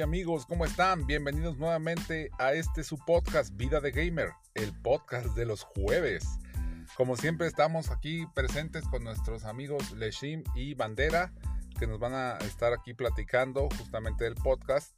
Amigos, 0.00 0.44
¿cómo 0.46 0.64
están? 0.64 1.06
Bienvenidos 1.06 1.56
nuevamente 1.56 2.30
a 2.38 2.52
este 2.52 2.82
su 2.82 2.98
podcast 2.98 3.56
Vida 3.56 3.80
de 3.80 3.92
Gamer, 3.92 4.30
el 4.54 4.72
podcast 4.82 5.36
de 5.36 5.46
los 5.46 5.62
jueves. 5.62 6.26
Como 6.96 7.16
siempre 7.16 7.46
estamos 7.46 7.90
aquí 7.90 8.26
presentes 8.34 8.84
con 8.88 9.04
nuestros 9.04 9.44
amigos 9.44 9.92
Leshim 9.92 10.42
y 10.56 10.74
Bandera, 10.74 11.32
que 11.78 11.86
nos 11.86 12.00
van 12.00 12.12
a 12.12 12.38
estar 12.38 12.72
aquí 12.72 12.92
platicando 12.92 13.68
justamente 13.78 14.24
del 14.24 14.34
podcast. 14.34 14.92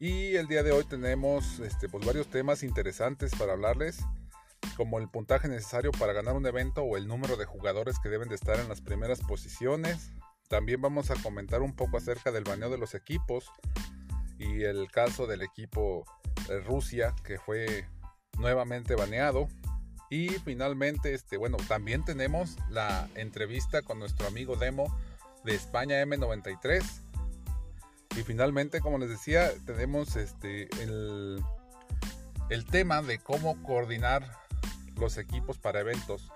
Y 0.00 0.34
el 0.34 0.48
día 0.48 0.64
de 0.64 0.72
hoy 0.72 0.84
tenemos 0.84 1.60
este, 1.60 1.88
pues, 1.88 2.04
varios 2.04 2.26
temas 2.26 2.64
interesantes 2.64 3.30
para 3.36 3.52
hablarles, 3.52 4.00
como 4.76 4.98
el 4.98 5.08
puntaje 5.08 5.46
necesario 5.46 5.92
para 5.92 6.12
ganar 6.12 6.34
un 6.34 6.46
evento 6.46 6.82
o 6.82 6.96
el 6.96 7.06
número 7.06 7.36
de 7.36 7.44
jugadores 7.44 8.00
que 8.00 8.08
deben 8.08 8.28
de 8.28 8.34
estar 8.34 8.58
en 8.58 8.68
las 8.68 8.80
primeras 8.80 9.20
posiciones. 9.20 10.10
También 10.48 10.82
vamos 10.82 11.10
a 11.10 11.14
comentar 11.22 11.62
un 11.62 11.76
poco 11.76 11.98
acerca 11.98 12.32
del 12.32 12.44
baneo 12.44 12.68
de 12.68 12.78
los 12.78 12.94
equipos 12.94 13.50
y 14.38 14.62
el 14.64 14.90
caso 14.90 15.26
del 15.26 15.42
equipo 15.42 16.04
de 16.48 16.60
Rusia 16.60 17.14
que 17.24 17.38
fue 17.38 17.86
nuevamente 18.38 18.94
baneado. 18.94 19.48
Y 20.10 20.28
finalmente, 20.28 21.14
este, 21.14 21.36
bueno, 21.36 21.56
también 21.68 22.04
tenemos 22.04 22.56
la 22.70 23.08
entrevista 23.14 23.82
con 23.82 23.98
nuestro 23.98 24.26
amigo 24.26 24.56
Demo 24.56 24.96
de 25.44 25.54
España 25.54 26.02
M93. 26.02 26.82
Y 28.16 28.22
finalmente, 28.22 28.80
como 28.80 28.98
les 28.98 29.08
decía, 29.08 29.50
tenemos 29.66 30.14
este, 30.16 30.68
el, 30.82 31.42
el 32.48 32.64
tema 32.66 33.02
de 33.02 33.18
cómo 33.18 33.60
coordinar 33.62 34.30
los 34.96 35.18
equipos 35.18 35.58
para 35.58 35.80
eventos 35.80 36.30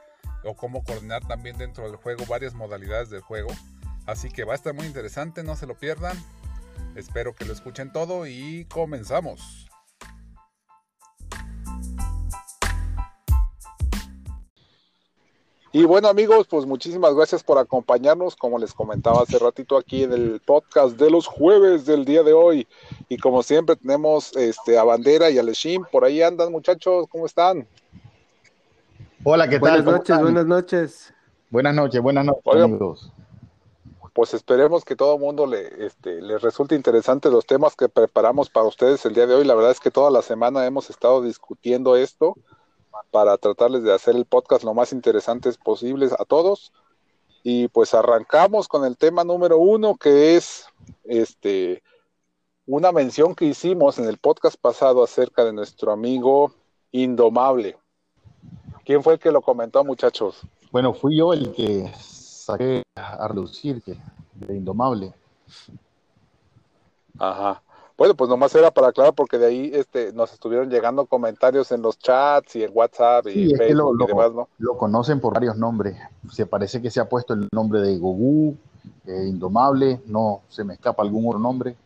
o 0.45 0.55
cómo 0.57 0.83
coordinar 0.83 1.27
también 1.27 1.57
dentro 1.57 1.85
del 1.85 1.97
juego 1.97 2.25
varias 2.27 2.55
modalidades 2.55 3.11
del 3.11 3.21
juego. 3.21 3.51
Así 4.07 4.31
que 4.31 4.45
va 4.45 4.55
a 4.55 4.57
estar 4.57 4.75
muy 4.75 4.87
interesante, 4.87 5.43
no 5.43 5.55
se 5.55 5.67
lo 5.67 5.77
pierdan. 5.77 6.17
Espero 6.95 7.35
que 7.35 7.45
lo 7.45 7.53
escuchen 7.53 7.93
todo 7.93 8.27
y 8.27 8.67
comenzamos. 8.67 9.69
Y 15.71 15.85
bueno 15.85 16.09
amigos, 16.09 16.47
pues 16.49 16.65
muchísimas 16.65 17.15
gracias 17.15 17.43
por 17.43 17.59
acompañarnos, 17.59 18.35
como 18.37 18.59
les 18.59 18.73
comentaba 18.73 19.23
hace 19.23 19.39
ratito 19.39 19.77
aquí 19.77 20.03
en 20.03 20.13
el 20.13 20.41
podcast 20.45 20.99
de 20.99 21.11
los 21.11 21.27
jueves 21.27 21.85
del 21.85 22.07
día 22.07 22.23
de 22.23 22.33
hoy. 22.33 22.67
Y 23.11 23.19
como 23.19 23.43
siempre 23.43 23.77
tenemos 23.77 24.35
este, 24.35 24.79
a 24.79 24.85
Bandera 24.85 25.31
y 25.31 25.39
a 25.39 25.43
Leshim, 25.43 25.85
por 25.93 26.05
ahí 26.05 26.23
andan 26.23 26.51
muchachos, 26.51 27.07
¿cómo 27.11 27.27
están? 27.27 27.69
Hola, 29.25 29.47
¿qué 29.47 29.59
buenas 29.59 29.85
tal? 29.85 29.93
Noches, 29.93 30.19
buenas 30.19 30.47
noches, 30.47 31.13
buenas 31.51 31.75
noches. 31.75 32.03
Buenas 32.03 32.25
noches, 32.25 32.43
Oigan, 32.45 32.65
amigos. 32.65 33.13
Pues 34.19 34.35
esperemos 34.35 34.85
que 34.85 34.97
todo 34.97 35.15
el 35.15 35.21
mundo 35.21 35.47
le, 35.47 35.87
este, 35.87 36.21
les 36.21 36.43
resulte 36.43 36.75
interesante 36.75 37.31
los 37.31 37.47
temas 37.47 37.77
que 37.77 37.89
preparamos 37.89 38.51
para 38.51 38.67
ustedes 38.67 39.07
el 39.07 39.15
día 39.15 39.29
de 39.29 39.35
hoy. 39.37 39.45
La 39.45 39.55
verdad 39.55 39.71
es 39.71 39.79
que 39.79 39.93
toda 39.93 40.11
la 40.11 40.23
semana 40.23 40.67
hemos 40.67 40.91
estado 40.91 41.23
discutiendo 41.23 41.95
esto 41.95 42.35
para 43.13 43.39
tratarles 43.39 43.85
de 43.85 43.95
hacer 43.95 44.17
el 44.17 44.25
podcast 44.25 44.65
lo 44.65 44.75
más 44.75 44.93
interesantes 44.93 45.57
posibles 45.57 46.13
a 46.19 46.25
todos. 46.25 46.73
Y 47.45 47.69
pues 47.69 47.95
arrancamos 47.95 48.67
con 48.67 48.85
el 48.85 48.97
tema 48.97 49.23
número 49.23 49.57
uno, 49.57 49.95
que 49.95 50.35
es 50.35 50.67
este 51.05 51.85
una 52.67 52.91
mención 52.91 53.37
que 53.37 53.45
hicimos 53.45 54.01
en 54.01 54.07
el 54.07 54.19
podcast 54.19 54.57
pasado 54.61 55.05
acerca 55.05 55.45
de 55.45 55.53
nuestro 55.53 55.93
amigo 55.93 56.53
Indomable. 56.91 57.79
¿Quién 58.85 59.05
fue 59.05 59.13
el 59.13 59.21
que 59.21 59.31
lo 59.31 59.43
comentó, 59.43 59.85
muchachos? 59.85 60.41
Bueno, 60.73 60.93
fui 60.93 61.17
yo 61.17 61.33
el 61.33 61.53
que 61.53 61.89
saqué 62.53 62.83
a 62.95 63.29
reducir 63.29 63.83
que 63.83 63.97
de 64.35 64.57
Indomable. 64.57 65.13
Ajá. 67.19 67.63
Bueno, 67.97 68.15
pues 68.15 68.31
nomás 68.31 68.55
era 68.55 68.71
para 68.71 68.89
aclarar 68.89 69.13
porque 69.13 69.39
de 69.39 69.47
ahí 69.47 69.71
este, 69.75 70.13
nos 70.13 70.33
estuvieron 70.33 70.71
llegando 70.71 71.05
comentarios 71.07 71.73
en 71.73 71.83
los 71.83 71.99
chats 71.99 72.55
y 72.55 72.63
en 72.63 72.71
WhatsApp 72.73 73.27
y 73.27 73.33
Sí, 73.33 73.45
es 73.47 73.59
que 73.59 73.67
Facebook 73.67 73.97
lo, 73.97 74.05
y 74.05 74.07
demás, 74.07 74.33
¿no? 74.33 74.49
lo 74.59 74.79
conocen 74.79 75.21
por 75.21 75.35
varios 75.35 75.57
nombres. 75.57 75.97
Se 76.31 76.47
parece 76.47 76.81
que 76.81 76.91
se 76.91 77.01
ha 77.01 77.09
puesto 77.09 77.35
el 77.35 77.49
nombre 77.53 77.81
de 77.81 77.99
Gogú, 77.99 78.57
eh, 79.05 79.27
Indomable, 79.27 80.01
no 80.07 80.43
se 80.49 80.63
me 80.63 80.75
escapa 80.75 81.03
algún 81.03 81.27
otro 81.27 81.41
nombre. 81.41 81.77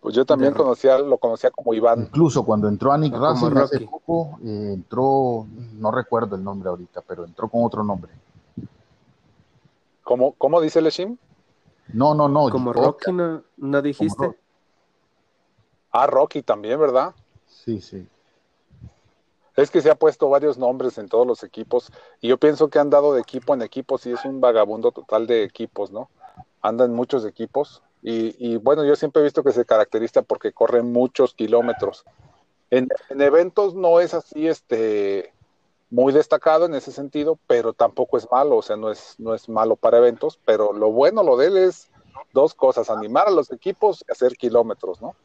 Pues 0.00 0.14
yo 0.14 0.24
también 0.24 0.54
conocía, 0.54 0.98
lo 0.98 1.18
conocía 1.18 1.50
como 1.50 1.74
Iván. 1.74 2.02
Incluso 2.02 2.44
cuando 2.44 2.68
entró 2.68 2.92
a 2.92 2.96
Nick 2.96 3.14
Racing 3.14 3.56
hace 3.56 3.80
poco, 3.80 4.38
eh, 4.44 4.70
entró, 4.74 5.46
no 5.74 5.90
recuerdo 5.90 6.36
el 6.36 6.44
nombre 6.44 6.70
ahorita, 6.70 7.02
pero 7.06 7.24
entró 7.24 7.48
con 7.48 7.64
otro 7.64 7.82
nombre. 7.82 8.12
¿Cómo, 10.10 10.32
cómo 10.32 10.60
dice 10.60 10.80
Leshim? 10.80 11.18
No, 11.92 12.14
no, 12.14 12.28
no. 12.28 12.50
como. 12.50 12.72
Rocky, 12.72 13.12
¿no, 13.12 13.44
no 13.58 13.80
dijiste? 13.80 14.26
Rocky. 14.26 14.38
Ah, 15.92 16.08
Rocky 16.08 16.42
también, 16.42 16.80
¿verdad? 16.80 17.14
Sí, 17.46 17.80
sí. 17.80 18.08
Es 19.54 19.70
que 19.70 19.80
se 19.80 19.88
ha 19.88 19.94
puesto 19.94 20.28
varios 20.28 20.58
nombres 20.58 20.98
en 20.98 21.08
todos 21.08 21.24
los 21.28 21.44
equipos 21.44 21.92
y 22.20 22.26
yo 22.26 22.38
pienso 22.38 22.70
que 22.70 22.80
han 22.80 22.90
dado 22.90 23.14
de 23.14 23.20
equipo 23.20 23.54
en 23.54 23.62
equipo, 23.62 23.98
sí 23.98 24.10
es 24.10 24.24
un 24.24 24.40
vagabundo 24.40 24.90
total 24.90 25.28
de 25.28 25.44
equipos, 25.44 25.92
¿no? 25.92 26.10
Anda 26.60 26.86
en 26.86 26.92
muchos 26.92 27.24
equipos 27.24 27.80
y, 28.02 28.34
y 28.44 28.56
bueno, 28.56 28.84
yo 28.84 28.96
siempre 28.96 29.20
he 29.20 29.24
visto 29.24 29.44
que 29.44 29.52
se 29.52 29.64
caracteriza 29.64 30.22
porque 30.22 30.52
corre 30.52 30.82
muchos 30.82 31.34
kilómetros. 31.34 32.04
En, 32.70 32.88
en 33.10 33.20
eventos 33.20 33.76
no 33.76 34.00
es 34.00 34.12
así, 34.14 34.48
este, 34.48 35.32
muy 35.90 36.12
destacado 36.12 36.66
en 36.66 36.74
ese 36.74 36.92
sentido, 36.92 37.38
pero 37.46 37.72
tampoco 37.72 38.16
es 38.16 38.30
malo, 38.30 38.56
o 38.56 38.62
sea, 38.62 38.76
no 38.76 38.90
es, 38.90 39.16
no 39.18 39.34
es 39.34 39.48
malo 39.48 39.76
para 39.76 39.98
eventos, 39.98 40.38
pero 40.44 40.72
lo 40.72 40.92
bueno, 40.92 41.22
lo 41.22 41.36
de 41.36 41.48
él 41.48 41.56
es 41.56 41.90
dos 42.32 42.54
cosas, 42.54 42.90
animar 42.90 43.26
a 43.26 43.32
los 43.32 43.50
equipos 43.50 44.04
y 44.08 44.12
hacer 44.12 44.36
kilómetros, 44.36 45.02
¿no? 45.02 45.16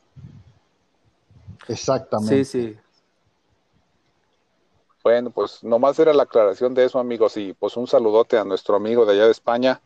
Exactamente. 1.68 2.44
Sí, 2.44 2.74
sí. 2.74 2.80
Bueno, 5.04 5.30
pues 5.30 5.64
nomás 5.64 6.00
era 6.00 6.14
la 6.14 6.24
aclaración 6.24 6.74
de 6.74 6.86
eso, 6.86 6.98
amigos, 6.98 7.38
y 7.38 7.54
pues 7.54 7.78
un 7.78 7.86
saludote 7.86 8.40
a 8.40 8.44
nuestro 8.44 8.76
amigo 8.76 9.06
de 9.06 9.14
allá 9.14 9.26
de 9.26 9.32
España, 9.32 9.82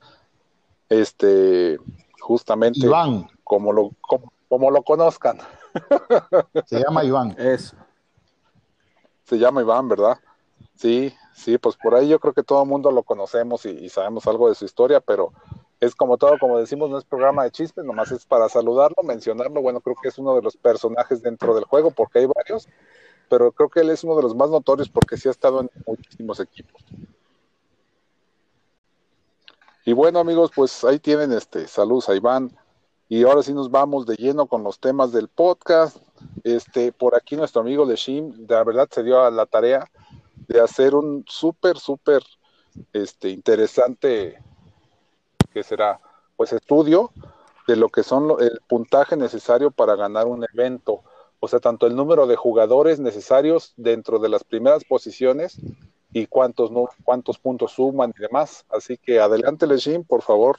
este, 0.88 1.78
justamente 2.22 2.79
Iván, 2.79 3.28
como 3.44 3.73
lo, 3.73 3.91
como, 4.00 4.31
como 4.47 4.72
lo 4.72 4.81
conozcan, 4.84 5.40
se 6.66 6.79
llama 6.79 7.03
Iván. 7.03 7.35
Eso. 7.38 7.75
se 9.25 9.38
llama 9.38 9.61
Iván, 9.61 9.90
¿verdad? 9.90 10.17
Sí, 10.79 11.13
sí, 11.34 11.57
pues 11.57 11.75
por 11.75 11.94
ahí 11.94 12.07
yo 12.07 12.22
creo 12.22 12.34
que 12.34 12.41
todo 12.41 12.63
el 12.63 12.69
mundo 12.69 12.90
lo 12.91 13.03
conocemos 13.03 13.66
y, 13.66 13.90
sabemos 13.90 14.25
algo 14.28 14.47
de 14.47 14.56
su 14.56 14.63
historia, 14.63 15.01
pero 15.01 15.34
es 15.81 15.94
como 15.94 16.17
todo, 16.17 16.40
como 16.40 16.57
decimos, 16.57 16.90
no 16.90 16.97
es 16.97 17.03
programa 17.03 17.44
de 17.44 17.51
chistes, 17.51 17.84
nomás 17.84 18.13
es 18.13 18.25
para 18.25 18.47
saludarlo, 18.47 19.03
mencionarlo, 19.03 19.62
bueno, 19.62 19.81
creo 19.81 19.97
que 20.01 20.07
es 20.07 20.17
uno 20.17 20.35
de 20.35 20.41
los 20.41 20.56
personajes 20.56 21.22
dentro 21.22 21.53
del 21.53 21.66
juego, 21.66 21.91
porque 21.91 22.19
hay 22.19 22.28
varios, 22.28 22.69
pero 23.28 23.51
creo 23.51 23.67
que 23.67 23.81
él 23.81 23.90
es 23.90 24.06
uno 24.06 24.16
de 24.16 24.22
los 24.22 24.34
más 24.34 24.50
notorios 24.51 24.88
porque 24.88 25.17
sí 25.17 25.28
ha 25.28 25.31
estado 25.31 25.59
en 25.59 25.69
muchísimos 25.85 26.40
equipos. 26.40 26.81
Y 29.84 29.91
bueno, 29.91 30.19
amigos, 30.19 30.51
pues 30.56 30.85
ahí 30.85 30.97
tienen 30.97 31.34
este, 31.34 31.67
saludos 31.67 32.07
a 32.07 32.16
Iván. 32.16 32.57
Y 33.09 33.23
ahora 33.23 33.43
sí 33.43 33.53
nos 33.53 33.70
vamos 33.70 34.05
de 34.05 34.16
lleno 34.16 34.46
con 34.46 34.64
los 34.64 34.79
temas 34.79 35.11
del 35.11 35.28
podcast. 35.28 35.97
Este, 36.46 36.93
por 36.93 37.16
aquí 37.16 37.35
nuestro 37.35 37.61
amigo 37.61 37.85
de 37.85 37.97
la 38.47 38.64
verdad 38.64 38.87
se 38.90 39.03
dio 39.03 39.22
a 39.22 39.32
la 39.32 39.46
tarea 39.46 39.90
de 40.49 40.59
hacer 40.59 40.96
un 40.96 41.23
súper, 41.28 41.78
súper 41.78 42.23
este, 42.91 43.29
interesante, 43.29 44.40
que 45.53 45.63
será? 45.63 45.99
Pues 46.35 46.51
estudio 46.51 47.11
de 47.67 47.75
lo 47.75 47.90
que 47.90 48.03
son 48.03 48.35
el 48.41 48.59
puntaje 48.67 49.16
necesario 49.16 49.69
para 49.69 49.96
ganar 49.96 50.25
un 50.25 50.43
evento. 50.51 51.03
O 51.40 51.47
sea, 51.47 51.59
tanto 51.59 51.85
el 51.85 51.96
número 51.96 52.25
de 52.25 52.35
jugadores 52.35 52.99
necesarios 52.99 53.73
dentro 53.78 54.17
de 54.17 54.29
las 54.29 54.43
primeras 54.43 54.84
posiciones 54.84 55.61
y 56.11 56.25
cuántos, 56.25 56.72
no, 56.72 56.90
cuántos 57.03 57.37
puntos 57.37 57.73
suman 57.73 58.11
y 58.17 58.22
demás. 58.22 58.66
Así 58.69 58.97
que 58.97 59.19
adelante, 59.19 59.67
Leshim, 59.67 60.03
por 60.03 60.23
favor. 60.23 60.57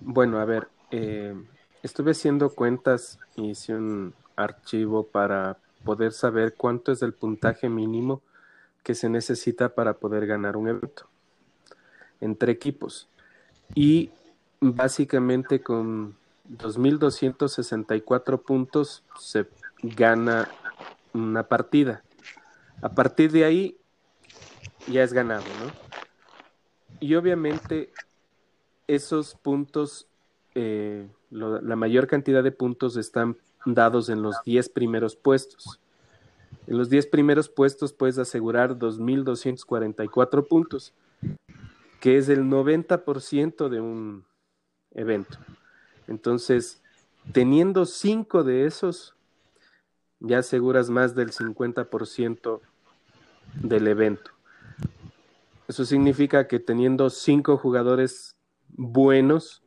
Bueno, 0.00 0.38
a 0.38 0.44
ver, 0.44 0.68
eh, 0.92 1.34
estuve 1.82 2.12
haciendo 2.12 2.50
cuentas 2.50 3.18
hice 3.34 3.74
un 3.74 4.14
archivo 4.36 5.02
para 5.02 5.58
poder 5.84 6.12
saber 6.12 6.54
cuánto 6.54 6.92
es 6.92 7.02
el 7.02 7.14
puntaje 7.14 7.68
mínimo 7.68 8.22
que 8.82 8.94
se 8.94 9.08
necesita 9.08 9.74
para 9.74 9.94
poder 9.94 10.26
ganar 10.26 10.56
un 10.56 10.68
evento 10.68 11.08
entre 12.20 12.52
equipos. 12.52 13.08
Y 13.74 14.10
básicamente 14.60 15.60
con 15.60 16.16
2.264 16.48 18.42
puntos 18.42 19.04
se 19.18 19.46
gana 19.82 20.48
una 21.12 21.44
partida. 21.44 22.02
A 22.80 22.90
partir 22.90 23.32
de 23.32 23.44
ahí 23.44 23.76
ya 24.90 25.02
es 25.02 25.12
ganado, 25.12 25.44
¿no? 25.44 25.72
Y 27.00 27.14
obviamente 27.14 27.92
esos 28.86 29.34
puntos, 29.34 30.08
eh, 30.54 31.06
la 31.30 31.76
mayor 31.76 32.06
cantidad 32.06 32.42
de 32.42 32.52
puntos 32.52 32.96
están 32.96 33.36
dados 33.74 34.08
en 34.08 34.22
los 34.22 34.36
10 34.44 34.68
primeros 34.70 35.16
puestos. 35.16 35.80
En 36.66 36.76
los 36.76 36.88
10 36.90 37.06
primeros 37.06 37.48
puestos 37.48 37.92
puedes 37.92 38.18
asegurar 38.18 38.78
2.244 38.78 40.46
puntos, 40.46 40.92
que 42.00 42.18
es 42.18 42.28
el 42.28 42.44
90% 42.44 43.68
de 43.68 43.80
un 43.80 44.24
evento. 44.92 45.38
Entonces, 46.06 46.82
teniendo 47.32 47.86
5 47.86 48.44
de 48.44 48.66
esos, 48.66 49.14
ya 50.20 50.38
aseguras 50.38 50.90
más 50.90 51.14
del 51.14 51.30
50% 51.32 52.60
del 53.62 53.86
evento. 53.86 54.30
Eso 55.68 55.84
significa 55.84 56.48
que 56.48 56.58
teniendo 56.58 57.10
5 57.10 57.56
jugadores 57.58 58.36
buenos, 58.68 59.62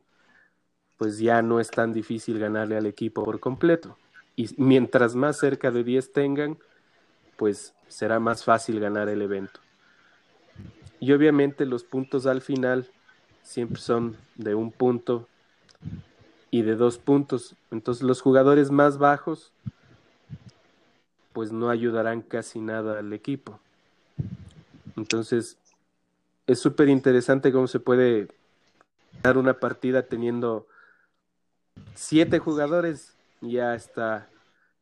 pues 1.02 1.18
ya 1.18 1.42
no 1.42 1.58
es 1.58 1.68
tan 1.68 1.92
difícil 1.92 2.38
ganarle 2.38 2.76
al 2.76 2.86
equipo 2.86 3.24
por 3.24 3.40
completo. 3.40 3.98
Y 4.36 4.48
mientras 4.56 5.16
más 5.16 5.36
cerca 5.36 5.72
de 5.72 5.82
10 5.82 6.12
tengan, 6.12 6.58
pues 7.36 7.74
será 7.88 8.20
más 8.20 8.44
fácil 8.44 8.78
ganar 8.78 9.08
el 9.08 9.20
evento. 9.20 9.58
Y 11.00 11.10
obviamente 11.10 11.66
los 11.66 11.82
puntos 11.82 12.26
al 12.26 12.40
final 12.40 12.88
siempre 13.42 13.80
son 13.80 14.16
de 14.36 14.54
un 14.54 14.70
punto 14.70 15.26
y 16.52 16.62
de 16.62 16.76
dos 16.76 16.98
puntos. 16.98 17.56
Entonces 17.72 18.04
los 18.04 18.20
jugadores 18.20 18.70
más 18.70 18.96
bajos 18.96 19.52
pues 21.32 21.50
no 21.50 21.68
ayudarán 21.68 22.22
casi 22.22 22.60
nada 22.60 23.00
al 23.00 23.12
equipo. 23.12 23.58
Entonces 24.96 25.58
es 26.46 26.60
súper 26.60 26.88
interesante 26.88 27.50
cómo 27.50 27.66
se 27.66 27.80
puede 27.80 28.28
dar 29.20 29.36
una 29.36 29.58
partida 29.58 30.02
teniendo 30.02 30.68
siete 31.94 32.38
jugadores 32.38 33.16
y 33.40 33.52
ya 33.52 33.74
está 33.74 34.28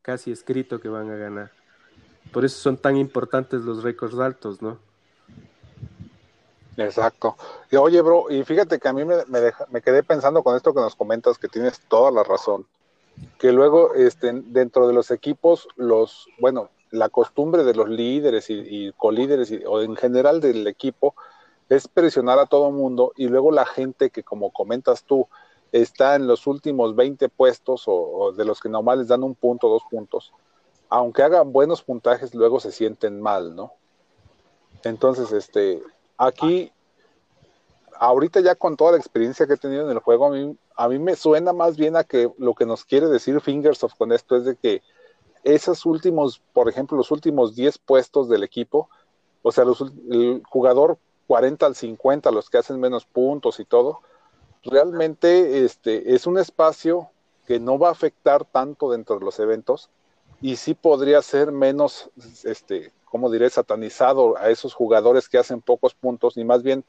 casi 0.02 0.32
escrito 0.32 0.80
que 0.80 0.88
van 0.88 1.10
a 1.10 1.16
ganar. 1.16 1.50
Por 2.32 2.44
eso 2.44 2.58
son 2.58 2.76
tan 2.76 2.96
importantes 2.96 3.62
los 3.62 3.82
récords 3.82 4.18
altos, 4.18 4.62
¿no? 4.62 4.78
Exacto. 6.76 7.36
Y 7.70 7.76
oye, 7.76 8.00
bro, 8.00 8.30
y 8.30 8.42
fíjate 8.44 8.78
que 8.78 8.88
a 8.88 8.92
mí 8.92 9.04
me, 9.04 9.16
me, 9.26 9.82
quedé 9.82 10.02
pensando 10.02 10.42
con 10.42 10.56
esto 10.56 10.72
que 10.72 10.80
nos 10.80 10.96
comentas, 10.96 11.38
que 11.38 11.48
tienes 11.48 11.80
toda 11.80 12.10
la 12.10 12.22
razón. 12.22 12.66
Que 13.38 13.52
luego, 13.52 13.94
este, 13.94 14.32
dentro 14.32 14.86
de 14.86 14.94
los 14.94 15.10
equipos, 15.10 15.68
los, 15.76 16.26
bueno, 16.38 16.70
la 16.90 17.08
costumbre 17.08 17.64
de 17.64 17.74
los 17.74 17.88
líderes 17.88 18.48
y, 18.50 18.54
y 18.54 18.92
colíderes 18.92 19.52
o 19.66 19.82
en 19.82 19.96
general 19.96 20.40
del 20.40 20.66
equipo 20.66 21.14
es 21.68 21.86
presionar 21.86 22.38
a 22.38 22.46
todo 22.46 22.70
mundo 22.70 23.12
y 23.16 23.28
luego 23.28 23.52
la 23.52 23.66
gente 23.66 24.10
que, 24.10 24.22
como 24.22 24.50
comentas 24.50 25.04
tú, 25.04 25.28
está 25.72 26.16
en 26.16 26.26
los 26.26 26.46
últimos 26.46 26.96
20 26.96 27.28
puestos 27.28 27.84
o, 27.86 28.32
de 28.36 28.44
los 28.44 28.60
que 28.60 28.68
normal 28.68 28.98
les 28.98 29.08
dan 29.08 29.22
un 29.22 29.34
punto, 29.34 29.68
dos 29.68 29.82
puntos, 29.90 30.32
aunque 30.88 31.22
hagan 31.22 31.52
buenos 31.52 31.82
puntajes, 31.82 32.34
luego 32.34 32.60
se 32.60 32.72
sienten 32.72 33.20
mal, 33.20 33.54
¿no? 33.54 33.72
Entonces, 34.82 35.30
este, 35.32 35.82
Aquí, 36.22 36.70
ahorita 37.98 38.40
ya 38.40 38.54
con 38.54 38.76
toda 38.76 38.92
la 38.92 38.98
experiencia 38.98 39.46
que 39.46 39.54
he 39.54 39.56
tenido 39.56 39.86
en 39.86 39.96
el 39.96 40.00
juego, 40.00 40.26
a 40.26 40.30
mí, 40.30 40.54
a 40.76 40.86
me 40.86 41.16
suena 41.16 41.54
más 41.54 41.78
bien 41.78 41.96
a 41.96 42.04
que 42.04 42.30
lo 42.36 42.52
que 42.52 42.66
nos 42.66 42.84
quiere 42.84 43.06
decir 43.06 43.40
Fingersoft 43.40 43.96
con 43.96 44.12
esto 44.12 44.36
es 44.36 44.44
de 44.44 44.54
que 44.54 44.82
esos 45.44 45.86
últimos, 45.86 46.42
por 46.52 46.68
ejemplo, 46.68 46.98
los 46.98 47.10
últimos 47.10 47.54
10 47.56 47.78
puestos 47.78 48.28
del 48.28 48.42
equipo, 48.42 48.90
o 49.40 49.50
sea, 49.50 49.64
el 49.64 50.42
jugador 50.46 50.98
40 51.26 51.64
al 51.64 51.74
50, 51.74 52.30
los 52.32 52.50
que 52.50 52.58
hacen 52.58 52.78
menos 52.78 53.06
puntos 53.06 53.58
y 53.58 53.64
todo, 53.64 54.00
realmente 54.62 55.64
este, 55.64 56.14
es 56.14 56.26
un 56.26 56.38
espacio 56.38 57.10
que 57.46 57.58
no 57.58 57.78
va 57.78 57.88
a 57.88 57.92
afectar 57.92 58.44
tanto 58.44 58.90
dentro 58.90 59.18
de 59.18 59.24
los 59.24 59.38
eventos 59.40 59.90
y 60.40 60.56
sí 60.56 60.74
podría 60.74 61.20
ser 61.22 61.52
menos 61.52 62.10
este, 62.44 62.92
como 63.10 63.30
diré, 63.30 63.50
satanizado 63.50 64.38
a 64.38 64.50
esos 64.50 64.72
jugadores 64.72 65.28
que 65.28 65.38
hacen 65.38 65.60
pocos 65.60 65.94
puntos, 65.94 66.36
ni 66.36 66.44
más 66.44 66.62
bien 66.62 66.84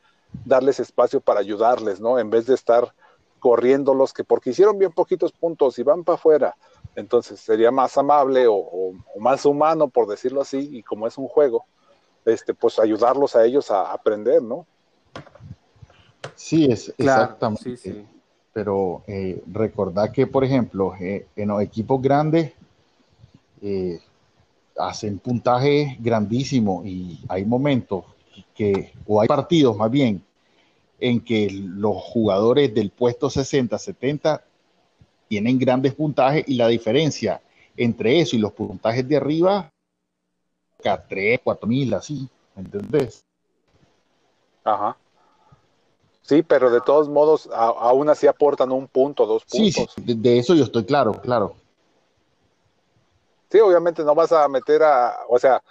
darles 0.46 0.80
espacio 0.80 1.20
para 1.20 1.40
ayudarles, 1.40 2.00
¿no? 2.00 2.20
En 2.20 2.30
vez 2.30 2.46
de 2.46 2.54
estar 2.54 2.94
corriéndolos 3.40 4.14
que 4.14 4.24
porque 4.24 4.52
hicieron 4.52 4.78
bien 4.78 4.92
poquitos 4.92 5.32
puntos 5.32 5.80
y 5.80 5.84
van 5.84 6.04
para 6.04 6.16
afuera, 6.16 6.56
entonces 6.96 7.40
sería 7.40 7.72
más 7.72 7.98
amable 7.98 8.46
o, 8.48 8.94
más 9.20 9.46
humano, 9.46 9.88
por 9.88 10.08
decirlo 10.08 10.42
así, 10.42 10.70
y 10.72 10.84
como 10.84 11.08
es 11.08 11.18
un 11.18 11.28
juego, 11.28 11.66
este, 12.24 12.54
pues 12.54 12.78
ayudarlos 12.78 13.36
a 13.36 13.44
ellos 13.44 13.72
a 13.72 13.92
aprender, 13.92 14.44
¿no? 14.44 14.68
Sí, 16.36 16.66
es 16.66 16.94
exactamente. 16.98 18.06
Pero 18.54 19.04
eh, 19.08 19.42
recordad 19.52 20.12
que, 20.12 20.28
por 20.28 20.44
ejemplo, 20.44 20.94
eh, 21.00 21.28
en 21.36 21.50
los 21.50 21.62
equipos 21.62 22.02
grandes, 22.02 22.52
eh, 23.62 24.00
hacen 24.78 25.20
puntaje 25.20 25.98
grandísimo 26.00 26.84
y 26.86 27.20
hay 27.30 27.46
momentos 27.46 28.06
que, 28.54 28.92
o 29.06 29.22
hay 29.22 29.28
partidos 29.28 29.78
más 29.78 29.90
bien, 29.90 30.24
en 31.00 31.22
que 31.22 31.50
los 31.52 31.98
jugadores 31.98 32.74
del 32.74 32.90
puesto 32.92 33.30
60, 33.30 33.78
70 33.78 34.44
tienen 35.28 35.58
grandes 35.58 35.94
puntajes 35.96 36.44
y 36.48 36.56
la 36.56 36.68
diferencia 36.68 37.42
entre 37.78 38.20
eso 38.20 38.36
y 38.36 38.40
los 38.40 38.52
puntajes 38.52 39.08
de 39.08 39.18
arriba, 39.18 39.72
a 40.84 40.98
3, 40.98 41.40
4 41.44 41.68
mil, 41.68 41.94
así, 41.94 42.28
¿me 42.56 42.64
entendés? 42.64 43.24
Ajá. 44.64 44.98
Sí, 46.22 46.44
pero 46.44 46.70
de 46.70 46.82
todos 46.82 47.10
modos, 47.10 47.50
aún 47.54 48.10
así 48.10 48.28
aportan 48.28 48.72
un 48.72 48.88
punto, 48.88 49.26
dos 49.26 49.44
puntos. 49.46 49.74
Sí, 49.96 50.04
sí, 50.06 50.14
de 50.14 50.40
eso 50.40 50.54
yo 50.54 50.64
estoy 50.64 50.86
claro, 50.86 51.14
claro. 51.14 51.56
Sí, 53.50 53.60
obviamente 53.60 54.04
no 54.04 54.16
vas 54.16 54.32
a 54.32 54.48
meter 54.48 54.84
a, 54.84 55.18
o 55.28 55.38
sea, 55.40 55.62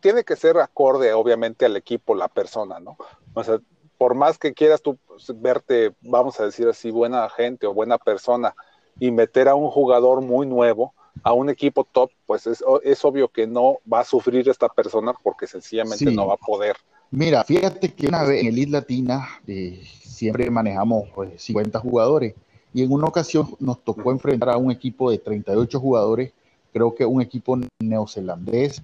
tiene 0.00 0.22
que 0.22 0.36
ser 0.36 0.58
acorde, 0.58 1.12
obviamente, 1.12 1.66
al 1.66 1.76
equipo, 1.76 2.14
la 2.14 2.28
persona, 2.28 2.78
¿no? 2.78 2.96
O 3.34 3.42
sea, 3.42 3.58
por 3.98 4.14
más 4.14 4.38
que 4.38 4.54
quieras 4.54 4.82
tú 4.82 4.98
pues, 5.06 5.26
verte, 5.40 5.94
vamos 6.02 6.38
a 6.38 6.44
decir 6.44 6.68
así, 6.68 6.90
buena 6.90 7.28
gente 7.30 7.66
o 7.66 7.74
buena 7.74 7.98
persona 7.98 8.54
y 9.00 9.10
meter 9.10 9.48
a 9.48 9.54
un 9.54 9.70
jugador 9.70 10.20
muy 10.20 10.46
nuevo 10.46 10.94
a 11.22 11.32
un 11.32 11.48
equipo 11.48 11.84
top, 11.84 12.10
pues 12.26 12.46
es, 12.46 12.62
obvio 13.04 13.28
que 13.28 13.46
no 13.46 13.78
va 13.90 14.00
a 14.00 14.04
sufrir 14.04 14.48
esta 14.48 14.68
persona 14.68 15.12
porque 15.22 15.46
sencillamente 15.46 16.10
no 16.10 16.26
va 16.26 16.34
a 16.34 16.38
poder. 16.38 16.76
Mira, 17.16 17.44
fíjate 17.44 17.92
que 17.92 18.08
una 18.08 18.24
vez 18.24 18.40
en 18.40 18.48
el 18.48 18.58
Isla 18.58 18.80
Latina 18.80 19.28
eh, 19.46 19.80
siempre 20.02 20.50
manejamos 20.50 21.08
pues, 21.14 21.40
50 21.40 21.78
jugadores 21.78 22.34
y 22.72 22.82
en 22.82 22.90
una 22.90 23.06
ocasión 23.06 23.54
nos 23.60 23.84
tocó 23.84 24.10
enfrentar 24.10 24.50
a 24.50 24.56
un 24.56 24.72
equipo 24.72 25.12
de 25.12 25.18
38 25.18 25.78
jugadores 25.78 26.32
creo 26.74 26.92
que 26.92 27.06
un 27.06 27.22
equipo 27.22 27.56
neozelandés, 27.78 28.82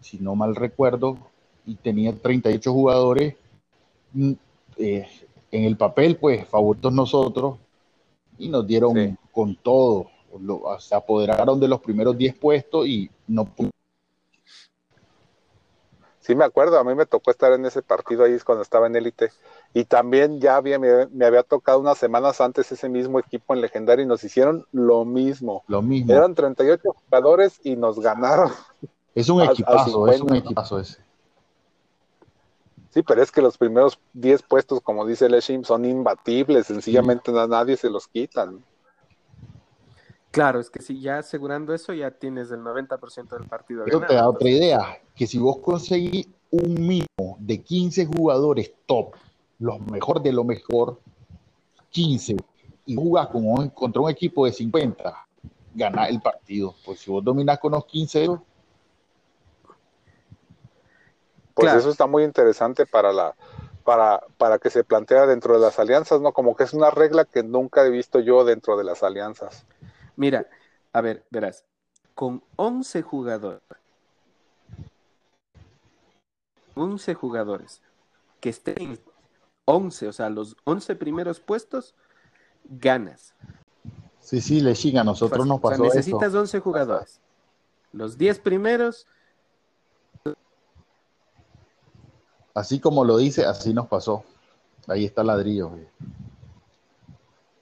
si 0.00 0.18
no 0.18 0.34
mal 0.34 0.56
recuerdo, 0.56 1.16
y 1.64 1.76
tenía 1.76 2.12
38 2.12 2.72
jugadores. 2.72 3.36
Mm, 4.12 4.32
eh, 4.76 5.06
en 5.52 5.64
el 5.64 5.76
papel, 5.76 6.16
pues, 6.16 6.46
favoritos 6.48 6.92
nosotros, 6.92 7.58
y 8.38 8.48
nos 8.48 8.66
dieron 8.66 9.16
con 9.30 9.54
todo. 9.54 10.08
se 10.80 10.94
apoderaron 10.94 11.58
de 11.60 11.68
los 11.68 11.80
primeros 11.80 12.18
10 12.18 12.34
puestos 12.34 12.86
y 12.86 13.08
no 13.28 13.46
Sí, 16.28 16.34
me 16.34 16.44
acuerdo, 16.44 16.78
a 16.78 16.84
mí 16.84 16.94
me 16.94 17.06
tocó 17.06 17.30
estar 17.30 17.54
en 17.54 17.64
ese 17.64 17.80
partido 17.80 18.22
ahí 18.22 18.38
cuando 18.40 18.60
estaba 18.60 18.86
en 18.86 18.94
élite. 18.94 19.32
Y 19.72 19.86
también 19.86 20.40
ya 20.40 20.56
había, 20.56 20.78
me, 20.78 21.24
había 21.24 21.42
tocado 21.42 21.80
unas 21.80 21.96
semanas 21.96 22.42
antes 22.42 22.70
ese 22.70 22.90
mismo 22.90 23.18
equipo 23.18 23.54
en 23.54 23.62
legendario 23.62 24.04
y 24.04 24.06
nos 24.06 24.22
hicieron 24.22 24.66
lo 24.70 25.06
mismo. 25.06 25.64
Lo 25.68 25.80
mismo. 25.80 26.12
Eran 26.12 26.34
38 26.34 26.82
jugadores 26.92 27.58
y 27.64 27.76
nos 27.76 27.98
ganaron. 27.98 28.52
Es 29.14 29.30
un 29.30 29.40
equipazo, 29.42 30.06
es 30.08 30.20
un 30.20 30.36
equipazo 30.36 30.78
ese. 30.78 30.98
Sí, 32.90 33.02
pero 33.02 33.22
es 33.22 33.32
que 33.32 33.40
los 33.40 33.56
primeros 33.56 33.98
10 34.12 34.42
puestos, 34.42 34.82
como 34.82 35.06
dice 35.06 35.30
Leshim, 35.30 35.64
son 35.64 35.86
imbatibles, 35.86 36.66
sencillamente 36.66 37.30
a 37.30 37.46
nadie 37.46 37.78
se 37.78 37.88
los 37.88 38.06
quitan. 38.06 38.62
Claro, 40.30 40.60
es 40.60 40.70
que 40.70 40.82
si 40.82 41.00
ya 41.00 41.18
asegurando 41.18 41.72
eso, 41.72 41.92
ya 41.94 42.10
tienes 42.10 42.50
el 42.50 42.60
90% 42.60 43.28
del 43.30 43.48
partido. 43.48 43.84
Te 43.84 44.14
da 44.14 44.28
otra 44.28 44.48
idea, 44.48 44.98
que 45.14 45.26
si 45.26 45.38
vos 45.38 45.58
conseguís 45.58 46.28
un 46.50 46.74
mínimo 46.74 47.36
de 47.38 47.62
15 47.62 48.06
jugadores 48.06 48.72
top, 48.86 49.14
los 49.58 49.80
mejor 49.80 50.22
de 50.22 50.32
lo 50.32 50.44
mejor, 50.44 51.00
15, 51.90 52.36
y 52.86 52.94
jugás 52.94 53.28
con 53.28 53.70
contra 53.70 54.02
un 54.02 54.10
equipo 54.10 54.44
de 54.44 54.52
50, 54.52 55.26
ganás 55.74 56.10
el 56.10 56.20
partido. 56.20 56.74
Pues 56.84 57.00
si 57.00 57.10
vos 57.10 57.24
dominás 57.24 57.58
con 57.58 57.72
los 57.72 57.84
15, 57.86 58.28
pues 61.54 61.74
eso 61.74 61.90
está 61.90 62.06
muy 62.06 62.22
interesante 62.22 62.86
para 62.86 63.12
la 63.12 63.34
para, 63.84 64.22
para 64.36 64.58
que 64.58 64.68
se 64.68 64.84
plantea 64.84 65.26
dentro 65.26 65.54
de 65.54 65.60
las 65.60 65.78
alianzas, 65.78 66.20
¿no? 66.20 66.32
Como 66.32 66.54
que 66.54 66.64
es 66.64 66.74
una 66.74 66.90
regla 66.90 67.24
que 67.24 67.42
nunca 67.42 67.86
he 67.86 67.90
visto 67.90 68.20
yo 68.20 68.44
dentro 68.44 68.76
de 68.76 68.84
las 68.84 69.02
alianzas. 69.02 69.64
Mira, 70.18 70.48
a 70.92 71.00
ver, 71.00 71.24
verás, 71.30 71.64
con 72.16 72.42
11 72.56 73.02
jugadores, 73.02 73.62
11 76.74 77.14
jugadores 77.14 77.80
que 78.40 78.48
estén 78.48 78.98
11, 79.64 80.08
o 80.08 80.12
sea, 80.12 80.28
los 80.28 80.56
11 80.64 80.96
primeros 80.96 81.38
puestos, 81.38 81.94
ganas. 82.64 83.32
Sí, 84.18 84.40
sí, 84.40 84.60
le 84.60 84.72
a 84.98 85.04
nosotros 85.04 85.46
nos 85.46 85.60
pasó 85.60 85.84
o 85.84 85.90
sea, 85.90 85.94
necesitas 85.94 86.34
11 86.34 86.58
jugadores. 86.58 87.20
Los 87.92 88.18
10 88.18 88.40
primeros. 88.40 89.06
Así 92.54 92.80
como 92.80 93.04
lo 93.04 93.18
dice, 93.18 93.44
así 93.44 93.72
nos 93.72 93.86
pasó. 93.86 94.24
Ahí 94.88 95.04
está 95.04 95.20
el 95.20 95.28
ladrillo. 95.28 95.70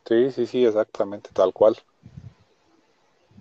Sí, 0.06 0.30
sí, 0.30 0.46
sí, 0.46 0.64
exactamente, 0.64 1.28
tal 1.34 1.52
cual. 1.52 1.76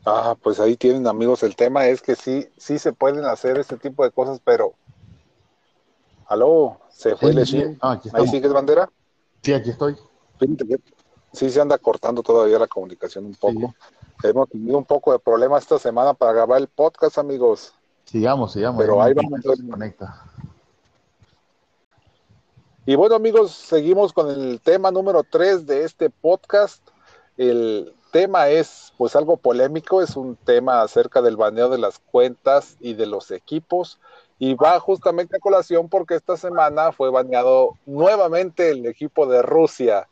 Ah, 0.06 0.36
pues 0.42 0.60
ahí 0.60 0.78
tienen 0.78 1.08
amigos. 1.08 1.42
El 1.42 1.56
tema 1.56 1.88
es 1.88 2.02
que 2.02 2.16
sí, 2.16 2.48
sí 2.58 2.78
se 2.78 2.94
pueden 2.94 3.26
hacer 3.26 3.58
este 3.58 3.78
tipo 3.78 4.04
de 4.04 4.12
cosas, 4.12 4.40
pero. 4.44 4.74
Aló, 6.28 6.80
se 6.90 7.16
fue 7.16 7.46
sí, 7.46 7.64
ah, 7.82 8.00
¿Ahí 8.14 8.28
sigues 8.28 8.52
bandera? 8.52 8.90
Sí, 9.42 9.54
aquí 9.54 9.72
estoy. 9.72 9.96
Sí, 11.34 11.50
se 11.50 11.62
anda 11.62 11.78
cortando 11.78 12.24
todavía 12.24 12.58
la 12.58 12.68
comunicación 12.68 13.26
un 13.26 13.36
poco. 13.36 13.76
Hemos 14.24 14.50
tenido 14.50 14.78
un 14.78 14.86
poco 14.86 15.12
de 15.12 15.20
problemas 15.20 15.64
esta 15.64 15.78
semana 15.78 16.14
para 16.14 16.34
grabar 16.34 16.62
el 16.62 16.68
podcast, 16.68 17.18
amigos. 17.18 17.74
Sigamos, 18.06 18.54
sigamos. 18.54 18.82
Pero 18.82 19.02
ahí 19.02 19.14
vamos. 19.14 19.40
A 19.40 19.72
conecta. 19.72 20.24
Y 22.86 22.96
bueno, 22.96 23.16
amigos, 23.16 23.52
seguimos 23.52 24.14
con 24.14 24.30
el 24.30 24.62
tema 24.62 24.92
número 24.92 25.24
3 25.24 25.66
de 25.66 25.84
este 25.84 26.10
podcast. 26.10 26.82
El 27.36 27.94
tema 28.16 28.48
es 28.48 28.94
pues 28.98 29.14
algo 29.18 29.36
polémico, 29.36 30.02
es 30.02 30.16
un 30.16 30.38
tema 30.38 30.82
acerca 30.82 31.22
del 31.22 31.36
baneo 31.36 31.68
de 31.68 31.78
las 31.78 32.00
cuentas 32.00 32.78
y 32.80 32.94
de 32.94 33.08
los 33.08 33.30
equipos 33.30 34.00
y 34.40 34.54
va 34.54 34.80
justamente 34.80 35.36
a 35.36 35.42
colación 35.42 35.90
porque 35.90 36.16
esta 36.16 36.38
semana 36.38 36.94
fue 36.94 37.12
baneado 37.12 37.78
nuevamente 37.86 38.70
el 38.70 38.86
equipo 38.86 39.26
de 39.26 39.42
Rusia. 39.42 40.08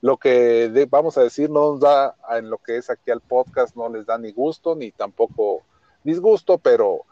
Lo 0.00 0.18
que 0.18 0.86
vamos 0.88 1.18
a 1.18 1.24
decir 1.24 1.50
no 1.50 1.72
nos 1.72 1.80
da 1.80 2.14
en 2.30 2.48
lo 2.48 2.58
que 2.58 2.76
es 2.76 2.90
aquí 2.90 3.10
al 3.10 3.22
podcast, 3.22 3.74
no 3.74 3.88
les 3.88 4.06
da 4.06 4.18
ni 4.18 4.30
gusto 4.30 4.76
ni 4.76 4.92
tampoco 4.92 5.62
disgusto, 6.04 6.58
pero 6.58 7.06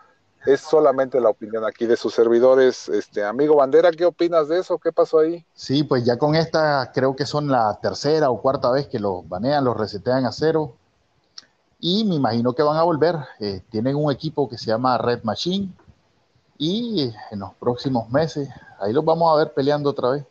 es 0.46 0.60
solamente 0.60 1.20
la 1.20 1.28
opinión 1.28 1.64
aquí 1.64 1.86
de 1.86 1.96
sus 1.96 2.14
servidores. 2.14 2.88
Este 2.88 3.24
amigo 3.24 3.56
Bandera, 3.56 3.90
¿qué 3.90 4.04
opinas 4.04 4.48
de 4.48 4.60
eso? 4.60 4.78
¿Qué 4.78 4.92
pasó 4.92 5.18
ahí? 5.18 5.44
Sí, 5.54 5.82
pues 5.82 6.04
ya 6.04 6.16
con 6.18 6.34
esta 6.34 6.92
creo 6.94 7.16
que 7.16 7.26
son 7.26 7.48
la 7.48 7.78
tercera 7.80 8.30
o 8.30 8.40
cuarta 8.40 8.70
vez 8.70 8.86
que 8.86 9.00
los 9.00 9.28
banean, 9.28 9.64
los 9.64 9.76
resetean 9.76 10.24
a 10.24 10.32
cero. 10.32 10.74
Y 11.80 12.04
me 12.04 12.14
imagino 12.14 12.54
que 12.54 12.62
van 12.62 12.76
a 12.76 12.84
volver. 12.84 13.16
Eh, 13.40 13.62
tienen 13.70 13.96
un 13.96 14.10
equipo 14.10 14.48
que 14.48 14.56
se 14.56 14.66
llama 14.66 14.96
Red 14.98 15.24
Machine. 15.24 15.68
Y 16.58 17.12
en 17.30 17.38
los 17.40 17.52
próximos 17.54 18.08
meses, 18.10 18.48
ahí 18.80 18.92
los 18.92 19.04
vamos 19.04 19.32
a 19.32 19.36
ver 19.36 19.52
peleando 19.52 19.90
otra 19.90 20.10
vez 20.10 20.24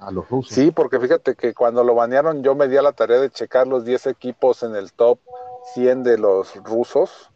a 0.00 0.10
los 0.10 0.28
rusos. 0.28 0.54
Sí, 0.54 0.70
porque 0.70 1.00
fíjate 1.00 1.34
que 1.34 1.54
cuando 1.54 1.82
lo 1.82 1.94
banearon 1.94 2.42
yo 2.42 2.54
me 2.54 2.68
di 2.68 2.76
a 2.76 2.82
la 2.82 2.92
tarea 2.92 3.20
de 3.20 3.30
checar 3.30 3.66
los 3.66 3.84
10 3.84 4.08
equipos 4.08 4.62
en 4.62 4.74
el 4.74 4.92
top 4.92 5.18
100 5.72 6.02
de 6.02 6.18
los 6.18 6.54
rusos 6.56 7.30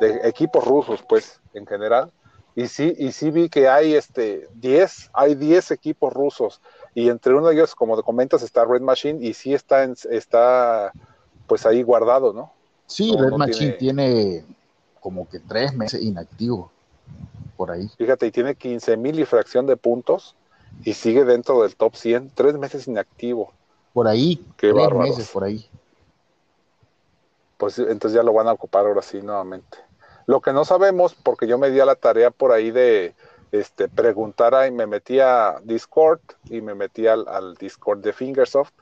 de 0.00 0.28
equipos 0.28 0.64
rusos, 0.64 1.02
pues, 1.08 1.40
en 1.54 1.66
general. 1.66 2.10
Y 2.54 2.68
sí, 2.68 2.94
y 2.98 3.12
sí 3.12 3.30
vi 3.30 3.48
que 3.48 3.68
hay 3.68 3.94
este 3.94 4.48
10, 4.54 5.10
hay 5.14 5.34
10 5.34 5.70
equipos 5.70 6.12
rusos. 6.12 6.60
Y 6.94 7.08
entre 7.08 7.34
uno 7.34 7.48
de 7.48 7.54
ellos, 7.54 7.74
como 7.74 7.96
te 7.96 8.02
comentas, 8.02 8.42
está 8.42 8.64
Red 8.64 8.82
Machine 8.82 9.24
y 9.26 9.32
sí 9.32 9.54
está, 9.54 9.84
en, 9.84 9.94
está 10.10 10.92
pues 11.46 11.64
ahí 11.64 11.82
guardado, 11.82 12.32
¿no? 12.32 12.52
Sí, 12.86 13.14
Red 13.18 13.32
Machine 13.32 13.72
tiene... 13.72 14.44
como 15.00 15.26
que 15.28 15.40
tres 15.40 15.74
meses 15.74 16.02
inactivo 16.02 16.70
por 17.56 17.70
ahí. 17.70 17.88
Fíjate, 17.96 18.26
y 18.26 18.30
tiene 18.30 18.54
15 18.54 18.96
mil 18.98 19.18
y 19.18 19.24
fracción 19.24 19.66
de 19.66 19.76
puntos 19.76 20.36
y 20.84 20.92
sigue 20.92 21.24
dentro 21.24 21.62
del 21.62 21.74
top 21.74 21.96
100, 21.96 22.32
tres 22.34 22.58
meses 22.58 22.86
inactivo. 22.86 23.52
Por 23.94 24.08
ahí, 24.08 24.44
Qué 24.56 24.72
tres 24.72 24.92
meses 24.94 25.30
por 25.30 25.44
ahí 25.44 25.68
pues 27.62 27.78
entonces 27.78 28.14
ya 28.14 28.24
lo 28.24 28.32
van 28.32 28.48
a 28.48 28.52
ocupar 28.54 28.86
ahora 28.86 29.02
sí 29.02 29.22
nuevamente. 29.22 29.78
Lo 30.26 30.40
que 30.40 30.52
no 30.52 30.64
sabemos, 30.64 31.14
porque 31.14 31.46
yo 31.46 31.58
me 31.58 31.70
di 31.70 31.78
a 31.78 31.84
la 31.84 31.94
tarea 31.94 32.32
por 32.32 32.50
ahí 32.50 32.72
de 32.72 33.14
este, 33.52 33.88
preguntar 33.88 34.52
ahí, 34.52 34.72
me 34.72 34.88
metí 34.88 35.20
a 35.20 35.60
Discord 35.62 36.18
y 36.50 36.60
me 36.60 36.74
metí 36.74 37.06
al, 37.06 37.54
Discord 37.60 38.00
de 38.00 38.12
Fingersoft 38.12 38.74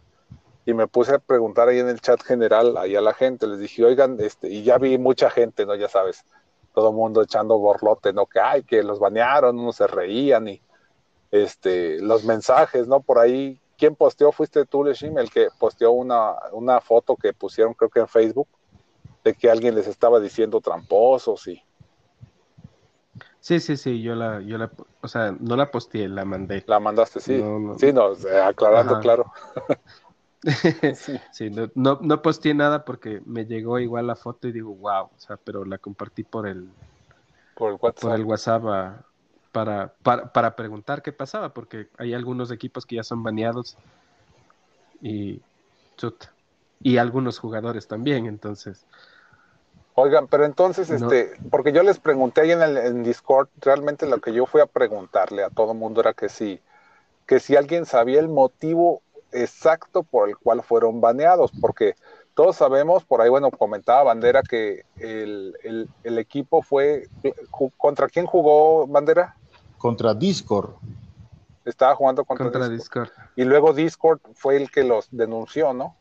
y 0.65 0.73
me 0.73 0.87
puse 0.87 1.17
a 1.17 1.19
preguntar 1.19 1.69
ahí 1.69 1.79
en 1.79 1.91
el 1.91 2.01
chat 2.01 2.23
general 2.23 2.79
ahí 2.79 2.97
a 2.97 3.03
la 3.03 3.13
gente, 3.13 3.47
les 3.47 3.59
dije, 3.59 3.85
oigan, 3.85 4.17
este, 4.19 4.49
y 4.49 4.63
ya 4.63 4.79
vi 4.79 4.97
mucha 4.97 5.29
gente, 5.29 5.67
¿no? 5.67 5.75
Ya 5.75 5.91
sabes, 5.91 6.25
todo 6.73 6.89
el 6.89 6.95
mundo 6.95 7.21
echando 7.21 7.59
borlote, 7.59 8.15
¿no? 8.15 8.25
Que 8.25 8.41
ay, 8.41 8.63
que 8.63 8.83
los 8.83 8.99
banearon, 8.99 9.59
unos 9.59 9.77
se 9.77 9.89
reían 9.89 10.49
y 10.49 10.63
este, 11.31 12.01
los 12.01 12.25
mensajes, 12.25 12.89
¿no? 12.89 13.01
Por 13.01 13.19
ahí, 13.19 13.61
¿quién 13.77 13.95
posteó? 13.95 14.33
Fuiste 14.33 14.65
tú, 14.65 14.85
Leshim, 14.85 15.19
el 15.19 15.31
que 15.31 15.49
posteó 15.59 15.91
una, 15.91 16.35
una 16.53 16.81
foto 16.81 17.15
que 17.15 17.35
pusieron 17.35 17.75
creo 17.75 17.91
que 17.91 18.01
en 18.01 18.09
Facebook 18.09 18.49
de 19.25 19.35
que 19.35 19.51
alguien 19.51 19.75
les 19.75 19.87
estaba 19.87 20.21
diciendo 20.21 20.61
tramposos 20.61 21.47
y... 21.49 21.63
Sí, 23.41 23.59
sí, 23.59 23.77
sí, 23.77 24.03
yo 24.03 24.15
la, 24.15 24.41
yo 24.43 24.59
la, 24.59 24.71
o 25.01 25.09
sea, 25.09 25.35
no 25.39 25.57
la 25.57 25.71
posteé, 25.71 26.09
la 26.09 26.27
mandé. 26.27 26.63
La 26.67 26.79
mandaste, 26.79 27.21
sí. 27.21 27.43
Sí, 27.79 27.93
no, 27.93 28.13
aclarando, 28.45 29.01
claro. 29.01 29.33
sí, 31.33 31.51
no, 31.75 31.99
no, 32.01 32.23
posteé 32.23 32.55
nada 32.55 32.85
porque 32.85 33.23
me 33.27 33.47
llegó 33.47 33.79
igual 33.79 34.07
la 34.07 34.17
foto 34.17 34.49
y 34.49 34.53
digo, 34.53 34.75
wow, 34.75 35.05
o 35.05 35.19
sea, 35.19 35.37
pero 35.37 35.65
la 35.65 35.79
compartí 35.79 36.23
por 36.23 36.47
el, 36.47 36.69
por 37.55 37.73
el 37.73 37.79
WhatsApp, 37.81 38.03
por 38.03 38.15
el 38.15 38.25
WhatsApp 38.25 38.63
para, 39.53 39.95
para, 40.03 40.33
para 40.33 40.57
preguntar 40.57 41.03
qué 41.03 41.13
pasaba, 41.13 41.53
porque 41.53 41.89
hay 41.99 42.15
algunos 42.15 42.51
equipos 42.51 42.87
que 42.87 42.97
ya 42.97 43.03
son 43.03 43.23
baneados 43.23 43.77
y 45.03 45.41
chuta, 45.97 46.33
y 46.83 46.97
algunos 46.97 47.39
jugadores 47.39 47.87
también, 47.87 48.27
entonces 48.27 48.87
Oigan, 49.95 50.29
pero 50.29 50.45
entonces, 50.45 50.89
este, 50.91 51.33
porque 51.51 51.73
yo 51.73 51.83
les 51.83 51.99
pregunté 51.99 52.43
ahí 52.43 52.53
en 52.53 52.63
el 52.63 53.03
Discord, 53.03 53.49
realmente 53.61 54.07
lo 54.07 54.19
que 54.19 54.33
yo 54.33 54.47
fui 54.47 54.61
a 54.61 54.67
preguntarle 54.67 55.43
a 55.43 55.51
todo 55.51 55.73
el 55.73 55.79
mundo 55.79 56.01
era 56.01 56.15
que 56.15 56.29
si, 56.29 56.61
que 57.27 57.41
si 57.41 57.57
alguien 57.57 57.85
sabía 57.87 58.21
el 58.21 58.29
motivo 58.29 59.03
exacto 59.33 60.03
por 60.03 60.29
el 60.29 60.37
cual 60.37 60.63
fueron 60.63 61.01
baneados, 61.01 61.51
porque 61.61 61.97
todos 62.35 62.57
sabemos, 62.57 63.05
por 63.05 63.21
ahí, 63.21 63.29
bueno, 63.29 63.51
comentaba 63.51 64.05
Bandera 64.05 64.43
que 64.43 64.85
el, 64.97 65.89
equipo 66.05 66.63
fue, 66.63 67.09
¿contra 67.77 68.09
quién 68.09 68.27
jugó 68.27 68.87
Bandera? 68.87 69.37
Contra 69.77 70.15
Discord. 70.15 70.71
Estaba 71.65 71.95
jugando 71.95 72.25
contra, 72.25 72.69
Discord. 72.69 73.11
Y 73.37 73.45
luego 73.45 73.75
Discord 73.75 74.21
fue 74.35 74.57
el 74.57 74.71
que 74.71 74.85
los 74.85 75.09
denunció, 75.11 75.75
¿no? 75.75 75.97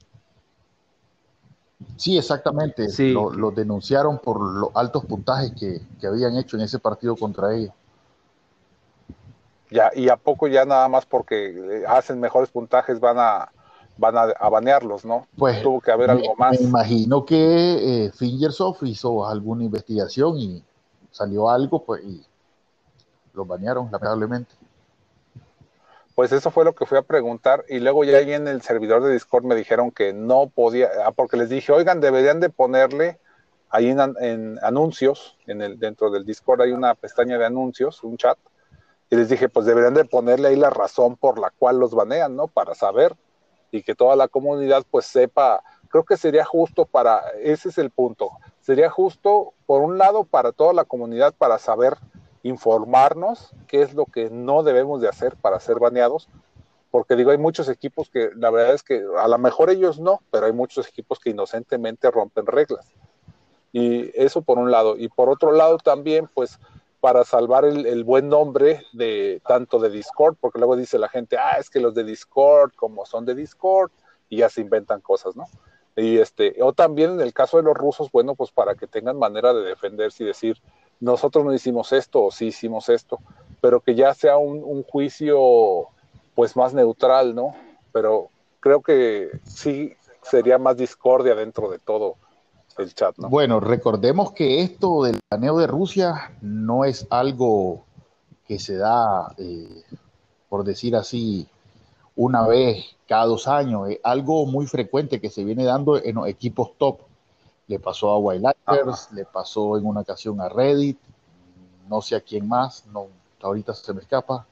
Sí, 1.95 2.17
exactamente. 2.17 2.87
Lo, 3.13 3.51
denunciaron 3.51 4.19
por 4.19 4.41
los 4.41 4.69
altos 4.75 5.05
puntajes 5.05 5.53
que, 5.53 6.07
habían 6.07 6.35
hecho 6.37 6.57
en 6.57 6.63
ese 6.63 6.79
partido 6.79 7.15
contra 7.15 7.55
ellos. 7.55 7.73
Ya, 9.71 9.91
y 9.93 10.09
a 10.09 10.17
poco 10.17 10.47
ya 10.47 10.65
nada 10.65 10.87
más 10.87 11.05
porque 11.05 11.83
hacen 11.87 12.19
mejores 12.19 12.49
puntajes 12.49 12.99
van 12.99 13.17
a 13.19 13.51
van 13.97 14.15
a, 14.17 14.49
banearlos, 14.49 15.03
¿no? 15.03 15.27
Pues 15.37 15.61
tuvo 15.61 15.81
que 15.81 15.91
haber 15.91 16.09
algo 16.09 16.33
más. 16.37 16.59
Me 16.59 16.65
imagino 16.65 17.25
que 17.25 18.05
eh, 18.05 18.11
Fingersoft 18.13 18.83
hizo 18.83 19.27
alguna 19.27 19.65
investigación 19.65 20.37
y 20.37 20.63
salió 21.11 21.49
algo, 21.49 21.83
pues, 21.83 22.03
y 22.05 22.25
los 23.33 23.45
banearon, 23.45 23.89
lamentablemente. 23.91 24.55
Pues 26.19 26.33
eso 26.33 26.51
fue 26.51 26.65
lo 26.65 26.75
que 26.75 26.85
fui 26.85 26.97
a 26.97 27.01
preguntar 27.01 27.63
y 27.69 27.79
luego 27.79 28.03
ya 28.03 28.17
ahí 28.17 28.33
en 28.33 28.49
el 28.49 28.61
servidor 28.61 29.01
de 29.01 29.13
Discord 29.13 29.45
me 29.45 29.55
dijeron 29.55 29.89
que 29.89 30.11
no 30.11 30.49
podía, 30.49 30.89
ah, 31.05 31.11
porque 31.11 31.37
les 31.37 31.47
dije, 31.47 31.71
oigan, 31.71 32.01
deberían 32.01 32.41
de 32.41 32.49
ponerle 32.49 33.17
ahí 33.69 33.89
en, 33.89 34.59
anuncios, 34.61 35.37
en 35.47 35.61
el, 35.61 35.79
dentro 35.79 36.11
del 36.11 36.25
Discord 36.25 36.63
hay 36.63 36.73
una 36.73 36.93
pestaña 36.93 37.37
de 37.37 37.45
anuncios, 37.45 38.03
un 38.03 38.17
chat, 38.17 38.37
y 39.09 39.15
les 39.15 39.29
dije, 39.29 39.47
pues 39.47 39.65
deberían 39.65 39.93
de 39.93 40.03
ponerle 40.03 40.49
ahí 40.49 40.57
la 40.57 40.69
razón 40.69 41.15
por 41.15 41.39
la 41.39 41.51
cual 41.51 41.79
los 41.79 41.95
banean, 41.95 42.35
¿no? 42.35 42.47
Para 42.47 42.75
saber 42.75 43.15
y 43.71 43.81
que 43.81 43.95
toda 43.95 44.17
la 44.17 44.27
comunidad 44.27 44.83
pues 44.91 45.05
sepa, 45.05 45.63
creo 45.87 46.03
que 46.03 46.17
sería 46.17 46.43
justo 46.43 46.83
para, 46.83 47.29
ese 47.41 47.69
es 47.69 47.77
el 47.77 47.91
punto, 47.91 48.31
sería 48.59 48.89
justo 48.89 49.53
por 49.65 49.83
un 49.83 49.97
lado 49.97 50.25
para 50.25 50.51
toda 50.51 50.73
la 50.73 50.83
comunidad 50.83 51.33
para 51.33 51.59
saber 51.59 51.95
informarnos 52.43 53.53
qué 53.67 53.81
es 53.81 53.93
lo 53.93 54.05
que 54.05 54.29
no 54.29 54.63
debemos 54.63 55.01
de 55.01 55.09
hacer 55.09 55.35
para 55.35 55.59
ser 55.59 55.79
baneados, 55.79 56.29
porque 56.91 57.15
digo, 57.15 57.31
hay 57.31 57.37
muchos 57.37 57.69
equipos 57.69 58.09
que 58.09 58.31
la 58.35 58.49
verdad 58.49 58.73
es 58.73 58.83
que 58.83 59.03
a 59.17 59.27
lo 59.27 59.37
mejor 59.37 59.69
ellos 59.69 59.99
no, 59.99 60.21
pero 60.31 60.47
hay 60.47 60.53
muchos 60.53 60.87
equipos 60.87 61.19
que 61.19 61.29
inocentemente 61.29 62.09
rompen 62.09 62.45
reglas. 62.45 62.87
Y 63.71 64.11
eso 64.19 64.41
por 64.41 64.57
un 64.57 64.71
lado. 64.71 64.97
Y 64.97 65.09
por 65.09 65.29
otro 65.29 65.51
lado 65.51 65.77
también, 65.77 66.27
pues 66.33 66.59
para 66.99 67.23
salvar 67.23 67.63
el, 67.65 68.03
buen 68.03 68.27
nombre 68.27 68.83
de 68.91 69.41
tanto 69.47 69.79
de 69.79 69.89
Discord, 69.89 70.35
porque 70.39 70.59
luego 70.59 70.75
dice 70.75 70.97
la 70.99 71.07
gente, 71.07 71.37
ah, 71.37 71.57
es 71.59 71.69
que 71.69 71.79
los 71.79 71.93
de 71.93 72.03
Discord, 72.03 72.71
como 72.75 73.05
son 73.05 73.25
de 73.25 73.35
Discord, 73.35 73.91
y 74.27 74.37
ya 74.37 74.49
se 74.49 74.61
inventan 74.61 74.99
cosas, 74.99 75.35
¿no? 75.35 75.45
Y 75.95 76.17
este, 76.17 76.55
o 76.61 76.73
también 76.73 77.11
en 77.11 77.21
el 77.21 77.33
caso 77.33 77.57
de 77.57 77.63
los 77.63 77.75
rusos, 77.75 78.11
bueno, 78.11 78.35
pues 78.35 78.51
para 78.51 78.75
que 78.75 78.87
tengan 78.87 79.17
manera 79.17 79.53
de 79.53 79.63
defenderse 79.63 80.23
y 80.23 80.27
decir, 80.27 80.57
nosotros 80.99 81.45
no 81.45 81.53
hicimos 81.53 81.93
esto 81.93 82.25
o 82.25 82.31
sí 82.31 82.47
hicimos 82.47 82.89
esto, 82.89 83.19
pero 83.61 83.81
que 83.81 83.95
ya 83.95 84.13
sea 84.13 84.37
un, 84.37 84.83
juicio 84.83 85.87
pues 86.35 86.55
más 86.55 86.73
neutral, 86.73 87.35
¿no? 87.35 87.55
Pero 87.91 88.29
creo 88.59 88.81
que 88.81 89.29
sí 89.43 89.93
sería 90.21 90.57
más 90.57 90.77
discordia 90.77 91.35
dentro 91.35 91.69
de 91.69 91.79
todo 91.79 92.15
el 92.77 92.93
chat, 92.93 93.17
¿no? 93.17 93.29
Bueno, 93.29 93.59
recordemos 93.59 94.31
que 94.31 94.61
esto 94.61 95.03
del 95.03 95.19
planeo 95.27 95.57
de 95.57 95.67
Rusia 95.67 96.31
no 96.41 96.85
es 96.85 97.07
algo 97.09 97.83
que 98.47 98.59
se 98.59 98.77
da, 98.77 99.33
eh, 99.37 99.83
por 100.47 100.63
decir 100.63 100.95
así, 100.95 101.47
una 102.15 102.47
vez 102.47 102.85
cada 103.07 103.25
dos 103.25 103.47
años, 103.47 103.89
es 103.89 103.99
algo 104.03 104.45
muy 104.45 104.67
frecuente 104.67 105.21
que 105.21 105.29
se 105.29 105.43
viene 105.43 105.63
dando 105.63 105.97
en 105.97 106.17
equipos 106.27 106.71
top. 106.77 106.99
Le 107.69 107.79
pasó 107.79 108.09
a 108.09 108.17
Wildlighters, 108.17 109.13
le 109.13 109.23
pasó 109.23 109.77
en 109.77 109.85
una 109.85 110.01
ocasión 110.01 110.41
a 110.41 110.49
Reddit, 110.49 110.99
no 111.87 112.01
sé 112.01 112.17
a 112.17 112.21
quién 112.21 112.45
más, 112.45 112.85
no, 112.87 113.07
ahorita 113.41 113.73
se 113.73 113.93
me 113.93 114.01
escapa. 114.01 114.45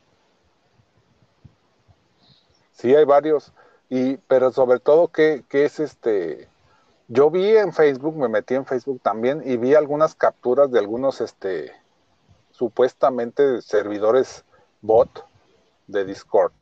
Sí, 2.72 2.96
hay 2.96 3.04
varios, 3.04 3.52
y, 3.90 4.18
pero 4.18 4.54
sobre 4.54 4.80
todo 4.80 5.10
que, 5.10 5.44
que 5.50 5.66
es 5.66 5.82
este, 5.82 6.48
yo 7.08 7.32
vi 7.32 7.58
en 7.58 7.74
Facebook, 7.74 8.16
me 8.16 8.28
metí 8.28 8.54
en 8.54 8.66
Facebook 8.66 9.02
también 9.02 9.42
y 9.44 9.58
vi 9.58 9.74
algunas 9.74 10.14
capturas 10.14 10.72
de 10.72 10.80
algunos, 10.80 11.20
este, 11.20 11.72
supuestamente 12.52 13.62
servidores 13.62 14.46
bot 14.82 15.26
de 15.88 16.06
Discord, 16.06 16.54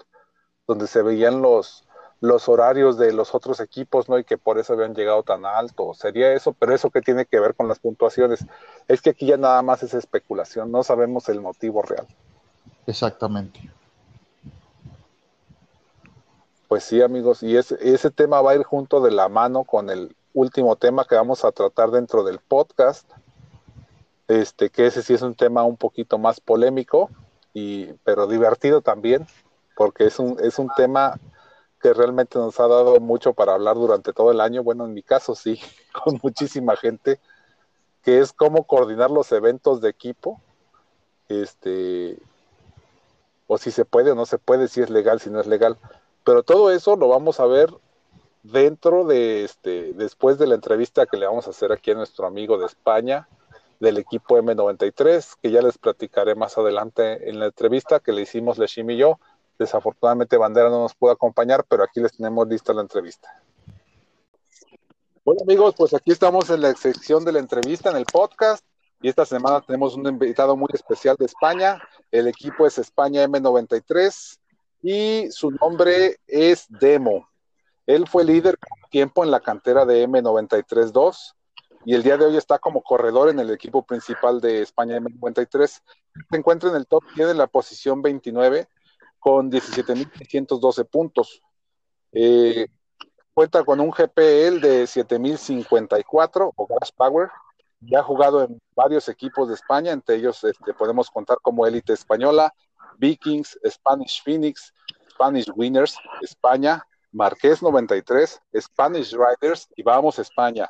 donde 0.68 0.88
se 0.88 1.02
veían 1.02 1.42
los, 1.42 1.85
los 2.22 2.48
horarios 2.50 2.98
de 2.98 3.14
los 3.14 3.36
otros 3.36 3.60
equipos, 3.60 4.10
¿no? 4.10 4.18
Y 4.18 4.24
que 4.24 4.38
por 4.38 4.58
eso 4.58 4.74
habían 4.74 4.96
llegado 4.96 5.24
tan 5.24 5.46
alto. 5.46 5.94
Sería 5.94 6.34
eso, 6.34 6.54
pero 6.54 6.74
eso 6.74 6.90
que 6.90 7.02
tiene 7.02 7.26
que 7.26 7.40
ver 7.40 7.56
con 7.56 7.68
las 7.68 7.80
puntuaciones. 7.80 8.46
Es 8.88 9.02
que 9.02 9.12
aquí 9.12 9.28
ya 9.28 9.38
nada 9.38 9.62
más 9.62 9.84
es 9.84 9.94
especulación, 9.94 10.72
no 10.72 10.84
sabemos 10.84 11.30
el 11.30 11.42
motivo 11.42 11.82
real. 11.82 12.08
Exactamente. 12.88 13.60
Pues 16.68 16.84
sí, 16.84 17.02
amigos, 17.02 17.44
y 17.44 17.56
ese, 17.56 17.78
ese 17.80 18.10
tema 18.10 18.42
va 18.42 18.52
a 18.52 18.56
ir 18.56 18.64
junto 18.64 19.02
de 19.02 19.12
la 19.12 19.30
mano 19.30 19.64
con 19.64 19.90
el 19.90 20.16
último 20.34 20.76
tema 20.76 21.06
que 21.06 21.16
vamos 21.16 21.46
a 21.46 21.52
tratar 21.52 21.92
dentro 21.92 22.24
del 22.24 22.40
podcast, 22.40 23.10
este, 24.28 24.70
que 24.70 24.88
ese 24.88 25.04
sí 25.04 25.14
es 25.14 25.22
un 25.22 25.36
tema 25.36 25.64
un 25.64 25.78
poquito 25.78 26.18
más 26.18 26.40
polémico, 26.40 27.10
y, 27.54 27.94
pero 28.04 28.28
divertido 28.28 28.82
también, 28.82 29.28
porque 29.78 30.06
es 30.08 30.18
un, 30.18 30.38
es 30.42 30.58
un 30.58 30.70
tema 30.76 31.20
realmente 31.94 32.39
nos 32.39 32.60
ha 32.60 32.68
dado 32.68 33.00
mucho 33.00 33.34
para 33.34 33.54
hablar 33.54 33.75
durante 33.75 34.13
todo 34.13 34.32
el 34.32 34.42
año, 34.42 34.63
bueno, 34.63 34.86
en 34.86 34.94
mi 34.94 35.04
caso 35.04 35.36
sí, 35.36 35.60
con 36.04 36.20
muchísima 36.24 36.75
gente, 36.75 37.20
que 38.04 38.20
es 38.20 38.34
cómo 38.34 38.65
coordinar 38.65 39.12
los 39.12 39.32
eventos 39.32 39.82
de 39.82 39.89
equipo, 39.89 40.42
este, 41.27 42.18
o 43.48 43.58
si 43.58 43.72
se 43.72 43.86
puede 43.86 44.12
o 44.12 44.15
no 44.15 44.25
se 44.25 44.38
puede, 44.38 44.68
si 44.68 44.82
es 44.82 44.89
legal, 44.89 45.20
si 45.20 45.30
no 45.30 45.39
es 45.39 45.48
legal. 45.48 45.77
Pero 46.24 46.44
todo 46.44 46.72
eso 46.72 46.96
lo 46.96 47.08
vamos 47.08 47.39
a 47.39 47.46
ver 47.46 47.70
dentro 48.44 49.06
de 49.06 49.44
este, 49.44 49.94
después 49.94 50.38
de 50.38 50.48
la 50.48 50.56
entrevista 50.56 51.06
que 51.06 51.18
le 51.18 51.25
vamos 51.25 51.48
a 51.48 51.51
hacer 51.51 51.72
aquí 51.72 51.92
a 51.92 51.96
nuestro 51.96 52.27
amigo 52.27 52.58
de 52.58 52.68
España, 52.68 53.27
del 53.80 53.98
equipo 53.98 54.38
M93, 54.38 55.36
que 55.42 55.51
ya 55.51 55.62
les 55.62 55.77
platicaré 55.77 56.36
más 56.36 56.58
adelante 56.58 57.30
en 57.30 57.39
la 57.39 57.48
entrevista 57.48 58.00
que 58.00 58.12
le 58.12 58.22
hicimos 58.22 58.58
Leshim 58.58 58.89
y 58.92 58.98
yo. 58.98 59.20
Desafortunadamente 59.58 60.38
Bandera 60.38 60.70
no 60.70 60.82
nos 60.82 60.94
pudo 60.94 61.12
acompañar, 61.12 61.66
pero 61.68 61.84
aquí 61.84 62.02
les 62.02 62.16
tenemos 62.16 62.48
lista 62.48 62.74
la 62.74 62.82
entrevista. 62.82 63.42
Bueno 65.24 65.42
amigos, 65.44 65.74
pues 65.78 65.94
aquí 65.94 66.12
estamos 66.12 66.50
en 66.50 66.62
la 66.62 66.76
sección 66.76 67.25
de 67.25 67.32
la 67.32 67.40
entrevista 67.40 67.90
en 67.90 67.98
el 67.98 68.06
podcast 68.06 68.64
y 69.01 69.10
esta 69.10 69.25
semana 69.25 69.62
tenemos 69.62 69.96
un 69.96 70.08
invitado 70.08 70.56
muy 70.56 70.70
especial 70.74 71.16
de 71.18 71.25
España. 71.25 71.82
El 72.12 72.27
equipo 72.27 72.68
es 72.68 72.77
España 72.77 73.25
M93 73.25 74.38
y 74.84 75.32
su 75.32 75.51
nombre 75.51 76.18
es 76.27 76.66
Demo. 76.70 77.27
Él 77.88 78.08
fue 78.08 78.24
líder 78.24 78.58
por 78.58 78.90
tiempo 78.90 79.24
en 79.24 79.32
la 79.32 79.40
cantera 79.40 79.86
de 79.86 80.08
M93-2 80.08 81.34
y 81.86 81.94
el 81.94 82.03
día 82.03 82.18
de 82.18 82.25
hoy 82.25 82.38
está 82.38 82.60
como 82.60 82.82
corredor 82.82 83.29
en 83.29 83.40
el 83.40 83.51
equipo 83.51 83.84
principal 83.84 84.42
de 84.42 84.62
España 84.62 84.98
M93. 84.98 85.68
Se 85.68 86.38
encuentra 86.38 86.70
en 86.70 86.75
el 86.75 86.88
top 86.88 87.03
10 87.16 87.29
de 87.29 87.34
la 87.36 87.48
posición 87.48 88.01
29 88.01 88.68
con 89.25 89.50
17.612 89.50 90.88
puntos. 90.88 91.42
Eh, 92.11 92.68
cuenta 93.33 93.64
con 93.64 93.79
un 93.79 93.90
GPL 93.90 94.61
de 94.61 94.83
7.054 94.83 96.53
o 96.55 96.68
Gas 96.68 96.92
Power. 96.92 97.29
Ya 97.79 98.01
ha 98.01 98.03
jugado 98.03 98.44
en 98.44 98.59
varios 98.75 99.09
equipos 99.09 99.48
de 99.48 99.55
España, 99.55 99.94
entre 99.94 100.18
ellos 100.18 100.44
este, 100.44 100.75
podemos 100.75 101.09
contar 101.09 101.40
como 101.42 101.66
Élite 101.66 101.94
Española, 101.94 102.53
Vikings, 103.00 103.57
Spanish 103.68 104.22
Phoenix, 104.24 104.72
Spanish 105.09 105.51
Winners, 105.55 105.98
España, 106.22 106.83
Marqués 107.11 107.64
93, 107.64 108.40
Spanish 108.59 109.11
Riders 109.14 109.68
y 109.75 109.81
vamos 109.81 110.20
a 110.20 110.22
España. 110.22 110.70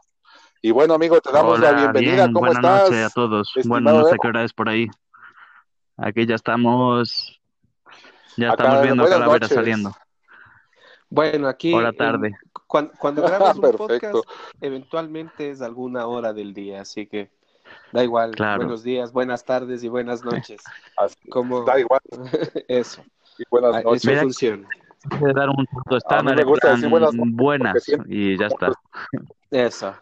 Y 0.61 0.71
bueno, 0.71 0.93
amigo, 0.93 1.19
te 1.19 1.29
damos 1.29 1.59
la 1.59 1.73
bienvenida. 1.73 2.27
¿Cómo 2.27 2.39
buenas 2.39 2.55
estás? 2.55 2.89
Noches 2.89 3.05
a 3.05 3.09
todos. 3.09 3.53
Buenas 3.65 3.93
noches, 3.95 4.17
¿qué 4.21 4.27
hora 4.29 4.45
es 4.45 4.53
por 4.53 4.69
ahí? 4.69 4.87
Aquí 5.97 6.25
ya 6.25 6.35
estamos. 6.35 7.41
Ya 8.37 8.49
estamos 8.49 8.81
viendo 8.81 9.05
calaveras 9.05 9.49
saliendo. 9.49 9.91
Bueno, 11.09 11.47
aquí. 11.47 11.73
Hora 11.73 11.93
tarde. 11.93 12.35
cuando, 12.67 12.93
cuando 12.99 13.21
grabas 13.21 13.55
un 13.57 13.71
podcast, 13.71 14.15
eventualmente 14.61 15.49
es 15.49 15.61
alguna 15.61 16.07
hora 16.07 16.33
del 16.33 16.53
día, 16.53 16.81
así 16.81 17.07
que 17.07 17.31
da 17.91 18.03
igual. 18.03 18.33
Buenos 18.57 18.83
días, 18.83 19.11
buenas 19.11 19.45
tardes 19.45 19.83
y 19.83 19.87
buenas 19.87 20.23
noches. 20.25 20.61
Como... 21.29 21.63
Da 21.63 21.79
igual. 21.79 22.01
Eso. 22.67 23.03
Y 23.37 23.43
buenas 23.49 23.83
noches. 23.83 24.05
Eso 24.05 24.21
funciona 24.21 24.67
de 25.19 25.33
dar 25.33 25.49
un 25.49 25.65
punto 25.65 25.97
estándar 25.97 26.35
de 26.35 26.43
buenas, 26.43 27.11
buenas 27.15 27.87
y 28.07 28.37
ya 28.37 28.47
está. 28.47 28.71
Eso. 29.51 29.95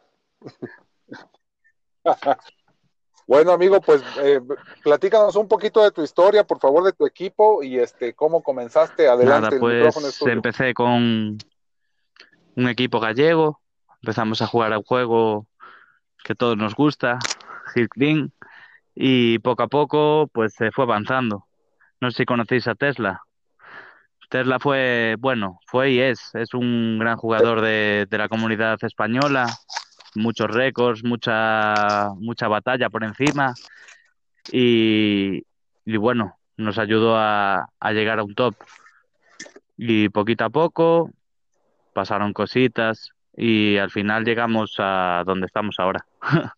Bueno, 3.28 3.52
amigo, 3.52 3.80
pues 3.82 4.04
eh, 4.22 4.42
platícanos 4.84 5.36
un 5.36 5.48
poquito 5.48 5.84
de 5.84 5.92
tu 5.92 6.04
historia, 6.04 6.44
por 6.44 6.60
favor, 6.60 6.84
de 6.84 6.94
tu 6.94 7.06
equipo 7.06 7.64
y 7.64 7.80
este 7.80 8.14
cómo 8.14 8.44
comenzaste. 8.44 9.08
Adelante. 9.08 9.58
Nada, 9.58 9.60
pues 9.60 10.22
empecé 10.22 10.74
con 10.74 11.38
un 12.56 12.68
equipo 12.70 13.00
gallego, 13.00 13.62
empezamos 14.02 14.42
a 14.42 14.48
jugar 14.48 14.74
a 14.74 14.78
un 14.78 14.84
juego 14.84 15.48
que 16.24 16.36
todos 16.36 16.58
nos 16.58 16.76
gusta, 16.76 17.20
Hit 17.74 17.90
Green, 17.96 18.32
y 18.96 19.40
poco 19.40 19.64
a 19.64 19.68
poco 19.68 20.30
pues 20.32 20.54
se 20.54 20.72
fue 20.72 20.86
avanzando. 20.86 21.46
No 22.00 22.12
sé 22.12 22.18
si 22.18 22.26
conocéis 22.26 22.68
a 22.68 22.76
Tesla. 22.76 23.24
Tesla 24.30 24.60
fue, 24.60 25.16
bueno, 25.20 25.60
fue 25.68 25.92
y 25.92 26.00
es, 26.00 26.32
es 26.34 26.56
un 26.56 26.98
gran 26.98 27.18
jugador 27.18 27.62
de, 27.62 28.08
la 28.10 28.28
comunidad 28.28 28.80
española, 28.82 29.46
muchos 30.16 30.48
récords, 30.48 31.04
mucha, 31.04 32.10
mucha 32.18 32.48
batalla 32.48 32.90
por 32.90 33.04
encima 33.04 33.54
y, 34.52 35.44
bueno, 35.86 36.38
nos 36.58 36.78
ayudó 36.78 37.16
a, 37.18 37.70
a, 37.80 37.92
llegar 37.92 38.20
a 38.20 38.24
un 38.24 38.36
top. 38.36 38.56
Y 39.78 40.10
poquito 40.10 40.46
a 40.46 40.50
poco 40.50 41.10
pasaron 41.94 42.34
cositas 42.34 43.12
y 43.36 43.78
al 43.78 43.92
final 43.92 44.24
llegamos 44.26 44.76
a 44.80 45.24
donde 45.26 45.48
estamos 45.48 45.76
ahora. 45.80 46.06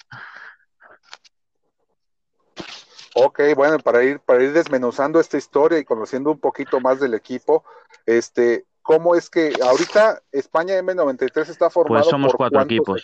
Ok, 3.18 3.40
bueno, 3.56 3.80
para 3.80 4.04
ir, 4.04 4.20
para 4.20 4.44
ir 4.44 4.52
desmenuzando 4.52 5.22
esta 5.22 5.38
historia 5.38 5.80
y 5.80 5.86
conociendo 5.86 6.32
un 6.32 6.38
poquito 6.38 6.82
más 6.82 7.00
del 7.00 7.14
equipo, 7.14 7.64
este, 8.06 8.66
¿cómo 8.86 9.16
es 9.16 9.32
que 9.32 9.52
ahorita 9.62 10.22
España 10.32 10.80
M93 10.80 11.50
está 11.50 11.72
formado 11.72 12.02
pues 12.02 12.10
somos 12.10 12.34
cuatro 12.36 12.62
equipos. 12.62 13.04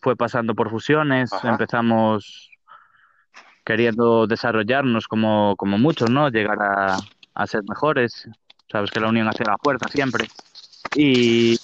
Fue, 0.00 0.16
pasando 0.16 0.54
por 0.54 0.70
fusiones, 0.70 1.30
empezamos 1.42 2.50
queriendo 3.62 4.26
desarrollarnos 4.26 5.06
como, 5.06 5.54
como 5.56 5.76
muchos, 5.76 6.08
¿no? 6.08 6.30
Llegar 6.30 6.58
a, 7.34 7.46
ser 7.46 7.62
mejores. 7.68 8.26
Sabes 8.70 8.90
que 8.90 9.00
la 9.00 9.08
unión 9.08 9.28
hace 9.28 9.44
la 9.44 9.56
fuerza 9.62 9.88
siempre. 9.88 10.28
Y, 10.94 11.58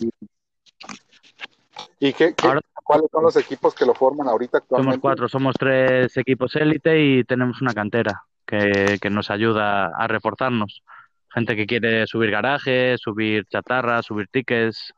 ¿Y 2.00 2.12
qué, 2.12 2.34
¿Cuáles 2.34 3.10
son 3.10 3.22
los 3.22 3.36
equipos 3.36 3.74
que 3.74 3.86
lo 3.86 3.94
forman 3.94 4.28
ahorita 4.28 4.58
actualmente? 4.58 4.92
Somos 4.92 5.00
cuatro, 5.00 5.28
somos 5.28 5.54
tres 5.58 6.16
equipos 6.16 6.54
élite 6.56 7.00
y 7.00 7.24
tenemos 7.24 7.62
una 7.62 7.72
cantera 7.72 8.24
que, 8.44 8.98
nos 9.10 9.30
ayuda 9.30 9.92
a 9.96 10.06
reforzarnos. 10.06 10.82
Gente 11.32 11.56
que 11.56 11.66
quiere 11.66 12.06
subir 12.06 12.30
garajes, 12.30 13.00
subir 13.00 13.44
chatarra, 13.46 14.02
subir 14.02 14.28
tickets, 14.28 14.92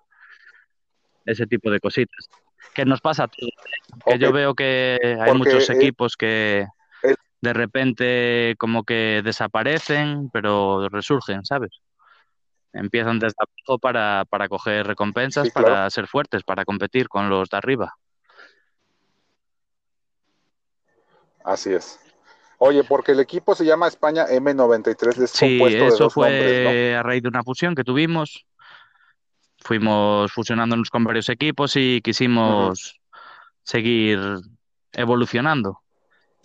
ese 1.26 1.46
tipo 1.46 1.70
de 1.70 1.80
cositas. 1.80 2.28
Que 2.74 2.84
nos 2.84 3.00
pasa 3.00 3.24
a 3.24 3.28
todos. 3.28 3.50
¿eh? 3.50 4.00
Que 4.06 4.18
yo 4.18 4.32
veo 4.32 4.54
que 4.54 5.18
hay 5.20 5.34
muchos 5.34 5.68
equipos 5.68 6.16
que, 6.16 6.66
de 7.42 7.52
repente 7.52 8.54
como 8.58 8.84
que 8.84 9.20
desaparecen, 9.22 10.30
pero 10.32 10.88
resurgen, 10.88 11.44
¿sabes? 11.44 11.80
Empiezan 12.72 13.18
desde 13.18 13.36
abajo 13.36 13.78
para, 13.78 14.24
para 14.30 14.48
coger 14.48 14.86
recompensas, 14.86 15.50
para 15.50 15.90
ser 15.90 16.06
fuertes, 16.06 16.44
para 16.44 16.64
competir 16.64 17.08
con 17.08 17.28
los 17.28 17.50
de 17.50 17.56
arriba. 17.58 17.94
Así 21.44 21.74
es. 21.74 21.98
Oye, 22.64 22.84
porque 22.84 23.10
el 23.10 23.18
equipo 23.18 23.56
se 23.56 23.64
llama 23.64 23.88
España 23.88 24.24
M93. 24.28 25.26
sí, 25.26 25.60
eso 25.64 26.08
fue 26.08 26.94
a 26.94 27.02
raíz 27.02 27.20
de 27.20 27.28
una 27.28 27.42
fusión 27.42 27.74
que 27.74 27.82
tuvimos. 27.82 28.46
Fuimos 29.58 30.30
fusionándonos 30.30 30.88
con 30.88 31.02
varios 31.02 31.28
equipos 31.28 31.74
y 31.74 32.00
quisimos 32.02 33.00
seguir 33.64 34.20
evolucionando. 34.92 35.80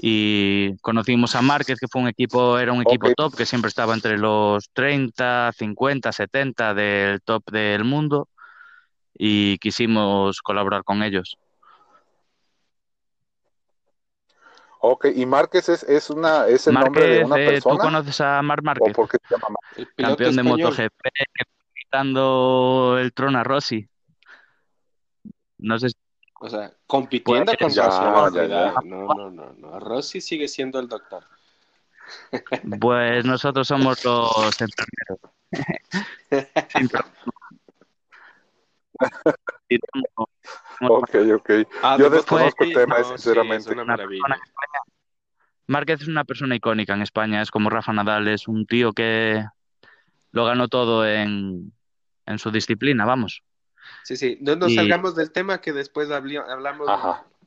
Y 0.01 0.75
conocimos 0.77 1.36
a 1.36 1.43
Márquez, 1.43 1.80
que 1.80 1.88
fue 1.88 2.01
un 2.01 2.08
equipo, 2.08 2.58
era 2.58 2.73
un 2.73 2.82
equipo 2.82 3.13
top, 3.13 3.36
que 3.36 3.45
siempre 3.45 3.69
estaba 3.69 3.93
entre 3.93 4.17
los 4.17 4.71
30, 4.73 5.51
50, 5.56 6.12
70 6.12 6.73
del 6.73 7.21
top 7.21 7.43
del 7.51 7.84
mundo. 7.84 8.27
Y 9.13 9.60
quisimos 9.60 10.41
colaborar 10.41 10.84
con 10.84 11.03
ellos. 11.03 11.38
Ok, 14.80 15.08
y 15.16 15.26
Márquez 15.26 15.70
es, 15.70 15.84
es, 15.84 16.10
una, 16.10 16.48
es 16.48 16.68
el 16.68 16.76
nombre 16.76 17.08
de 17.08 17.26
una 17.26 17.36
persona. 17.36 17.76
¿Tú 17.76 17.82
conoces 17.82 18.22
a 18.22 18.42
Mar 18.42 18.62
Márquez? 18.62 18.98
¿O 18.98 19.08
se 19.08 19.18
llama 19.30 19.48
Márquez? 19.50 19.88
El 19.98 20.06
Campeón 20.06 20.36
de 20.36 20.44
MotoGP, 20.44 21.02
quitando 21.74 22.98
el 23.00 23.13
trono 23.13 23.40
a 23.40 23.44
Rossi. 23.44 23.88
No 25.58 25.80
sé 25.80 25.90
si... 25.90 25.96
O 26.40 26.50
sea, 26.50 26.72
compitiendo 26.86 27.52
con 27.58 27.76
Rossi. 27.76 28.02
No, 28.86 29.08
no, 29.08 29.32
no, 29.32 29.54
no. 29.54 29.80
Rossi 29.80 30.22
sigue 30.22 30.48
siendo 30.48 30.80
el 30.80 30.88
doctor. 30.88 31.24
Pues 32.80 33.26
nosotros 33.26 33.68
somos 33.68 34.06
los 34.06 34.62
enfermeros. 34.62 35.20
ok, 40.90 41.16
ok. 41.36 41.50
Ah, 41.82 41.98
Yo 42.00 42.10
desconozco 42.10 42.63
el 42.63 42.74
tema, 42.74 43.04
sinceramente. 43.04 43.76
Márquez 45.68 46.02
es 46.02 46.08
una 46.08 46.24
persona 46.24 46.56
icónica 46.56 46.94
en 46.94 47.02
España, 47.02 47.42
es 47.42 47.52
como 47.52 47.70
Rafa 47.70 47.92
Nadal, 47.92 48.28
es 48.30 48.48
un 48.48 48.66
tío 48.66 48.94
que 48.94 49.44
lo 50.32 50.46
ganó 50.46 50.70
todo 50.70 51.06
en, 51.06 51.74
su 52.38 52.52
disciplina, 52.52 53.06
vamos. 53.06 53.44
Sí, 54.04 54.16
sí, 54.16 54.38
no 54.42 54.56
nos 54.56 54.74
salgamos 54.74 55.16
del 55.16 55.32
tema 55.32 55.60
que 55.60 55.74
después 55.74 56.10
hablamos, 56.10 56.88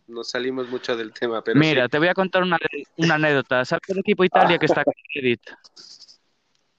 nos 0.07 0.31
salimos 0.31 0.69
mucho 0.69 0.97
del 0.97 1.13
tema. 1.13 1.43
Pero 1.43 1.59
Mira, 1.59 1.89
te 1.89 1.99
voy 1.99 2.09
a 2.09 2.15
contar 2.15 2.43
una, 2.43 2.59
anécdota. 3.11 3.65
¿Sabes 3.65 3.89
el 3.89 3.99
equipo 3.99 4.25
Italia 4.25 4.59
que 4.59 4.67
está 4.67 4.85
con 4.85 4.95
Reddit? 5.15 5.41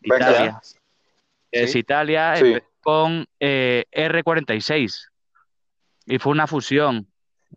Italia. 0.01 0.61
Es 1.51 1.75
Italia, 1.75 2.35
con 2.81 3.25
eh, 3.39 3.85
R46 3.91 5.10
y 6.05 6.19
fue 6.19 6.31
una 6.31 6.47
fusión 6.47 7.07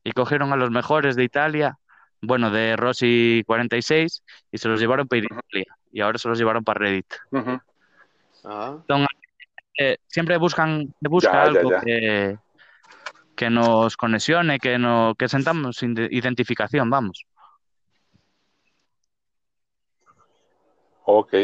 y 0.03 0.13
cogieron 0.13 0.53
a 0.53 0.57
los 0.57 0.71
mejores 0.71 1.17
de 1.17 1.25
Italia, 1.25 1.79
bueno, 2.21 2.51
de 2.51 2.77
Rossi 2.77 3.43
46 3.47 4.23
y 4.51 4.59
se 4.59 4.69
los 4.69 4.81
llevaron 4.81 5.07
para 5.07 5.23
Italia 5.23 5.77
y 5.93 6.01
ahora 6.01 6.19
se 6.19 6.29
los 6.29 6.39
llevaron 6.39 6.65
para 6.65 6.81
Reddit. 6.81 7.07
Ah. 8.45 8.77
Eh, 9.79 9.99
siempre 10.07 10.37
buscan, 10.37 10.95
busca 11.01 11.43
algo 11.43 11.71
Que, 11.85 12.39
que 13.35 13.51
nos 13.51 13.97
conexione, 13.97 14.59
que, 14.59 14.79
no, 14.79 15.15
que 15.19 15.29
sentamos 15.29 15.83
identificación, 15.83 16.91
vamos. 16.91 17.27
Ok. 21.07 21.35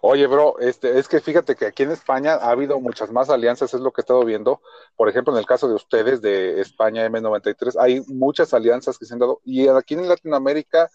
Oye, 0.00 0.26
bro, 0.26 0.58
este, 0.58 0.98
es 0.98 1.06
que 1.06 1.20
fíjate 1.20 1.54
que 1.54 1.66
aquí 1.66 1.84
en 1.84 1.92
España 1.92 2.34
ha 2.34 2.50
habido 2.50 2.80
muchas 2.80 3.12
más 3.12 3.30
alianzas, 3.30 3.72
es 3.72 3.80
lo 3.80 3.92
que 3.92 4.00
he 4.00 4.02
estado 4.02 4.24
viendo. 4.24 4.60
Por 4.96 5.08
ejemplo, 5.08 5.32
en 5.32 5.38
el 5.38 5.46
caso 5.46 5.68
de 5.68 5.74
ustedes 5.74 6.20
de 6.20 6.60
España 6.60 7.06
M93, 7.06 7.76
hay 7.78 8.00
muchas 8.08 8.52
alianzas 8.54 8.98
que 8.98 9.04
se 9.04 9.14
han 9.14 9.20
dado. 9.20 9.40
Y 9.44 9.68
aquí 9.68 9.94
en 9.94 10.08
Latinoamérica 10.08 10.90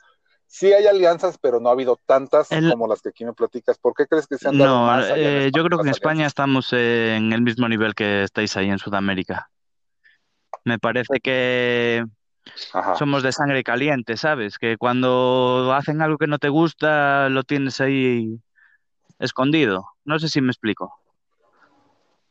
sí 0.47 0.73
hay 0.73 0.86
alianzas, 0.88 1.38
pero 1.38 1.62
no 1.62 1.69
ha 1.69 1.71
habido 1.71 1.97
tantas 2.05 2.49
como 2.49 2.88
las 2.88 3.01
que 3.01 3.10
aquí 3.10 3.23
me 3.23 3.34
platicas. 3.34 3.77
¿Por 3.77 3.93
qué 3.93 4.05
crees 4.05 4.27
que 4.27 4.38
se 4.38 4.49
han 4.49 4.58
dado 4.58 4.79
no, 4.79 4.86
más? 4.86 5.05
Eh, 5.15 5.49
yo 5.55 5.63
creo 5.63 5.77
que 5.79 5.88
en 5.88 5.91
España 5.91 6.27
estamos 6.27 6.73
en 6.73 7.32
el 7.32 7.41
mismo 7.41 7.69
nivel 7.69 7.95
que 7.95 8.23
estáis 8.23 8.58
ahí 8.58 8.69
en 8.69 8.79
Sudamérica. 8.79 9.49
Me 10.65 10.77
parece 10.77 11.21
que 11.21 12.03
somos 12.97 13.23
de 13.23 13.31
sangre 13.31 13.63
caliente, 13.63 14.17
¿sabes? 14.17 14.57
Que 14.57 14.77
cuando 14.77 15.73
hacen 15.73 16.01
algo 16.01 16.17
que 16.17 16.27
no 16.27 16.39
te 16.39 16.49
gusta, 16.49 17.29
lo 17.29 17.43
tienes 17.43 17.81
ahí 17.81 18.39
escondido. 19.19 19.88
No 20.05 20.19
sé 20.19 20.29
si 20.29 20.41
me 20.41 20.51
explico. 20.51 20.93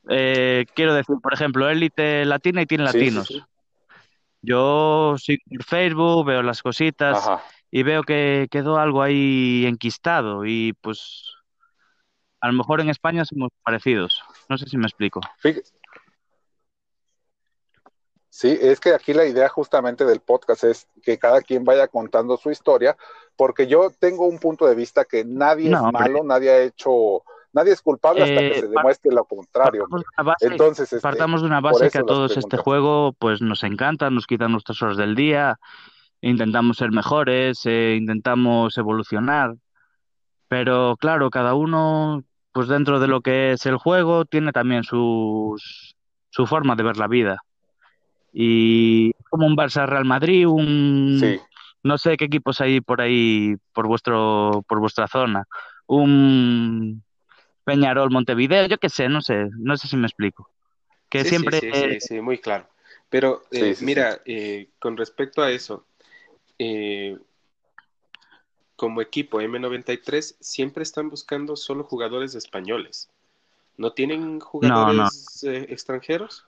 Eh, 0.09 0.66
quiero 0.74 0.94
decir, 0.94 1.16
por 1.22 1.35
ejemplo, 1.35 1.68
élite 1.68 2.24
latina 2.24 2.62
y 2.62 2.66
tiene 2.66 2.85
latinos. 2.85 3.46
Yo 4.40 5.16
sigo 5.18 5.42
por 5.48 5.64
Facebook, 5.64 6.26
veo 6.26 6.42
las 6.42 6.62
cositas 6.62 7.28
y 7.70 7.83
veo 7.83 8.02
que 8.02 8.46
quedó 8.50 8.78
algo 8.78 9.02
ahí 9.02 9.66
enquistado 9.66 10.46
y 10.46 10.72
pues 10.81 11.35
a 12.40 12.46
lo 12.46 12.52
mejor 12.52 12.81
en 12.81 12.88
España 12.88 13.24
somos 13.24 13.50
parecidos. 13.62 14.22
No 14.48 14.57
sé 14.57 14.66
si 14.68 14.78
me 14.78 14.87
explico. 14.87 15.20
Sí, 18.31 18.57
es 18.61 18.79
que 18.79 18.93
aquí 18.93 19.14
la 19.14 19.25
idea 19.25 19.49
justamente 19.49 20.05
del 20.05 20.21
podcast 20.21 20.64
es 20.64 20.87
que 21.03 21.19
cada 21.19 21.41
quien 21.41 21.64
vaya 21.64 21.88
contando 21.88 22.37
su 22.37 22.51
historia, 22.51 22.97
porque 23.37 23.67
yo 23.67 23.91
tengo 23.99 24.27
un 24.27 24.38
punto 24.38 24.67
de 24.67 24.75
vista 24.75 25.05
que 25.05 25.25
nadie 25.25 25.73
es 25.73 25.81
malo, 25.93 26.23
nadie 26.25 26.51
ha 26.51 26.62
hecho, 26.62 27.23
nadie 27.53 27.73
es 27.73 27.81
culpable 27.81 28.23
hasta 28.23 28.38
que 28.38 28.59
eh, 28.59 28.61
se 28.61 28.69
demuestre 28.69 29.12
lo 29.12 29.25
contrario. 29.25 29.87
Entonces, 30.41 30.93
este, 30.93 31.01
partamos 31.01 31.41
de 31.41 31.47
una 31.47 31.61
base 31.61 31.91
que 31.91 31.99
a 31.99 32.05
todos 32.05 32.37
este 32.37 32.59
juego 32.59 33.14
pues 33.19 33.41
nos 33.41 33.64
encanta, 33.64 34.11
nos 34.11 34.27
quita 34.27 34.47
nuestras 34.47 34.83
horas 34.83 34.99
del 34.99 35.14
día, 35.14 35.59
intentamos 36.21 36.77
ser 36.77 36.93
mejores, 36.93 37.64
eh, 37.64 37.97
intentamos 37.99 38.77
evolucionar, 38.77 39.55
pero 40.49 40.97
claro, 41.01 41.31
cada 41.31 41.55
uno 41.55 42.23
pues 42.53 42.69
dentro 42.69 43.01
de 43.01 43.09
lo 43.09 43.23
que 43.23 43.53
es 43.53 43.64
el 43.64 43.79
juego 43.79 44.27
tiene 44.27 44.53
también 44.53 44.85
sus, 44.85 45.97
su 46.29 46.47
forma 46.47 46.77
de 46.77 46.83
ver 46.83 46.99
la 46.99 47.07
vida 47.07 47.43
y 48.33 49.12
como 49.31 49.47
un 49.47 49.57
Barça 49.57 49.87
Real 49.87 50.05
Madrid, 50.05 50.47
un 50.47 51.41
no 51.83 51.99
sé 51.99 52.17
qué 52.17 52.25
equipos 52.25 52.61
hay 52.61 52.81
por 52.81 53.01
ahí 53.01 53.57
por 53.73 53.87
vuestro 53.87 54.64
por 54.69 54.81
vuestra 54.81 55.07
zona, 55.09 55.47
un 55.87 57.03
Peñarol 57.64 58.11
Montevideo, 58.11 58.67
yo 58.67 58.79
qué 58.79 58.88
sé, 58.88 59.09
no 59.09 59.21
sé, 59.21 59.49
no 59.59 59.77
sé 59.77 59.88
si 59.88 59.97
me 59.97 60.07
explico. 60.07 60.51
Que 61.09 61.25
siempre 61.25 61.61
sí, 61.61 62.01
sí, 62.01 62.21
muy 62.21 62.38
claro. 62.38 62.67
Pero 63.11 63.45
eh, 63.51 63.77
mira, 63.81 64.21
eh, 64.25 64.71
con 64.79 64.97
respecto 64.97 65.43
a 65.43 65.51
eso, 65.51 65.87
eh, 66.59 67.17
como 68.77 69.01
equipo 69.01 69.41
M93 69.41 70.37
siempre 70.41 70.83
están 70.83 71.09
buscando 71.09 71.57
solo 71.57 71.85
jugadores 71.85 72.35
españoles. 72.35 73.11
¿No 73.77 73.93
tienen 73.93 74.41
jugadores 74.41 75.43
extranjeros? 75.45 76.45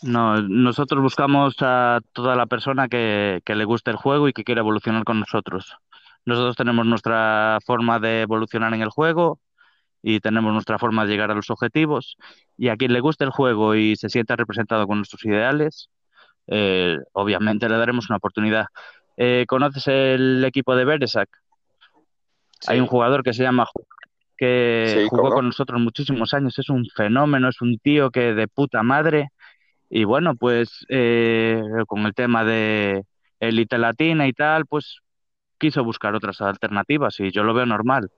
No, 0.00 0.40
nosotros 0.40 1.02
buscamos 1.02 1.56
a 1.60 2.00
toda 2.12 2.34
la 2.34 2.46
persona 2.46 2.88
que, 2.88 3.40
que 3.44 3.54
le 3.54 3.64
guste 3.64 3.90
el 3.90 3.96
juego 3.96 4.28
y 4.28 4.32
que 4.32 4.44
quiera 4.44 4.60
evolucionar 4.60 5.04
con 5.04 5.20
nosotros. 5.20 5.76
Nosotros 6.24 6.56
tenemos 6.56 6.86
nuestra 6.86 7.58
forma 7.64 7.98
de 7.98 8.22
evolucionar 8.22 8.72
en 8.74 8.82
el 8.82 8.90
juego 8.90 9.40
y 10.02 10.20
tenemos 10.20 10.52
nuestra 10.52 10.78
forma 10.78 11.04
de 11.04 11.12
llegar 11.12 11.30
a 11.30 11.34
los 11.34 11.50
objetivos. 11.50 12.16
Y 12.56 12.68
a 12.68 12.76
quien 12.76 12.92
le 12.92 13.00
guste 13.00 13.24
el 13.24 13.30
juego 13.30 13.74
y 13.74 13.96
se 13.96 14.08
sienta 14.08 14.36
representado 14.36 14.86
con 14.86 14.98
nuestros 14.98 15.24
ideales, 15.24 15.90
eh, 16.48 16.98
obviamente 17.12 17.68
le 17.68 17.76
daremos 17.76 18.08
una 18.10 18.16
oportunidad. 18.16 18.66
Eh, 19.16 19.44
¿Conoces 19.46 19.86
el 19.88 20.44
equipo 20.44 20.74
de 20.74 20.84
Beresac? 20.84 21.28
Hay 22.66 22.80
un 22.80 22.86
jugador 22.86 23.22
que 23.22 23.32
se 23.32 23.42
llama 23.42 23.68
que 24.36 25.06
jugó 25.08 25.30
con 25.30 25.46
nosotros 25.46 25.80
muchísimos 25.80 26.34
años, 26.34 26.58
es 26.58 26.68
un 26.68 26.84
fenómeno, 26.96 27.48
es 27.48 27.60
un 27.60 27.78
tío 27.78 28.10
que 28.10 28.34
de 28.34 28.48
puta 28.48 28.82
madre 28.82 29.30
y 29.94 30.04
bueno, 30.04 30.36
pues 30.36 30.86
eh, 30.88 31.62
con 31.86 32.06
el 32.06 32.14
tema 32.14 32.44
de 32.44 33.04
élite 33.38 33.76
latina 33.76 34.26
y 34.26 34.32
tal, 34.32 34.64
pues 34.64 35.00
quiso 35.58 35.84
buscar 35.84 36.14
otras 36.14 36.40
alternativas 36.40 37.20
y 37.20 37.30
yo 37.30 37.44
lo 37.44 37.52
veo 37.52 37.66
normal, 37.66 38.10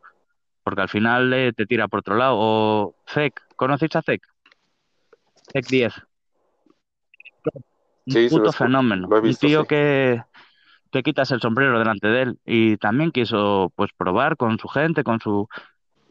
porque 0.62 0.82
al 0.82 0.88
final 0.88 1.32
eh, 1.32 1.52
te 1.52 1.66
tira 1.66 1.88
por 1.88 1.98
otro 1.98 2.14
lado. 2.14 2.36
O 2.38 2.94
CEC, 3.08 3.40
¿conocéis 3.56 3.96
a 3.96 4.02
CEC? 4.02 4.22
CEC 5.52 5.66
10. 5.66 5.94
Un 8.06 8.28
puto 8.28 8.52
fenómeno. 8.52 9.08
un 9.08 9.34
tío 9.34 9.64
que 9.64 10.22
te 10.90 11.02
quitas 11.02 11.32
el 11.32 11.40
sombrero 11.40 11.80
delante 11.80 12.06
de 12.06 12.22
él 12.22 12.38
y 12.44 12.76
también 12.76 13.10
quiso 13.10 13.72
pues 13.74 13.90
probar 13.96 14.36
con 14.36 14.60
su 14.60 14.68
gente, 14.68 15.02
con 15.02 15.18
su 15.18 15.48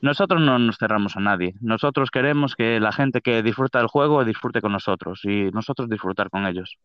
nosotros 0.04 0.42
no 0.42 0.60
nos 0.60 0.78
cerramos 0.78 1.16
a 1.16 1.22
nadie. 1.22 1.56
Nosotros 1.62 2.12
queremos 2.12 2.56
que 2.58 2.82
la 2.82 2.92
gente 2.92 3.22
que 3.22 3.42
disfruta 3.42 3.80
del 3.80 3.88
juego 3.88 4.26
disfrute 4.26 4.60
con 4.60 4.74
nosotros 4.74 5.22
y 5.24 5.50
nosotros 5.52 5.88
disfrutar 5.88 6.30
con 6.30 6.46
ellos. 6.46 6.78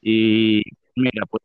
Y 0.00 0.62
mira, 0.96 1.26
pues 1.28 1.42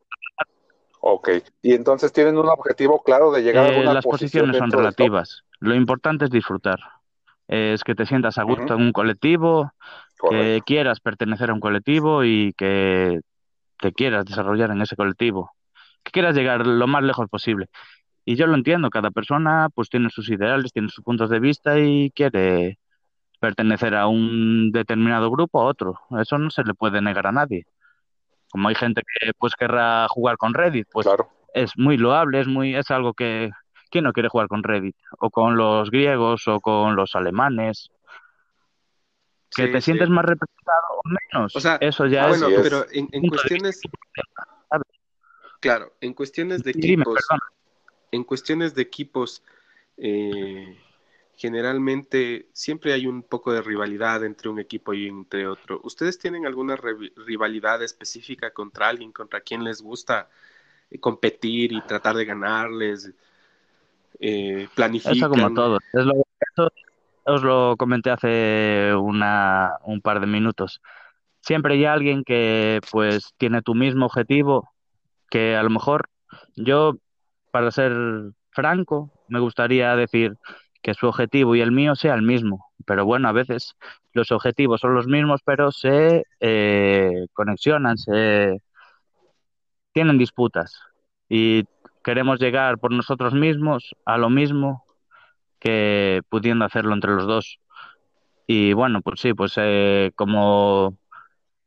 Ok, 1.02 1.30
y 1.62 1.74
entonces 1.74 2.14
tienen 2.14 2.38
un 2.38 2.48
objetivo 2.48 3.04
claro 3.04 3.30
de 3.34 3.44
llegar 3.44 3.66
a 3.66 3.76
eh, 3.76 3.82
una 3.82 3.94
Las 3.94 4.06
posiciones 4.06 4.58
son 4.58 4.72
relativas. 4.72 5.44
Lo 5.60 5.76
importante 5.76 6.26
es 6.26 6.32
disfrutar. 6.32 6.80
Es 7.50 7.84
que 7.84 7.94
te 7.94 8.06
sientas 8.06 8.38
a 8.38 8.44
gusto 8.44 8.74
en 8.74 8.82
un 8.82 8.92
colectivo, 8.94 9.74
que 10.30 10.62
quieras 10.66 11.02
pertenecer 11.02 11.50
a 11.50 11.54
un 11.54 11.60
colectivo 11.60 12.24
y 12.24 12.54
que 12.54 13.20
te 13.80 13.92
quieras 13.92 14.24
desarrollar 14.24 14.72
en 14.72 14.82
ese 14.82 14.96
colectivo, 14.96 15.52
que 16.04 16.12
quieras 16.12 16.36
llegar 16.36 16.66
lo 16.66 16.88
más 16.88 17.04
lejos 17.04 17.28
posible. 17.30 17.68
Y 18.26 18.36
yo 18.36 18.48
lo 18.48 18.56
entiendo, 18.56 18.90
cada 18.90 19.12
persona 19.12 19.70
pues 19.74 19.90
tiene 19.90 20.10
sus 20.10 20.30
ideales, 20.30 20.74
tiene 20.74 20.90
sus 20.90 21.04
puntos 21.04 21.30
de 21.30 21.40
vista 21.40 21.80
y 21.80 22.10
quiere 22.10 22.80
pertenecer 23.40 23.94
a 23.94 24.08
un 24.08 24.72
determinado 24.72 25.30
grupo 25.30 25.60
o 25.60 25.62
a 25.62 25.66
otro. 25.66 26.00
Eso 26.20 26.40
no 26.40 26.50
se 26.50 26.64
le 26.64 26.74
puede 26.74 27.02
negar 27.02 27.28
a 27.28 27.32
nadie. 27.32 27.68
Como 28.50 28.68
hay 28.68 28.76
gente 28.76 29.02
que 29.02 29.32
pues 29.38 29.54
querrá 29.54 30.08
jugar 30.08 30.38
con 30.38 30.56
Reddit, 30.56 30.88
pues 30.92 31.08
es 31.54 31.78
muy 31.78 31.98
loable, 31.98 32.42
es 32.42 32.48
muy 32.48 32.76
es 32.76 32.90
algo 32.90 33.14
que 33.14 33.52
quién 33.92 34.04
no 34.04 34.14
quiere 34.14 34.30
jugar 34.30 34.48
con 34.48 34.64
Reddit 34.64 34.96
o 35.20 35.30
con 35.30 35.56
los 35.56 35.92
griegos 35.92 36.48
o 36.48 36.60
con 36.62 36.96
los 36.96 37.16
alemanes. 37.16 37.92
Que 39.56 39.68
te 39.68 39.82
sientes 39.82 40.10
más 40.10 40.26
representado 40.26 40.84
o 40.98 41.02
menos. 41.08 41.56
O 41.56 41.60
sea, 41.60 41.76
eso 41.76 42.08
ya 42.08 42.28
bueno, 42.28 42.48
pero 42.62 42.86
en, 42.92 43.08
cuestiones 43.30 43.80
Claro, 45.62 45.94
en 46.02 46.14
cuestiones 46.14 46.64
de 46.64 46.72
equipos, 46.72 47.20
en 48.16 48.24
cuestiones 48.24 48.74
de 48.74 48.82
equipos, 48.82 49.44
eh, 49.98 50.78
generalmente 51.36 52.48
siempre 52.54 52.94
hay 52.94 53.08
un 53.08 53.24
poco 53.24 53.52
de 53.52 53.62
rivalidad 53.62 54.24
entre 54.24 54.50
un 54.50 54.60
equipo 54.60 54.94
y 54.94 55.08
entre 55.08 55.48
otro. 55.48 55.82
¿Ustedes 55.84 56.18
tienen 56.18 56.46
alguna 56.46 56.78
rivalidad 56.78 57.84
específica 57.84 58.52
contra 58.52 58.88
alguien, 58.88 59.12
contra 59.12 59.42
quien 59.42 59.64
les 59.64 59.82
gusta 59.82 60.30
eh, 60.90 61.00
competir 61.00 61.74
y 61.74 61.82
tratar 61.82 62.16
de 62.16 62.26
ganarles? 62.26 63.12
Eh, 64.20 64.68
planifican. 64.74 65.18
Eso 65.18 65.30
como 65.30 65.54
todo. 65.54 65.78
os 67.26 67.44
lo 67.44 67.76
comenté 67.78 68.12
hace 68.12 68.94
una, 68.96 69.74
un 69.84 70.00
par 70.00 70.22
de 70.22 70.28
minutos. 70.28 70.82
Siempre 71.42 71.76
hay 71.76 71.86
alguien 71.86 72.24
que 72.24 72.80
pues 72.92 73.34
tiene 73.38 73.62
tu 73.62 73.76
mismo 73.76 74.06
objetivo, 74.06 74.70
que 75.30 75.56
a 75.56 75.64
lo 75.64 75.70
mejor 75.70 76.10
yo 76.56 76.98
para 77.56 77.72
ser 77.72 77.94
franco, 78.52 79.14
me 79.30 79.40
gustaría 79.40 79.96
decir 79.96 80.36
que 80.82 80.94
su 80.94 81.08
objetivo 81.08 81.56
y 81.56 81.62
el 81.62 81.72
mío 81.72 81.96
sea 81.96 82.14
el 82.14 82.22
mismo. 82.22 82.66
Pero 82.86 83.06
bueno, 83.06 83.30
a 83.30 83.32
veces 83.32 83.78
los 84.12 84.30
objetivos 84.34 84.82
son 84.82 84.94
los 84.94 85.08
mismos, 85.08 85.40
pero 85.46 85.72
se 85.72 86.26
eh, 86.42 87.28
conexionan, 87.32 87.98
se 87.98 88.62
tienen 89.94 90.18
disputas. 90.18 90.82
Y 91.30 91.64
queremos 92.04 92.42
llegar 92.42 92.78
por 92.78 92.92
nosotros 92.92 93.34
mismos 93.34 93.96
a 94.06 94.18
lo 94.18 94.30
mismo 94.30 94.84
que 95.58 96.24
pudiendo 96.28 96.66
hacerlo 96.66 96.94
entre 96.94 97.12
los 97.14 97.26
dos. 97.26 97.60
Y 98.48 98.74
bueno, 98.74 99.00
pues 99.02 99.22
sí, 99.22 99.34
pues 99.34 99.54
eh, 99.56 100.12
como 100.16 100.98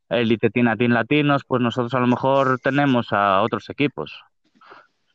Elite 0.07 0.51
Team 0.51 0.67
Latinos, 0.91 1.45
pues 1.47 1.63
nosotros 1.63 1.95
a 1.95 1.99
lo 1.99 2.05
mejor 2.05 2.59
tenemos 2.59 3.11
a 3.11 3.41
otros 3.41 3.71
equipos. 3.71 4.23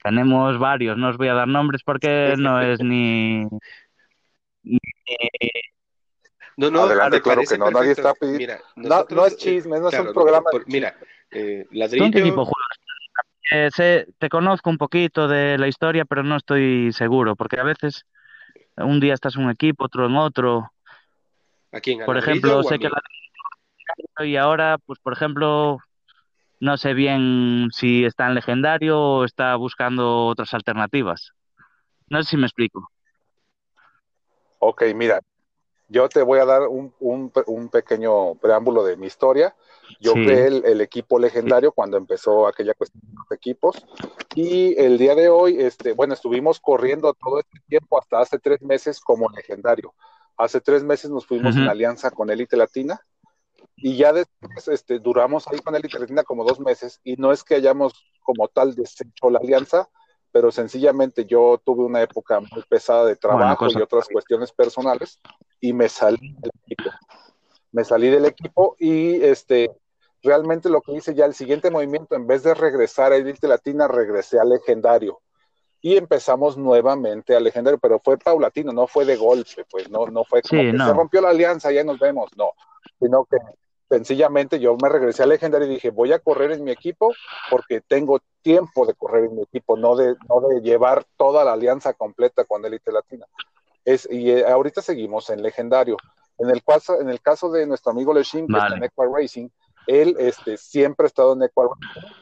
Tenemos 0.04 0.58
varios, 0.58 0.98
no 0.98 1.08
os 1.08 1.16
voy 1.16 1.28
a 1.28 1.34
dar 1.34 1.48
nombres 1.48 1.82
porque 1.82 2.34
no 2.36 2.60
es 2.62 2.78
ni... 2.80 3.44
No, 6.56 6.70
no, 6.70 6.82
Adelante, 6.82 7.22
claro 7.22 7.40
que 7.48 7.56
no, 7.56 7.70
nadie 7.70 7.92
está 7.92 8.12
pidiendo... 8.12 8.54
no, 8.76 9.26
es 9.26 9.32
eh, 9.32 9.36
chisme, 9.36 9.80
no 9.80 9.88
es 9.88 9.98
un 9.98 10.12
programa... 10.12 10.50
mira, 10.66 10.94
eh, 11.30 11.66
ladrillo... 11.70 12.10
¿Qué 12.12 12.22
tipo 12.22 12.48
eh, 13.50 13.70
sé, 13.74 14.06
te 14.18 14.28
conozco 14.28 14.68
un 14.68 14.78
poquito 14.78 15.26
de 15.26 15.56
la 15.58 15.68
historia, 15.68 16.04
pero 16.04 16.22
no 16.22 16.36
estoy 16.36 16.92
seguro, 16.92 17.34
porque 17.34 17.58
a 17.58 17.64
veces 17.64 18.04
un 18.76 19.00
día 19.00 19.14
estás 19.14 19.36
en 19.36 19.44
un 19.44 19.50
equipo, 19.50 19.84
otro 19.84 20.06
en 20.06 20.16
otro. 20.16 20.70
¿A 21.72 21.80
Por 22.04 22.18
ejemplo, 22.18 22.62
sé 22.62 22.78
que 22.78 22.88
la... 22.88 24.26
y 24.26 24.36
ahora, 24.36 24.78
pues 24.84 24.98
por 24.98 25.12
ejemplo, 25.12 25.78
no 26.64 26.79
sé 26.79 26.94
bien 26.94 27.68
si 27.72 28.07
está 28.07 28.27
en 28.27 28.35
legendario 28.35 28.98
o 28.98 29.24
está 29.27 29.55
buscando 29.57 30.24
otras 30.24 30.55
alternativas. 30.55 31.33
No 32.09 32.22
sé 32.22 32.31
si 32.31 32.37
me 32.38 32.46
explico. 32.46 32.90
Ok, 34.61 34.85
mira, 34.94 35.20
yo 35.88 36.09
te 36.09 36.22
voy 36.22 36.38
a 36.38 36.46
dar 36.46 36.62
un, 36.62 36.94
un, 37.00 37.68
pequeño 37.68 38.37
preámbulo 38.37 38.83
de 38.83 38.96
mi 38.96 39.07
historia. 39.07 39.55
Yo 40.00 40.14
creé 40.14 40.46
el, 40.46 40.81
equipo 40.81 41.18
legendario 41.18 41.70
cuando 41.70 41.98
empezó 41.98 42.46
aquella 42.46 42.72
cuestión 42.72 43.03
de 43.09 43.12
los 43.14 43.31
equipos. 43.31 43.85
Y 44.35 44.74
el 44.81 44.96
día 44.96 45.14
de 45.14 45.29
hoy, 45.29 45.61
este, 45.61 45.92
bueno, 45.92 46.14
estuvimos 46.14 46.61
corriendo 46.61 47.12
todo 47.12 47.40
este 47.40 47.61
tiempo 47.68 47.98
hasta 47.98 48.20
hace 48.20 48.38
tres 48.38 48.62
meses 48.62 49.00
como 49.00 49.29
legendario. 49.29 49.92
Hace 50.38 50.62
tres 50.62 50.83
meses 50.83 51.11
nos 51.11 51.27
fuimos 51.27 51.57
en 51.57 51.68
alianza 51.68 52.11
con 52.11 52.31
Elite 52.31 52.57
Latina 52.57 53.03
y 53.76 53.96
ya 53.96 54.12
después 54.12 54.68
este, 54.68 54.98
duramos 54.98 55.46
ahí 55.48 55.58
con 55.58 55.74
él 55.74 55.82
y 55.84 56.24
como 56.24 56.44
dos 56.44 56.60
meses 56.60 57.00
y 57.04 57.16
no 57.16 57.32
es 57.32 57.42
que 57.42 57.56
hayamos 57.56 57.92
como 58.22 58.48
tal 58.48 58.74
deshecho 58.74 59.30
la 59.30 59.38
alianza, 59.38 59.88
pero 60.32 60.50
sencillamente 60.50 61.26
yo 61.26 61.60
tuve 61.64 61.84
una 61.84 62.02
época 62.02 62.40
muy 62.40 62.62
pesada 62.68 63.04
de 63.06 63.16
trabajo 63.16 63.66
y 63.68 63.80
otras 63.80 64.08
cuestiones 64.08 64.52
personales 64.52 65.20
y 65.60 65.72
me 65.72 65.88
salí 65.88 66.34
del 66.38 66.50
equipo. 66.66 66.90
Me 67.72 67.84
salí 67.84 68.08
del 68.08 68.24
equipo 68.24 68.76
y 68.78 69.22
este 69.22 69.70
realmente 70.22 70.70
lo 70.70 70.80
que 70.80 70.92
hice 70.92 71.14
ya 71.14 71.26
el 71.26 71.34
siguiente 71.34 71.70
movimiento, 71.70 72.16
en 72.16 72.26
vez 72.26 72.42
de 72.42 72.54
regresar 72.54 73.12
a 73.12 73.16
Elite 73.16 73.46
Latina, 73.46 73.87
regresé 73.87 74.40
al 74.40 74.48
legendario. 74.48 75.20
Y 75.82 75.98
empezamos 75.98 76.56
nuevamente 76.56 77.37
al 77.37 77.44
legendario, 77.44 77.78
pero 77.78 78.00
fue 78.00 78.16
paulatino, 78.16 78.72
no 78.72 78.87
fue 78.87 79.04
de 79.04 79.16
golpe, 79.16 79.66
pues 79.70 79.90
no, 79.90 80.06
no 80.06 80.24
fue 80.24 80.40
como 80.40 80.62
que 80.62 80.78
se 80.78 80.92
rompió 80.94 81.20
la 81.20 81.28
alianza, 81.28 81.70
ya 81.70 81.84
nos 81.84 81.98
vemos, 81.98 82.30
no, 82.38 82.52
sino 82.98 83.26
que 83.26 83.37
sencillamente 83.94 84.59
yo 84.59 84.76
me 84.83 84.88
regresé 84.88 85.22
al 85.22 85.28
legendario 85.28 85.68
y 85.68 85.74
dije, 85.74 85.90
voy 85.90 86.12
a 86.12 86.18
correr 86.18 86.50
en 86.50 86.64
mi 86.64 86.72
equipo 86.72 87.14
porque 87.48 87.80
tengo 87.80 88.18
tiempo 88.42 88.87
de 88.87 88.94
correr 88.94 89.26
en 89.26 89.37
mi 89.37 89.42
equipo, 89.42 89.76
no 89.76 89.94
de, 89.94 90.16
no 90.28 90.40
de 90.48 90.61
llevar 90.62 91.04
toda 91.16 91.44
la 91.44 91.52
alianza 91.52 91.92
completa 91.92 92.44
con 92.44 92.64
Elite 92.64 92.90
Latina. 92.90 93.24
Es, 93.85 94.09
y 94.11 94.33
eh, 94.33 94.46
ahorita 94.46 94.83
seguimos 94.83 95.30
en 95.30 95.42
legendario. 95.42 95.96
En 96.38 96.50
el, 96.50 96.64
caso, 96.64 97.00
en 97.00 97.09
el 97.09 97.20
caso 97.20 97.52
de 97.52 97.66
nuestro 97.66 97.92
amigo 97.92 98.12
Leshin, 98.12 98.48
que 98.48 98.59
está 98.59 98.74
en 98.74 98.83
Equal 98.83 99.12
Racing, 99.14 99.48
él 99.87 100.16
este, 100.18 100.57
siempre 100.57 101.04
ha 101.04 101.07
estado 101.07 101.35
en 101.35 101.44
Equal 101.44 101.68
Racing 101.68 102.12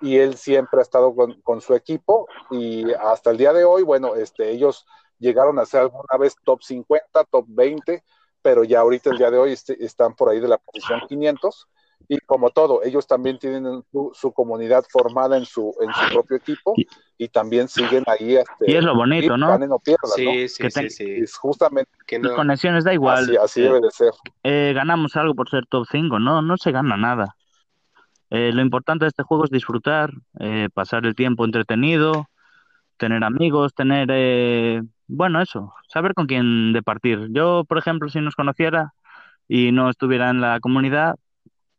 y 0.00 0.18
él 0.18 0.36
siempre 0.36 0.78
ha 0.78 0.82
estado 0.82 1.16
con, 1.16 1.40
con, 1.42 1.60
su 1.60 1.74
equipo 1.74 2.28
y 2.50 2.92
hasta 2.92 3.30
el 3.30 3.38
día 3.38 3.52
de 3.52 3.64
hoy, 3.64 3.82
bueno, 3.82 4.14
este, 4.14 4.50
ellos 4.50 4.86
llegaron 5.18 5.58
a 5.58 5.66
ser 5.66 5.80
alguna 5.80 6.16
vez 6.16 6.36
top 6.44 6.62
50, 6.62 7.24
top 7.24 7.44
20, 7.48 8.04
pero 8.48 8.64
ya 8.64 8.80
ahorita 8.80 9.10
el 9.10 9.18
día 9.18 9.30
de 9.30 9.36
hoy 9.36 9.52
este, 9.52 9.76
están 9.84 10.14
por 10.14 10.30
ahí 10.30 10.40
de 10.40 10.48
la 10.48 10.56
posición 10.56 11.02
500 11.06 11.68
y 12.08 12.16
como 12.20 12.48
todo, 12.48 12.82
ellos 12.82 13.06
también 13.06 13.38
tienen 13.38 13.84
su, 13.90 14.32
comunidad 14.32 14.84
formada 14.90 15.36
en 15.36 15.44
su, 15.44 15.74
en 15.82 15.92
su 15.92 16.14
propio 16.14 16.38
equipo 16.38 16.72
y 17.18 17.28
también 17.28 17.68
siguen 17.68 18.04
ahí. 18.06 18.36
Este, 18.36 18.70
y 18.70 18.74
es 18.74 18.82
lo 18.82 18.94
bonito, 18.94 19.36
¿no? 19.36 19.58
sí, 20.16 20.48
sí, 20.48 20.70
sí, 20.70 20.88
sí, 20.88 21.04
Es 21.04 21.36
justamente. 21.36 21.90
Que 22.06 22.18
Las 22.18 22.32
conexiones 22.32 22.84
da 22.84 22.94
igual. 22.94 23.36
Así, 23.42 23.60
debe 23.60 23.82
de 23.82 23.90
ser. 23.90 24.12
Eh, 24.42 24.72
ganamos 24.74 25.14
algo 25.16 25.34
por 25.34 25.50
ser 25.50 25.66
top 25.66 25.86
5, 25.90 26.18
no, 26.18 26.40
no 26.40 26.56
se 26.56 26.72
gana 26.72 26.96
nada. 26.96 27.36
Eh, 28.30 28.52
lo 28.54 28.62
importante 28.62 29.04
de 29.04 29.10
este 29.10 29.24
juego 29.24 29.44
es 29.44 29.50
disfrutar, 29.50 30.10
eh, 30.40 30.70
pasar 30.72 31.04
el 31.04 31.14
tiempo 31.14 31.44
entretenido, 31.44 32.30
tener 32.98 33.24
amigos, 33.24 33.74
tener 33.74 34.82
bueno, 35.06 35.40
eso, 35.40 35.74
saber 35.88 36.14
con 36.14 36.26
quién 36.26 36.72
departir. 36.72 37.28
Yo, 37.30 37.64
por 37.64 37.78
ejemplo, 37.78 38.08
si 38.08 38.20
nos 38.20 38.36
conociera 38.36 38.92
y 39.48 39.72
no 39.72 39.88
estuviera 39.88 40.30
en 40.30 40.40
la 40.40 40.60
comunidad, 40.60 41.16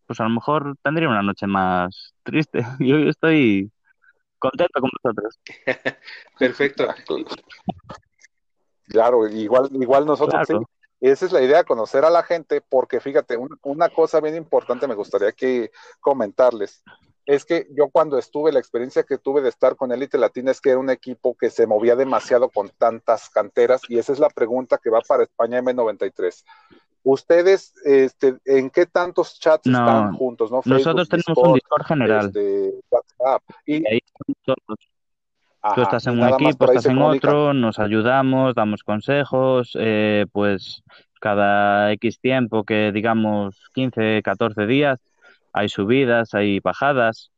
pues 0.08 0.19
a 0.19 0.23
lo 0.23 0.32
mejor 0.32 0.75
tendría 0.82 1.08
una 1.08 1.21
noche 1.21 1.45
más 1.45 2.15
triste. 2.23 2.65
Yo 2.79 2.97
estoy 2.97 3.71
contento 4.39 4.82
con 4.82 4.89
vosotros. 5.03 5.39
Perfecto. 6.39 6.88
Claro, 8.88 9.27
igual, 9.27 9.69
igual 9.73 10.05
nosotros 10.05 10.47
sí. 10.47 10.55
Esa 11.01 11.27
es 11.27 11.32
la 11.32 11.41
idea, 11.41 11.63
conocer 11.63 12.03
a 12.03 12.10
la 12.10 12.23
gente, 12.23 12.60
porque 12.60 12.99
fíjate, 12.99 13.38
una 13.62 13.88
cosa 13.89 14.19
bien 14.19 14.36
importante 14.36 14.86
me 14.86 14.95
gustaría 14.95 15.32
que 15.32 15.71
comentarles 16.01 16.84
es 17.25 17.45
que 17.45 17.67
yo 17.71 17.89
cuando 17.89 18.17
estuve, 18.17 18.51
la 18.51 18.60
experiencia 18.60 19.03
que 19.03 19.17
tuve 19.17 19.41
de 19.41 19.49
estar 19.49 19.75
con 19.75 19.91
Elite 19.91 20.17
Latina 20.17 20.51
es 20.51 20.62
que 20.62 20.71
era 20.71 20.79
un 20.79 20.89
equipo 20.89 21.36
que 21.38 21.49
se 21.49 21.67
movía 21.67 21.95
demasiado 21.95 22.49
con 22.49 22.69
tantas 22.77 23.29
canteras 23.29 23.82
y 23.88 23.99
esa 23.99 24.13
es 24.13 24.19
la 24.19 24.29
pregunta 24.29 24.79
que 24.82 24.89
va 24.89 25.01
para 25.01 25.23
España 25.23 25.62
M93. 25.62 26.43
¿Ustedes 27.03 27.73
este, 27.86 28.38
en 28.45 28.69
qué 28.69 28.86
tantos 28.86 29.39
chats 29.39 29.65
están 29.67 30.13
juntos? 30.15 30.51
¿no? 30.51 30.62
nosotros 30.65 31.08
tenemos 31.08 31.38
un 31.38 31.53
Discord 31.53 31.86
general. 31.86 32.25
Este, 32.27 32.73
WhatsApp. 32.89 33.43
Y, 33.65 33.88
ahí 33.88 33.99
Tú 35.75 35.82
estás 35.82 36.08
en 36.08 36.21
un 36.21 36.29
equipo, 36.29 36.65
estás 36.65 36.86
en 36.86 36.97
otro, 36.99 37.53
nos 37.53 37.79
ayudamos, 37.79 38.55
damos 38.55 38.82
consejos, 38.84 39.77
eh, 39.77 40.25
pues 40.32 40.84
cada 41.19 41.91
X 41.93 42.19
tiempo, 42.21 42.63
que 42.63 42.91
digamos 42.93 43.69
15, 43.73 44.21
14 44.23 44.65
días, 44.65 44.99
hay 45.53 45.69
subidas, 45.69 46.33
hay 46.33 46.59
bajadas 46.59 47.31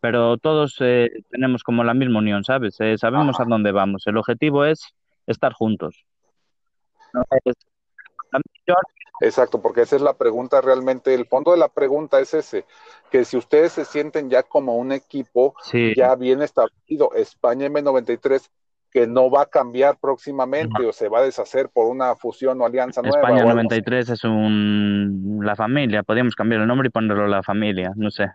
pero 0.00 0.38
todos 0.38 0.76
eh, 0.80 1.10
tenemos 1.28 1.62
como 1.62 1.84
la 1.84 1.94
misma 1.94 2.20
unión, 2.20 2.44
¿sabes? 2.44 2.76
Eh, 2.80 2.96
sabemos 2.98 3.40
a 3.40 3.44
dónde 3.44 3.72
vamos. 3.72 4.06
El 4.06 4.16
objetivo 4.16 4.64
es 4.64 4.80
estar 5.26 5.52
juntos. 5.52 6.04
Exacto, 9.20 9.60
porque 9.60 9.82
esa 9.82 9.96
es 9.96 10.02
la 10.02 10.12
pregunta 10.12 10.60
realmente, 10.60 11.12
el 11.14 11.26
fondo 11.26 11.50
de 11.50 11.58
la 11.58 11.68
pregunta 11.68 12.20
es 12.20 12.34
ese, 12.34 12.64
que 13.10 13.24
si 13.24 13.36
ustedes 13.36 13.72
se 13.72 13.84
sienten 13.84 14.30
ya 14.30 14.44
como 14.44 14.76
un 14.76 14.92
equipo 14.92 15.54
ya 15.96 16.14
bien 16.14 16.42
establecido, 16.42 17.12
España 17.14 17.66
M93, 17.66 18.48
que 18.98 19.06
no 19.06 19.30
va 19.30 19.42
a 19.42 19.46
cambiar 19.46 19.96
próximamente 20.00 20.84
o 20.84 20.92
se 20.92 21.08
va 21.08 21.20
a 21.20 21.22
deshacer 21.22 21.68
por 21.68 21.86
una 21.86 22.16
fusión 22.16 22.60
o 22.60 22.66
alianza 22.66 23.00
nueva. 23.00 23.20
España 23.20 23.44
93 23.44 24.10
es 24.10 24.24
un, 24.24 25.38
la 25.40 25.54
familia, 25.54 26.02
podríamos 26.02 26.34
cambiar 26.34 26.62
el 26.62 26.66
nombre 26.66 26.88
y 26.88 26.90
ponerlo 26.90 27.28
la 27.28 27.44
familia, 27.44 27.92
no 27.94 28.10
sé. 28.10 28.26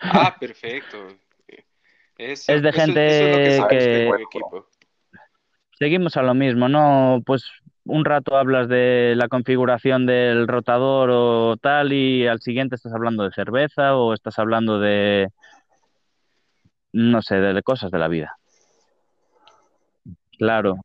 Ah, 0.00 0.34
perfecto. 0.40 0.96
es 2.18 2.46
de 2.46 2.72
gente 2.72 3.62
que, 3.70 4.10
seguimos 5.78 6.16
a 6.16 6.22
lo 6.22 6.34
mismo, 6.34 6.68
¿no? 6.68 7.22
Pues 7.24 7.48
un 7.84 8.04
rato 8.04 8.36
hablas 8.36 8.68
de 8.68 9.14
la 9.16 9.28
configuración 9.28 10.04
del 10.04 10.48
rotador 10.48 11.10
o 11.12 11.56
tal 11.58 11.92
y 11.92 12.26
al 12.26 12.40
siguiente 12.40 12.74
estás 12.74 12.92
hablando 12.92 13.22
de 13.22 13.30
cerveza 13.30 13.94
o 13.94 14.14
estás 14.14 14.36
hablando 14.40 14.80
de, 14.80 15.28
no 16.92 17.22
sé, 17.22 17.36
de, 17.36 17.62
cosas 17.62 17.92
de 17.92 17.98
la 18.00 18.08
vida. 18.08 18.36
Claro. 20.38 20.76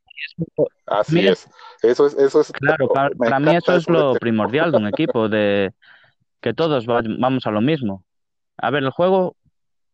Así 0.85 1.27
es. 1.27 1.49
Eso 1.81 2.05
es, 2.05 2.13
eso 2.13 2.41
es. 2.41 2.51
Claro, 2.51 2.87
para, 2.89 3.39
mí 3.39 3.55
eso 3.55 3.75
es 3.75 3.89
lo 3.89 4.13
primordial 4.13 4.71
de 4.71 4.77
un 4.77 4.87
equipo, 4.87 5.29
de 5.29 5.71
que 6.41 6.53
todos 6.53 6.85
vamos 6.85 7.45
a 7.45 7.51
lo 7.51 7.61
mismo. 7.61 8.03
A 8.57 8.69
ver, 8.69 8.83
el 8.83 8.91
juego 8.91 9.35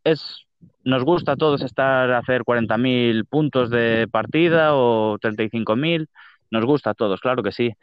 es 0.04 0.48
nos 0.84 1.04
gusta 1.04 1.34
a 1.34 1.36
todos 1.36 1.62
estar 1.62 2.12
a 2.12 2.20
hacer 2.20 2.44
40.000 2.44 3.26
puntos 3.26 3.70
de 3.70 4.08
partida 4.10 4.74
o 4.74 5.18
35.000 5.20 6.08
nos 6.50 6.66
gusta 6.66 6.92
a 6.92 6.94
todos, 6.94 7.20
claro 7.20 7.44
que 7.44 7.52
sí. 7.52 7.74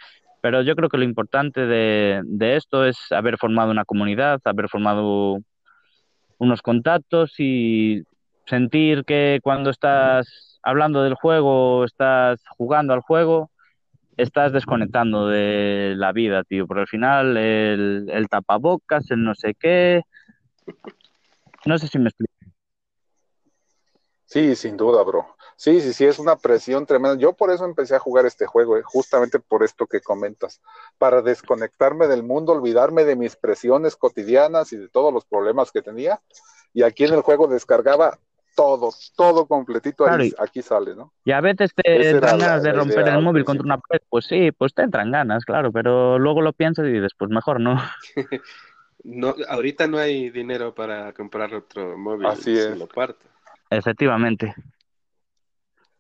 Pero 0.41 0.63
yo 0.63 0.75
creo 0.75 0.89
que 0.89 0.99
lo 0.99 1.05
importante 1.05 1.67
de, 1.67 2.23
esto 2.57 2.85
es 2.85 2.99
haber 3.13 3.39
formado 3.39 3.71
una 3.71 3.85
comunidad, 3.85 4.41
haber 4.45 4.69
formado 4.69 5.39
unos 6.39 6.63
contactos 6.63 7.39
y 7.39 8.03
sentir 8.47 9.05
que 9.05 9.41
cuando 9.43 9.71
estás 9.71 10.54
hablando 10.65 11.03
del 11.03 11.15
juego, 11.15 11.85
estás 11.85 12.43
jugando 12.57 12.95
al 12.95 13.01
juego, 13.01 13.51
estás 14.17 14.53
desconectando 14.53 15.29
de 15.29 15.95
la 15.97 16.13
vida, 16.13 16.43
tío. 16.45 16.67
Por 16.67 16.79
al 16.79 16.89
final, 16.89 17.37
el, 17.37 18.09
el 18.11 18.29
tapabocas, 18.29 19.11
el 19.11 19.23
no 19.23 19.35
sé 19.35 19.55
qué. 19.55 20.03
No 21.67 21.79
sé 21.79 21.87
si 21.89 21.99
me 21.99 22.09
explico. 22.09 22.33
Sí, 24.27 24.57
sin 24.57 24.77
duda, 24.77 25.03
bro. 25.05 25.37
Sí, 25.57 25.81
sí, 25.81 25.93
sí, 25.93 26.05
es 26.07 26.19
una 26.19 26.37
presión 26.37 26.87
tremenda. 26.87 27.17
Yo 27.17 27.35
por 27.35 27.51
eso 27.51 27.65
empecé 27.65 27.95
a 27.95 28.01
jugar 28.01 28.27
este 28.27 28.47
juego, 28.47 28.77
eh, 28.77 28.83
justamente 28.83 29.39
por 29.39 29.63
esto 29.63 29.87
que 29.87 30.01
comentas, 30.01 30.61
para 30.99 31.23
desconectarme 31.23 32.09
del 32.09 32.25
mundo, 32.25 32.53
olvidarme 32.53 33.05
de 33.05 33.15
mis 33.15 33.37
presiones 33.37 33.95
cotidianas 33.95 34.73
y 34.73 34.77
de 34.77 34.89
todos 34.89 35.13
los 35.15 35.25
problemas 35.25 35.71
que 35.71 35.83
tenía. 35.83 36.21
Y 36.73 36.83
aquí 36.83 37.05
en 37.05 37.15
el 37.15 37.21
juego 37.21 37.47
descargaba 37.47 38.19
todo, 38.55 38.91
todo 39.17 39.47
completito, 39.47 40.07
aquí 40.39 40.63
sale, 40.63 40.95
¿no? 40.95 41.13
Y 41.25 41.33
a 41.33 41.41
veces 41.41 41.73
te 41.75 42.11
entran 42.11 42.39
ganas 42.39 42.63
de 42.63 42.73
romper 42.73 43.09
el 43.09 43.23
móvil 43.23 43.45
contra 43.45 43.65
una 43.65 43.79
pared, 43.79 44.03
pues 44.09 44.27
sí, 44.27 44.53
pues 44.53 44.75
te 44.75 44.83
entran 44.83 45.11
ganas, 45.11 45.45
claro, 45.45 45.73
pero 45.73 46.19
luego 46.19 46.41
lo 46.43 46.53
piensas 46.53 46.87
y 46.87 46.93
dices, 46.93 47.13
pues 47.19 47.31
mejor 47.31 47.61
no. 47.61 47.81
no 49.05 49.35
ahorita 49.49 49.87
no 49.87 49.99
hay 49.99 50.31
dinero 50.31 50.75
para 50.75 51.13
comprar 51.13 51.55
otro 51.55 51.97
móvil. 51.97 52.27
Así 52.27 52.57
es. 52.57 52.77
Lo 52.77 52.87
parto. 52.87 53.27
Efectivamente. 53.71 54.55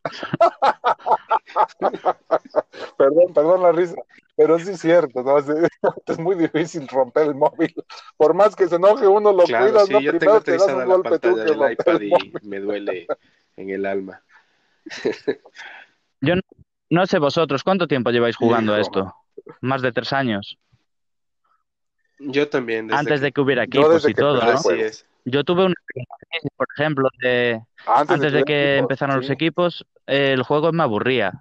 perdón, 2.98 3.32
perdón 3.32 3.62
la 3.62 3.72
risa, 3.72 3.96
pero 4.36 4.58
sí 4.58 4.70
es 4.70 4.80
cierto, 4.80 5.22
¿no? 5.22 5.38
es, 6.06 6.18
muy 6.18 6.36
difícil 6.36 6.88
romper 6.88 7.28
el 7.28 7.34
móvil. 7.34 7.74
Por 8.16 8.34
más 8.34 8.56
que 8.56 8.68
se 8.68 8.76
enoje 8.76 9.06
uno, 9.06 9.32
lo 9.32 9.44
claro, 9.44 9.66
cuidas, 9.66 9.86
sí, 9.86 9.92
¿no? 9.92 10.00
Yo 10.00 10.10
Primero 10.10 10.40
te 10.40 10.52
das 10.52 10.66
un 10.66 10.84
golpe 10.84 11.18
tú 11.18 11.36
del 11.36 11.72
iPad 11.72 12.00
y 12.00 12.46
me 12.46 12.60
duele 12.60 13.06
en 13.56 13.70
el 13.70 13.86
alma. 13.86 14.22
yo 16.20 16.34
no, 16.90 17.06
sé 17.06 17.18
vosotros, 17.18 17.62
¿cuánto 17.62 17.86
tiempo 17.86 18.10
lleváis 18.10 18.36
jugando 18.36 18.74
a 18.74 18.80
esto? 18.80 19.14
Más 19.60 19.82
de 19.82 19.92
tres 19.92 20.12
años. 20.12 20.58
Yo 22.18 22.48
también. 22.48 22.92
Antes 22.92 23.20
de 23.20 23.32
que 23.32 23.40
hubiera 23.40 23.64
equipos 23.64 24.08
y 24.08 24.14
todo, 24.14 24.42
¿no? 24.42 24.50
Así 24.50 24.80
es. 24.80 25.06
Yo 25.24 25.42
tuve 25.42 25.64
una 25.64 25.74
por 26.56 26.66
ejemplo, 26.76 27.08
de, 27.20 27.62
antes, 27.86 28.32
de 28.32 28.44
que 28.44 28.78
empezaran 28.78 29.18
los 29.18 29.30
equipos, 29.30 29.86
el 30.06 30.42
juego 30.42 30.72
me 30.72 30.82
aburría. 30.82 31.32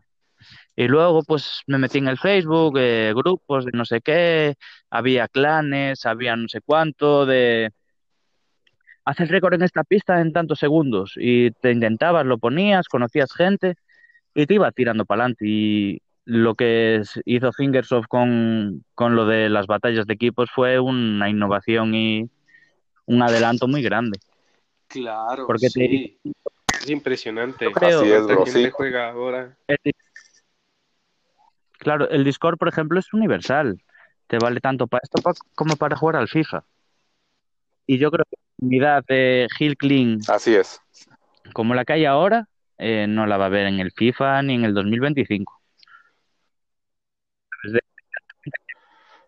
Y 0.76 0.88
luego, 0.88 1.24
pues 1.24 1.62
me 1.68 1.78
metí 1.78 2.00
en 2.00 2.08
el 2.08 2.18
Facebook, 2.18 2.78
eh, 2.80 3.14
grupos 3.16 3.66
de 3.66 3.72
no 3.74 3.86
sé 3.86 4.02
qué, 4.02 4.56
había 4.90 5.28
clanes, 5.28 6.06
había 6.06 6.36
no 6.36 6.48
sé 6.48 6.62
cuánto, 6.62 7.26
de 7.26 7.72
hacer 9.06 9.30
récord 9.30 9.54
en 9.54 9.64
esta 9.64 9.84
pista 9.84 10.20
en 10.22 10.34
tantos 10.34 10.60
segundos. 10.60 11.14
Y 11.16 11.52
te 11.52 11.72
intentabas, 11.72 12.26
lo 12.26 12.38
ponías, 12.38 12.88
conocías 12.88 13.32
gente 13.34 13.76
y 14.34 14.46
te 14.46 14.56
iba 14.56 14.72
tirando 14.72 15.06
para 15.06 15.24
adelante. 15.24 15.46
Y 15.48 16.02
lo 16.26 16.56
que 16.56 17.02
hizo 17.26 17.52
Fingersoft 17.52 18.08
con, 18.08 18.84
con 18.96 19.16
lo 19.16 19.26
de 19.26 19.50
las 19.50 19.68
batallas 19.68 20.08
de 20.08 20.14
equipos 20.14 20.50
fue 20.52 20.80
una 20.80 21.30
innovación 21.30 21.94
y 21.94 22.30
un 23.06 23.22
adelanto 23.22 23.68
muy 23.68 23.82
grande. 23.82 24.20
Claro, 24.88 25.48
Porque 25.48 25.70
sí. 25.70 26.20
Es 26.84 26.90
impresionante. 26.90 27.72
Así 27.76 28.12
es, 28.12 28.28
bro, 28.28 28.46
sí. 28.46 28.70
juega 28.70 29.10
ahora. 29.10 29.58
Claro, 31.78 32.10
el 32.10 32.26
Discord, 32.26 32.58
por 32.58 32.68
ejemplo, 32.68 33.00
es 33.00 33.14
universal. 33.14 33.82
Te 34.28 34.38
vale 34.38 34.60
tanto 34.60 34.88
para 34.88 35.02
esto 35.02 35.22
como 35.56 35.78
para 35.78 35.96
jugar 35.96 36.18
al 36.18 36.28
FIFA. 36.28 36.66
Y 37.88 37.98
yo 37.98 38.12
creo 38.12 38.26
que 38.30 38.38
la 38.38 38.68
unidad 38.68 39.04
de 39.08 39.48
Hill 39.58 39.78
Clean, 39.78 40.20
Así 40.28 40.56
es. 40.56 40.82
como 41.54 41.74
la 41.74 41.86
que 41.86 41.94
hay 41.94 42.06
ahora, 42.06 42.48
eh, 42.78 43.06
no 43.08 43.26
la 43.26 43.38
va 43.38 43.46
a 43.46 43.50
ver 43.50 43.68
en 43.68 43.80
el 43.80 43.92
FIFA 43.92 44.42
ni 44.42 44.56
en 44.56 44.66
el 44.66 44.74
2025. 44.74 45.62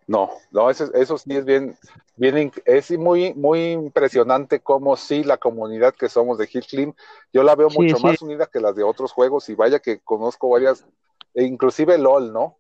No, 0.08 0.30
no, 0.52 0.70
eso, 0.70 0.94
eso 0.94 1.18
sí 1.18 1.36
es 1.36 1.46
bien, 1.46 1.76
bien, 2.16 2.52
es 2.66 2.92
muy, 2.92 3.34
muy 3.34 3.72
impresionante 3.72 4.60
como 4.60 4.96
sí 4.98 5.24
la 5.24 5.38
comunidad 5.38 5.96
que 5.96 6.10
somos 6.10 6.38
de 6.38 6.48
Hill 6.52 6.94
yo 7.34 7.42
la 7.42 7.56
veo 7.56 7.70
mucho 7.70 7.98
más 8.00 8.22
unida 8.22 8.46
que 8.46 8.60
las 8.60 8.76
de 8.76 8.84
otros 8.84 9.12
juegos 9.12 9.50
y 9.50 9.56
vaya 9.56 9.80
que 9.80 10.00
conozco 10.00 10.50
varias, 10.50 10.86
e 11.34 11.44
inclusive 11.44 11.98
LOL, 11.98 12.32
¿no? 12.32 12.60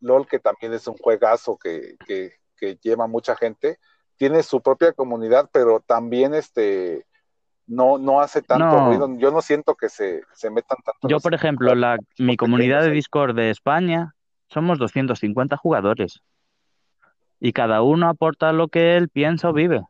LOL 0.00 0.26
que 0.26 0.38
también 0.38 0.74
es 0.74 0.86
un 0.86 0.98
juegazo 0.98 1.56
que, 1.56 1.96
que, 2.06 2.34
que 2.56 2.76
lleva 2.82 3.06
mucha 3.06 3.36
gente, 3.36 3.78
tiene 4.16 4.42
su 4.42 4.60
propia 4.60 4.92
comunidad, 4.92 5.48
pero 5.50 5.80
también 5.80 6.34
este 6.34 7.06
no, 7.66 7.96
no 7.96 8.20
hace 8.20 8.42
tanto 8.42 8.86
ruido. 8.86 9.08
Yo 9.16 9.30
no 9.30 9.40
siento 9.40 9.76
que 9.76 9.88
se, 9.88 10.22
se 10.34 10.50
metan 10.50 10.76
tanto. 10.84 11.08
Yo, 11.08 11.20
por 11.20 11.32
ejemplo, 11.32 11.74
la, 11.74 11.96
mi 12.18 12.36
comunidad 12.36 12.82
de 12.82 12.90
Discord 12.90 13.34
de 13.34 13.48
España 13.50 14.14
somos 14.48 14.78
250 14.78 15.56
jugadores 15.56 16.20
y 17.44 17.52
cada 17.52 17.82
uno 17.82 18.08
aporta 18.08 18.52
lo 18.52 18.68
que 18.68 18.96
él 18.96 19.08
piensa 19.08 19.50
o 19.50 19.52
vive. 19.52 19.82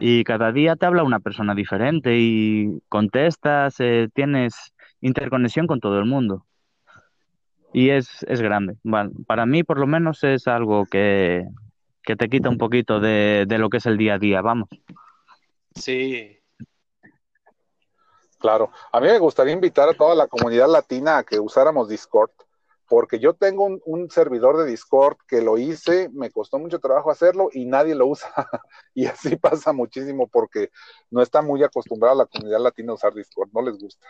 Y 0.00 0.24
cada 0.24 0.50
día 0.50 0.74
te 0.74 0.86
habla 0.86 1.04
una 1.04 1.20
persona 1.20 1.54
diferente 1.54 2.16
y 2.18 2.82
contestas, 2.88 3.76
eh, 3.78 4.08
tienes 4.12 4.74
interconexión 5.00 5.68
con 5.68 5.78
todo 5.78 6.00
el 6.00 6.04
mundo. 6.04 6.44
Y 7.72 7.90
es, 7.90 8.24
es 8.26 8.42
grande. 8.42 8.76
para 9.28 9.46
mí, 9.46 9.62
por 9.62 9.78
lo 9.78 9.86
menos, 9.86 10.24
es 10.24 10.48
algo 10.48 10.84
que, 10.84 11.46
que 12.02 12.16
te 12.16 12.28
quita 12.28 12.48
un 12.48 12.58
poquito 12.58 12.98
de, 12.98 13.44
de, 13.46 13.58
lo 13.58 13.70
que 13.70 13.76
es 13.76 13.86
el 13.86 13.96
día 13.96 14.14
a 14.14 14.18
día, 14.18 14.42
vamos. 14.42 14.68
Sí. 15.76 16.40
Claro. 18.40 18.72
A 18.90 19.00
mí 19.00 19.06
me 19.06 19.18
gustaría 19.20 19.52
invitar 19.52 19.88
a 19.88 19.94
toda 19.94 20.16
la 20.16 20.26
comunidad 20.26 20.68
latina 20.68 21.18
a 21.18 21.22
que 21.22 21.38
usáramos 21.38 21.88
Discord 21.88 22.32
porque 22.90 23.20
yo 23.20 23.34
tengo 23.34 23.78
un, 23.84 24.10
servidor 24.10 24.58
de 24.58 24.68
Discord 24.68 25.16
que 25.28 25.40
lo 25.40 25.58
hice, 25.58 26.10
me 26.12 26.28
costó 26.32 26.58
mucho 26.58 26.80
trabajo 26.80 27.12
hacerlo 27.12 27.48
y 27.52 27.64
nadie 27.64 27.94
lo 27.94 28.08
usa. 28.08 28.28
y 28.94 29.06
así 29.06 29.36
pasa 29.36 29.72
muchísimo 29.72 30.26
porque 30.26 30.70
no 31.08 31.22
está 31.22 31.40
muy 31.40 31.62
acostumbrada 31.62 32.16
la 32.16 32.26
comunidad 32.26 32.58
latina 32.60 32.90
a 32.90 32.96
usar 32.96 33.14
Discord, 33.14 33.48
no 33.54 33.62
les 33.62 33.78
gusta. 33.78 34.04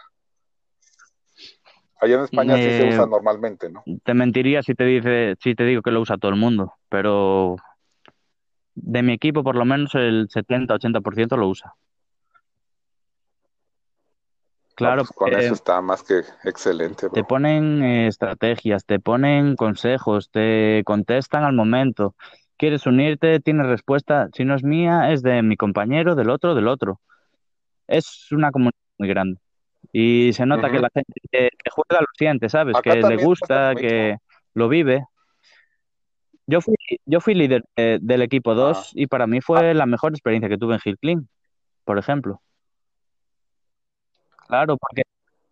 Allá 2.00 2.14
en 2.14 2.20
España 2.22 2.56
sí 2.56 2.70
se 2.70 2.88
usa 2.88 3.06
normalmente, 3.06 3.68
¿no? 3.68 3.84
Te 4.02 4.14
mentiría 4.14 4.62
si 4.62 4.74
te 4.74 4.84
dice, 4.84 5.36
si 5.42 5.54
te 5.54 5.64
digo 5.64 5.82
que 5.82 5.90
lo 5.90 6.00
usa 6.00 6.16
todo 6.16 6.30
el 6.30 6.38
mundo, 6.38 6.72
pero 6.88 7.56
de 8.74 9.02
mi 9.02 9.12
equipo 9.12 9.44
por 9.44 9.56
lo 9.56 9.66
menos 9.66 9.94
el 9.94 10.28
70-80% 10.28 11.36
lo 11.36 11.48
usa. 11.48 11.74
Claro, 14.80 15.02
pues 15.04 15.12
con 15.12 15.38
eso 15.38 15.52
está 15.52 15.82
más 15.82 16.02
que 16.02 16.22
excelente. 16.44 17.10
Te 17.10 17.22
ponen 17.22 17.82
eh, 17.82 18.06
estrategias, 18.06 18.86
te 18.86 18.98
ponen 18.98 19.54
consejos, 19.54 20.30
te 20.30 20.82
contestan 20.86 21.44
al 21.44 21.52
momento. 21.52 22.14
¿Quieres 22.56 22.86
unirte? 22.86 23.40
Tienes 23.40 23.66
respuesta. 23.66 24.30
Si 24.32 24.46
no 24.46 24.54
es 24.54 24.64
mía, 24.64 25.12
es 25.12 25.22
de 25.22 25.42
mi 25.42 25.58
compañero, 25.58 26.14
del 26.14 26.30
otro, 26.30 26.54
del 26.54 26.66
otro. 26.66 26.98
es 27.88 28.32
una 28.32 28.50
comunidad 28.50 28.72
muy 28.96 29.08
grande. 29.08 29.38
Y 29.92 30.32
se 30.32 30.46
nota 30.46 30.70
que 30.70 30.78
la 30.78 30.88
gente 30.94 31.20
que, 31.30 31.50
juega 31.70 32.00
lo 32.00 32.06
siente, 32.16 32.48
¿sabes? 32.48 32.76
que 32.82 33.02
le 33.02 33.16
gusta, 33.16 33.74
que 33.74 34.16
lo 34.54 34.70
vive. 34.70 35.04
Yo 36.46 36.62
fui, 36.62 36.74
yo 37.04 37.20
fui 37.20 37.34
líder 37.34 37.64
del 37.76 38.22
equipo 38.22 38.54
2 38.54 38.78
ah. 38.78 38.90
y 38.94 39.08
para 39.08 39.26
mí 39.26 39.42
fue 39.42 39.74
la 39.74 39.84
mejor 39.84 40.12
experiencia 40.12 40.48
que 40.48 40.56
tuve 40.56 40.74
en 40.76 40.80
Hill 40.82 40.98
Clean, 40.98 41.28
por 41.84 41.98
ejemplo. 41.98 42.40
Claro, 44.50 44.76
porque... 44.76 45.02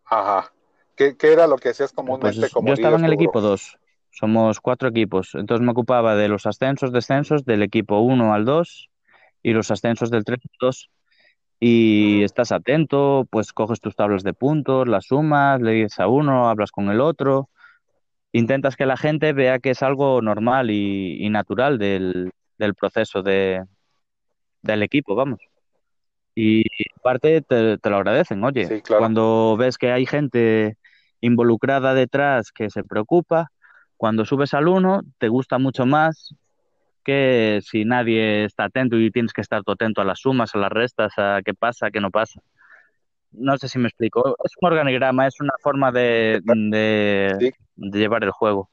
Ajá. 0.04 0.52
¿Qué, 0.96 1.16
era 1.22 1.46
lo 1.46 1.56
que 1.56 1.70
hacías 1.70 1.92
comúnmente 1.92 2.40
pues 2.40 2.52
como 2.52 2.68
Yo 2.68 2.74
estaba 2.74 2.98
en 2.98 3.04
el 3.04 3.12
equipo 3.12 3.40
2. 3.40 3.78
Somos 4.10 4.60
cuatro 4.60 4.88
equipos. 4.88 5.34
Entonces 5.34 5.64
me 5.64 5.70
ocupaba 5.70 6.16
de 6.16 6.28
los 6.28 6.44
ascensos, 6.46 6.92
descensos 6.92 7.44
del 7.44 7.62
equipo 7.62 8.00
1 8.00 8.34
al 8.34 8.44
2 8.44 8.90
y 9.42 9.52
los 9.52 9.70
ascensos 9.70 10.10
del 10.10 10.24
3 10.24 10.40
al 10.42 10.56
2 10.60 10.90
y 11.60 12.22
estás 12.22 12.52
atento, 12.52 13.26
pues 13.30 13.52
coges 13.52 13.80
tus 13.80 13.96
tablas 13.96 14.22
de 14.22 14.32
puntos, 14.32 14.86
las 14.86 15.06
sumas, 15.06 15.60
le 15.60 15.72
dices 15.72 15.98
a 15.98 16.08
uno, 16.08 16.48
hablas 16.48 16.70
con 16.70 16.88
el 16.90 17.00
otro, 17.00 17.48
intentas 18.32 18.76
que 18.76 18.86
la 18.86 18.96
gente 18.96 19.32
vea 19.32 19.58
que 19.58 19.70
es 19.70 19.82
algo 19.82 20.22
normal 20.22 20.70
y, 20.70 21.28
natural 21.30 21.78
del, 21.78 22.32
proceso 22.78 23.22
de, 23.22 23.64
del 24.62 24.82
equipo, 24.82 25.14
vamos. 25.14 25.40
Y 26.40 26.62
aparte 26.96 27.42
te, 27.42 27.78
te 27.78 27.90
lo 27.90 27.96
agradecen, 27.96 28.44
oye, 28.44 28.80
cuando 28.86 29.56
ves 29.58 29.76
que 29.76 29.90
hay 29.90 30.06
gente 30.06 30.76
involucrada 31.20 31.94
detrás 31.94 32.52
que 32.52 32.70
se 32.70 32.84
preocupa, 32.84 33.50
cuando 33.96 34.24
subes 34.24 34.54
al 34.54 34.68
uno 34.68 35.00
te 35.18 35.26
gusta 35.26 35.58
mucho 35.58 35.84
más 35.84 36.36
que 37.02 37.58
si 37.64 37.84
nadie 37.84 38.44
está 38.44 38.66
atento 38.66 38.96
y 38.96 39.10
tienes 39.10 39.32
que 39.32 39.40
estar 39.40 39.62
atento 39.66 40.00
a 40.00 40.04
las 40.04 40.20
sumas, 40.20 40.54
a 40.54 40.58
las 40.58 40.70
restas, 40.70 41.12
a 41.16 41.40
qué 41.44 41.54
pasa, 41.54 41.90
qué 41.90 42.00
no 42.00 42.12
pasa. 42.12 42.40
No 43.32 43.58
sé 43.58 43.66
si 43.66 43.80
me 43.80 43.88
explico. 43.88 44.36
Es 44.44 44.52
un 44.60 44.68
organigrama, 44.68 45.26
es 45.26 45.40
una 45.40 45.54
forma 45.60 45.90
de, 45.90 46.40
de, 46.44 47.52
llevar 47.74 48.22
el 48.22 48.30
juego. 48.30 48.70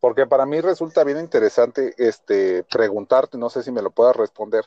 Porque 0.00 0.26
para 0.26 0.46
mí 0.46 0.60
resulta 0.60 1.04
bien 1.04 1.18
interesante 1.18 1.94
este 1.98 2.62
preguntarte, 2.64 3.36
no 3.36 3.50
sé 3.50 3.62
si 3.62 3.72
me 3.72 3.82
lo 3.82 3.90
puedas 3.90 4.16
responder, 4.16 4.64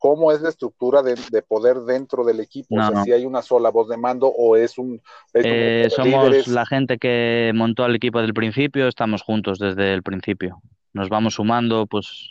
cómo 0.00 0.32
es 0.32 0.40
la 0.40 0.48
estructura 0.48 1.02
de, 1.02 1.14
poder 1.42 1.80
dentro 1.80 2.24
del 2.24 2.40
equipo, 2.40 2.74
o 2.74 2.82
sea, 2.82 3.04
si 3.04 3.12
hay 3.12 3.26
una 3.26 3.42
sola 3.42 3.70
voz 3.70 3.88
de 3.88 3.98
mando 3.98 4.28
o 4.28 4.56
es 4.56 4.78
un... 4.78 5.00
Eh, 5.34 5.88
somos 5.94 6.48
la 6.48 6.64
gente 6.64 6.96
que 6.96 7.52
montó 7.54 7.84
al 7.84 7.94
equipo 7.94 8.20
del 8.22 8.32
principio, 8.32 8.88
estamos 8.88 9.20
juntos 9.20 9.58
desde 9.58 9.92
el 9.92 10.02
principio. 10.02 10.62
Nos 10.94 11.10
vamos 11.10 11.34
sumando, 11.34 11.86
pues 11.86 12.30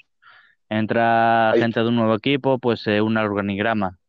entra 0.67 1.53
gente 1.55 1.79
de 1.79 1.87
un 1.87 1.95
nuevo 1.95 2.15
equipo, 2.15 2.57
pues 2.57 2.87
eh, 2.87 3.01
un 3.01 3.17
organigrama. 3.17 3.99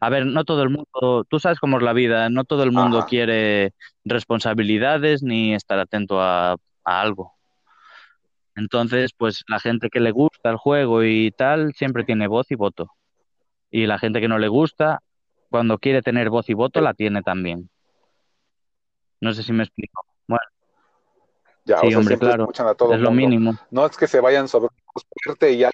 A 0.00 0.08
ver, 0.08 0.24
no 0.24 0.44
todo 0.44 0.62
el 0.62 0.70
mundo, 0.70 1.24
tú 1.28 1.38
sabes 1.38 1.60
cómo 1.60 1.76
es 1.76 1.82
la 1.82 1.92
vida, 1.92 2.30
no 2.30 2.44
todo 2.44 2.62
el 2.62 2.72
mundo 2.72 3.04
quiere 3.06 3.74
responsabilidades 4.02 5.22
ni 5.22 5.54
estar 5.54 5.78
atento 5.78 6.22
a, 6.22 6.52
a 6.84 7.00
algo. 7.02 7.34
Entonces, 8.60 9.12
pues 9.16 9.42
la 9.48 9.58
gente 9.58 9.88
que 9.88 10.00
le 10.00 10.10
gusta 10.10 10.50
el 10.50 10.56
juego 10.56 11.02
y 11.02 11.30
tal, 11.30 11.72
siempre 11.72 12.04
tiene 12.04 12.26
voz 12.26 12.50
y 12.50 12.56
voto. 12.56 12.92
Y 13.70 13.86
la 13.86 13.98
gente 13.98 14.20
que 14.20 14.28
no 14.28 14.38
le 14.38 14.48
gusta, 14.48 15.00
cuando 15.48 15.78
quiere 15.78 16.02
tener 16.02 16.28
voz 16.28 16.50
y 16.50 16.54
voto, 16.54 16.82
la 16.82 16.92
tiene 16.92 17.22
también. 17.22 17.70
No 19.18 19.32
sé 19.32 19.42
si 19.42 19.54
me 19.54 19.62
explico. 19.62 20.04
Bueno. 20.28 20.44
Ya, 21.64 21.80
sí, 21.80 21.94
hombre, 21.94 22.18
claro. 22.18 22.50
es 22.92 23.00
lo 23.00 23.10
mínimo. 23.10 23.54
No 23.70 23.86
es 23.86 23.96
que 23.96 24.06
se 24.06 24.20
vayan 24.20 24.46
sobre 24.46 24.68
fuerte 25.24 25.52
y 25.52 25.58
ya 25.58 25.70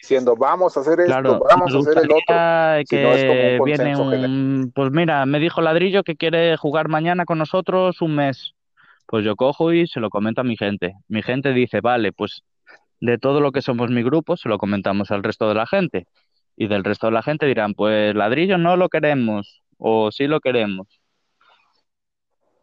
diciendo 0.00 0.36
vamos 0.36 0.76
a 0.76 0.80
hacer 0.80 1.00
esto, 1.00 1.40
vamos 1.48 1.74
a 1.74 1.78
hacer 1.78 1.98
el 1.98 2.10
otro. 2.12 2.86
Que 2.90 3.58
viene 3.64 3.96
un, 3.96 4.70
pues 4.74 4.90
mira, 4.90 5.24
me 5.24 5.38
dijo 5.38 5.62
Ladrillo 5.62 6.02
que 6.02 6.16
quiere 6.16 6.58
jugar 6.58 6.88
mañana 6.88 7.24
con 7.24 7.38
nosotros 7.38 8.02
un 8.02 8.16
mes. 8.16 8.54
Pues 9.08 9.24
yo 9.24 9.36
cojo 9.36 9.72
y 9.72 9.86
se 9.86 10.00
lo 10.00 10.10
comento 10.10 10.42
a 10.42 10.44
mi 10.44 10.58
gente. 10.58 10.92
Mi 11.08 11.22
gente 11.22 11.54
dice, 11.54 11.80
vale, 11.80 12.12
pues 12.12 12.42
de 13.00 13.16
todo 13.16 13.40
lo 13.40 13.52
que 13.52 13.62
somos 13.62 13.90
mi 13.90 14.02
grupo, 14.02 14.36
se 14.36 14.50
lo 14.50 14.58
comentamos 14.58 15.10
al 15.10 15.22
resto 15.22 15.48
de 15.48 15.54
la 15.54 15.66
gente 15.66 16.06
y 16.56 16.68
del 16.68 16.84
resto 16.84 17.06
de 17.06 17.14
la 17.14 17.22
gente 17.22 17.46
dirán, 17.46 17.72
pues 17.72 18.14
ladrillo 18.14 18.58
no 18.58 18.76
lo 18.76 18.90
queremos 18.90 19.62
o 19.78 20.10
sí 20.12 20.26
lo 20.26 20.40
queremos. 20.40 21.00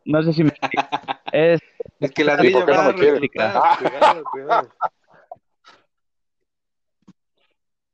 No 0.06 0.22
sé 0.22 0.34
si 0.34 0.44
me 0.44 0.54
es, 1.32 1.60
es 2.00 2.12
que 2.12 2.24
ladrillo 2.24 2.60
no 2.60 2.94
me 2.94 2.94
cuidado, 3.28 4.24
cuidado. 4.32 4.70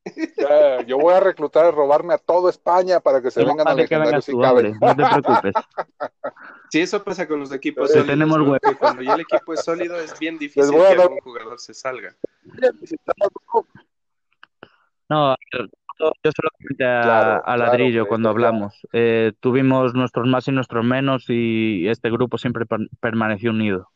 yo 0.87 0.97
voy 0.97 1.13
a 1.13 1.21
reclutar 1.21 1.67
y 1.67 1.71
robarme 1.71 2.15
a 2.15 2.17
toda 2.17 2.49
España 2.49 2.99
para 2.99 3.21
que 3.21 3.31
se 3.31 3.45
vengan 3.45 3.69
a 3.69 3.75
legendarios 3.75 4.27
caben. 4.41 4.77
No 4.81 4.93
te 4.93 5.03
preocupes. 5.05 5.53
Sí, 6.71 6.79
eso 6.79 7.03
pasa 7.03 7.27
con 7.27 7.41
los 7.41 7.51
equipos 7.51 7.89
sólidos. 7.89 8.07
Tenemos 8.07 8.59
Cuando 8.79 9.01
ya 9.01 9.15
el 9.15 9.21
equipo 9.21 9.53
es 9.53 9.61
sólido 9.61 9.99
es 9.99 10.17
bien 10.17 10.37
difícil 10.39 10.71
que 10.71 11.01
algún 11.01 11.19
jugador 11.19 11.59
se 11.59 11.73
salga. 11.73 12.15
No, 15.09 15.35
yo 15.99 16.31
solo 16.33 16.49
comenté 16.57 16.85
a, 16.85 17.57
Ladrillo 17.57 18.07
cuando 18.07 18.29
hablamos. 18.29 18.87
Eh, 18.93 19.33
tuvimos 19.41 19.93
nuestros 19.93 20.29
más 20.29 20.47
y 20.47 20.53
nuestros 20.53 20.85
menos 20.85 21.25
y 21.27 21.89
este 21.89 22.09
grupo 22.09 22.37
siempre 22.37 22.65
permaneció 23.01 23.51
unido. 23.51 23.89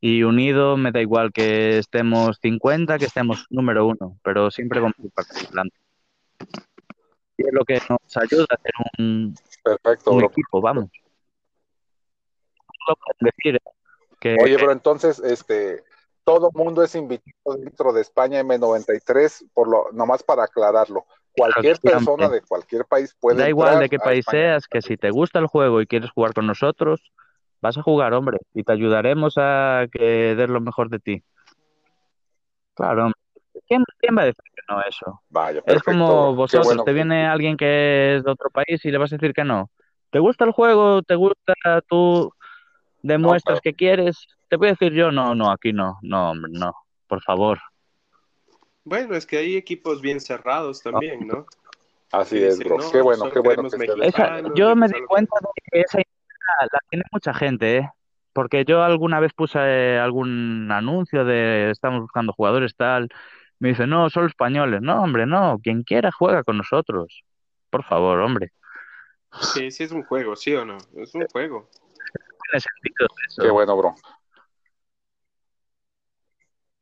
Y 0.00 0.22
unido 0.22 0.78
me 0.78 0.92
da 0.92 1.02
igual 1.02 1.30
que 1.34 1.76
estemos 1.76 2.38
50, 2.40 2.98
que 2.98 3.04
estemos 3.04 3.46
número 3.50 3.86
uno, 3.86 4.18
pero 4.24 4.50
siempre 4.50 4.80
vamos 4.80 4.96
a 4.98 5.02
ir 5.02 5.10
para 5.10 5.28
adelante. 5.28 5.76
Y 7.36 7.42
es 7.42 7.52
lo 7.52 7.62
que 7.66 7.74
nos 7.90 8.16
ayuda 8.16 8.46
a 8.48 8.54
hacer 8.54 8.72
un, 8.98 9.34
Perfecto, 9.62 10.18
equipo, 10.22 10.62
vamos. 10.62 10.90
Decir 13.20 13.58
que, 14.18 14.36
Oye, 14.42 14.56
pero 14.58 14.72
entonces, 14.72 15.18
este, 15.20 15.82
todo 16.24 16.50
mundo 16.52 16.82
es 16.82 16.94
invitado 16.94 17.56
dentro 17.56 17.92
de 17.92 18.02
España 18.02 18.42
M93, 18.42 19.50
por 19.52 19.68
lo, 19.68 19.86
nomás 19.92 20.22
para 20.22 20.44
aclararlo. 20.44 21.06
Cualquier 21.36 21.78
persona 21.78 22.28
de 22.28 22.42
cualquier 22.42 22.84
país 22.84 23.16
puede. 23.18 23.38
Da 23.38 23.48
igual 23.48 23.78
de 23.78 23.88
qué 23.88 23.98
país 23.98 24.24
seas, 24.28 24.66
que 24.66 24.82
si 24.82 24.96
te 24.96 25.10
gusta 25.10 25.38
el 25.38 25.46
juego 25.46 25.80
y 25.80 25.86
quieres 25.86 26.10
jugar 26.10 26.34
con 26.34 26.46
nosotros, 26.46 27.12
vas 27.60 27.78
a 27.78 27.82
jugar, 27.82 28.12
hombre, 28.14 28.38
y 28.52 28.64
te 28.64 28.72
ayudaremos 28.72 29.34
a 29.36 29.86
que 29.90 30.34
des 30.34 30.48
lo 30.48 30.60
mejor 30.60 30.90
de 30.90 30.98
ti. 30.98 31.22
Claro, 32.74 33.12
¿quién, 33.66 33.84
va 34.16 34.22
a 34.22 34.26
decir 34.26 34.44
que 34.54 34.62
no 34.68 34.80
eso? 34.82 35.20
Vaya, 35.28 35.62
es 35.66 35.82
como 35.82 36.34
vosotros, 36.34 36.84
te 36.84 36.92
viene 36.92 37.26
alguien 37.26 37.56
que 37.56 38.16
es 38.16 38.24
de 38.24 38.30
otro 38.30 38.50
país 38.50 38.84
y 38.84 38.90
le 38.90 38.98
vas 38.98 39.12
a 39.12 39.16
decir 39.16 39.32
que 39.32 39.44
no. 39.44 39.70
¿Te 40.10 40.18
gusta 40.18 40.44
el 40.44 40.52
juego? 40.52 41.02
¿Te 41.02 41.14
gusta? 41.14 41.54
¿Tú 41.88 42.32
demuestras 43.02 43.60
que 43.60 43.74
quieres? 43.74 44.26
Te 44.48 44.56
voy 44.56 44.68
a 44.68 44.70
decir 44.72 44.92
yo, 44.92 45.10
no, 45.10 45.34
no, 45.34 45.50
aquí 45.50 45.72
no, 45.72 45.98
no, 46.02 46.30
hombre, 46.30 46.52
no, 46.52 46.72
por 47.06 47.22
favor. 47.22 47.58
Bueno, 48.84 49.14
es 49.14 49.26
que 49.26 49.38
hay 49.38 49.56
equipos 49.56 50.00
bien 50.00 50.20
cerrados 50.20 50.82
también, 50.82 51.26
¿no? 51.26 51.46
Así 52.12 52.42
es, 52.42 52.58
bro. 52.58 52.78
qué 52.90 53.02
bueno, 53.02 53.30
qué 53.30 53.38
bueno. 53.38 53.68
yo 54.54 54.74
me 54.74 54.88
di 54.88 55.00
cuenta 55.06 55.36
de 55.40 55.62
que 55.70 55.80
esa 55.82 55.98
idea 55.98 56.68
la 56.72 56.78
tiene 56.88 57.04
mucha 57.12 57.32
gente, 57.32 57.76
¿eh? 57.78 57.90
Porque 58.32 58.64
yo 58.64 58.82
alguna 58.82 59.20
vez 59.20 59.32
puse 59.32 59.58
eh, 59.60 59.98
algún 59.98 60.70
anuncio 60.70 61.24
de 61.24 61.70
estamos 61.70 62.00
buscando 62.00 62.32
jugadores 62.32 62.74
tal. 62.76 63.08
Me 63.58 63.70
dice, 63.70 63.86
no, 63.86 64.08
solo 64.08 64.26
españoles. 64.26 64.80
No, 64.82 65.02
hombre, 65.02 65.26
no. 65.26 65.58
Quien 65.62 65.82
quiera 65.82 66.10
juega 66.12 66.44
con 66.44 66.56
nosotros. 66.56 67.24
Por 67.70 67.84
favor, 67.84 68.20
hombre. 68.20 68.52
Sí, 69.40 69.70
sí 69.70 69.84
es 69.84 69.92
un 69.92 70.04
juego, 70.04 70.36
¿sí 70.36 70.54
o 70.54 70.64
no? 70.64 70.78
Es 70.96 71.14
un 71.14 71.26
juego. 71.26 71.68
Tiene 72.50 72.60
sentido 72.60 73.08
eso. 73.28 73.42
Qué 73.42 73.50
bueno, 73.50 73.76
bro. 73.76 73.94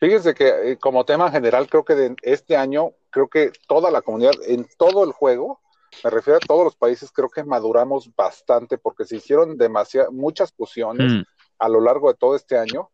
Fíjense 0.00 0.34
que 0.34 0.72
eh, 0.72 0.76
como 0.78 1.04
tema 1.04 1.30
general, 1.30 1.68
creo 1.68 1.84
que 1.84 1.94
de 1.94 2.14
este 2.22 2.56
año, 2.56 2.92
creo 3.10 3.28
que 3.28 3.50
toda 3.66 3.90
la 3.90 4.00
comunidad, 4.00 4.32
en 4.46 4.66
todo 4.78 5.04
el 5.04 5.12
juego, 5.12 5.60
me 6.04 6.10
refiero 6.10 6.36
a 6.36 6.46
todos 6.46 6.64
los 6.64 6.76
países, 6.76 7.10
creo 7.10 7.28
que 7.28 7.42
maduramos 7.42 8.14
bastante 8.14 8.78
porque 8.78 9.04
se 9.04 9.16
hicieron 9.16 9.56
demasiadas, 9.56 10.12
muchas 10.12 10.52
fusiones 10.52 11.12
mm. 11.12 11.22
a 11.58 11.68
lo 11.68 11.80
largo 11.80 12.12
de 12.12 12.16
todo 12.16 12.36
este 12.36 12.56
año. 12.56 12.90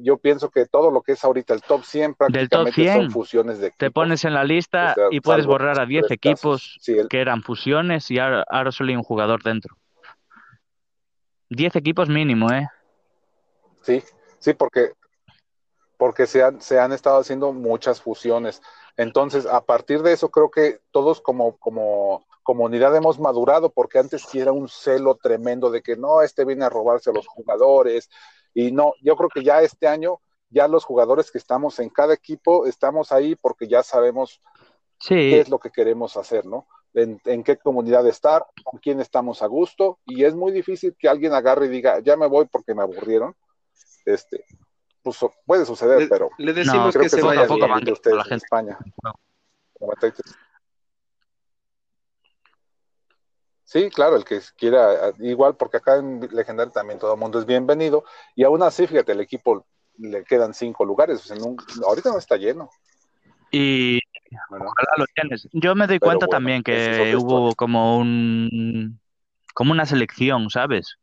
yo 0.00 0.16
pienso 0.16 0.50
que 0.50 0.64
todo 0.66 0.90
lo 0.90 1.02
que 1.02 1.12
es 1.12 1.24
ahorita 1.24 1.52
el 1.52 1.60
top 1.60 1.84
100 1.84 2.14
prácticamente 2.14 2.94
son 2.94 3.10
fusiones 3.10 3.58
de 3.58 3.66
equipos. 3.66 3.78
Te 3.78 3.90
pones 3.90 4.24
en 4.24 4.32
la 4.32 4.44
lista 4.44 4.94
y 5.10 5.20
puedes 5.20 5.44
borrar 5.44 5.78
a 5.80 5.84
10 5.84 6.10
equipos 6.10 6.78
que 7.10 7.20
eran 7.20 7.42
fusiones 7.42 8.10
y 8.10 8.18
ahora, 8.18 8.46
ahora 8.48 8.72
solo 8.72 8.90
hay 8.90 8.96
un 8.96 9.02
jugador 9.02 9.42
dentro. 9.42 9.76
10 11.52 11.76
equipos 11.76 12.08
mínimo, 12.08 12.50
¿eh? 12.52 12.68
Sí, 13.82 14.02
sí, 14.38 14.54
porque 14.54 14.92
porque 16.02 16.26
se 16.26 16.42
han, 16.42 16.60
se 16.60 16.80
han 16.80 16.90
estado 16.90 17.20
haciendo 17.20 17.52
muchas 17.52 18.02
fusiones. 18.02 18.60
Entonces, 18.96 19.46
a 19.46 19.64
partir 19.64 20.02
de 20.02 20.12
eso, 20.12 20.32
creo 20.32 20.50
que 20.50 20.80
todos 20.90 21.20
como, 21.20 21.56
como 21.58 22.26
comunidad 22.42 22.96
hemos 22.96 23.20
madurado, 23.20 23.70
porque 23.70 24.00
antes 24.00 24.22
sí 24.22 24.40
era 24.40 24.50
un 24.50 24.68
celo 24.68 25.14
tremendo 25.14 25.70
de 25.70 25.80
que 25.80 25.94
no, 25.94 26.20
este 26.22 26.44
viene 26.44 26.64
a 26.64 26.70
robarse 26.70 27.10
a 27.10 27.12
los 27.12 27.28
jugadores. 27.28 28.10
Y 28.52 28.72
no, 28.72 28.94
yo 29.00 29.14
creo 29.16 29.28
que 29.28 29.44
ya 29.44 29.62
este 29.62 29.86
año, 29.86 30.18
ya 30.50 30.66
los 30.66 30.84
jugadores 30.84 31.30
que 31.30 31.38
estamos 31.38 31.78
en 31.78 31.88
cada 31.88 32.14
equipo, 32.14 32.66
estamos 32.66 33.12
ahí 33.12 33.36
porque 33.36 33.68
ya 33.68 33.84
sabemos 33.84 34.40
qué 34.98 35.38
es 35.38 35.48
lo 35.48 35.60
que 35.60 35.70
queremos 35.70 36.16
hacer, 36.16 36.46
¿no? 36.46 36.66
En, 36.94 37.42
qué 37.42 37.56
comunidad 37.56 38.06
estar, 38.06 38.44
con 38.62 38.78
quién 38.78 39.00
estamos 39.00 39.42
a 39.42 39.46
gusto, 39.46 39.98
y 40.04 40.24
es 40.24 40.34
muy 40.34 40.52
difícil 40.52 40.94
que 40.98 41.08
alguien 41.08 41.32
agarre 41.32 41.66
y 41.66 41.70
diga, 41.70 42.00
ya 42.00 42.16
me 42.16 42.26
voy 42.26 42.46
porque 42.46 42.74
me 42.74 42.82
aburrieron. 42.82 43.34
Este, 44.04 44.44
pues 45.02 45.18
puede 45.46 45.64
suceder, 45.64 46.08
pero 46.08 46.30
le 46.38 46.52
decimos 46.52 46.94
que, 46.96 47.08
se 47.08 47.22
vaya 47.22 47.46
bien 47.46 47.84
de 47.84 47.92
ustedes 47.92 48.16
la 48.16 48.24
gente. 48.24 48.34
en 48.34 48.36
España. 48.36 48.78
Sí, 53.64 53.88
claro, 53.88 54.16
el 54.16 54.24
que 54.24 54.40
quiera, 54.56 55.12
igual 55.20 55.56
porque 55.56 55.78
acá 55.78 55.96
en 55.96 56.20
Legendario 56.30 56.72
también 56.72 56.98
todo 56.98 57.14
el 57.14 57.20
mundo 57.20 57.38
es 57.38 57.46
bienvenido, 57.46 58.04
y 58.34 58.44
aún 58.44 58.62
así, 58.62 58.86
fíjate, 58.86 59.12
el 59.12 59.20
equipo 59.20 59.64
le 59.96 60.24
quedan 60.24 60.52
cinco 60.52 60.84
lugares, 60.84 61.32
ahorita 61.86 62.10
no 62.10 62.18
está 62.18 62.36
lleno. 62.36 62.68
Y 63.50 63.98
ojalá 64.50 64.92
lo 64.96 65.06
tienes. 65.14 65.48
Yo 65.52 65.74
me 65.74 65.86
doy 65.86 65.98
cuenta 65.98 66.26
también 66.26 66.62
que 66.62 67.14
hubo 67.16 67.54
como 67.54 67.98
un 67.98 69.00
como 69.54 69.72
una 69.72 69.86
selección, 69.86 70.50
¿sabes? 70.50 70.96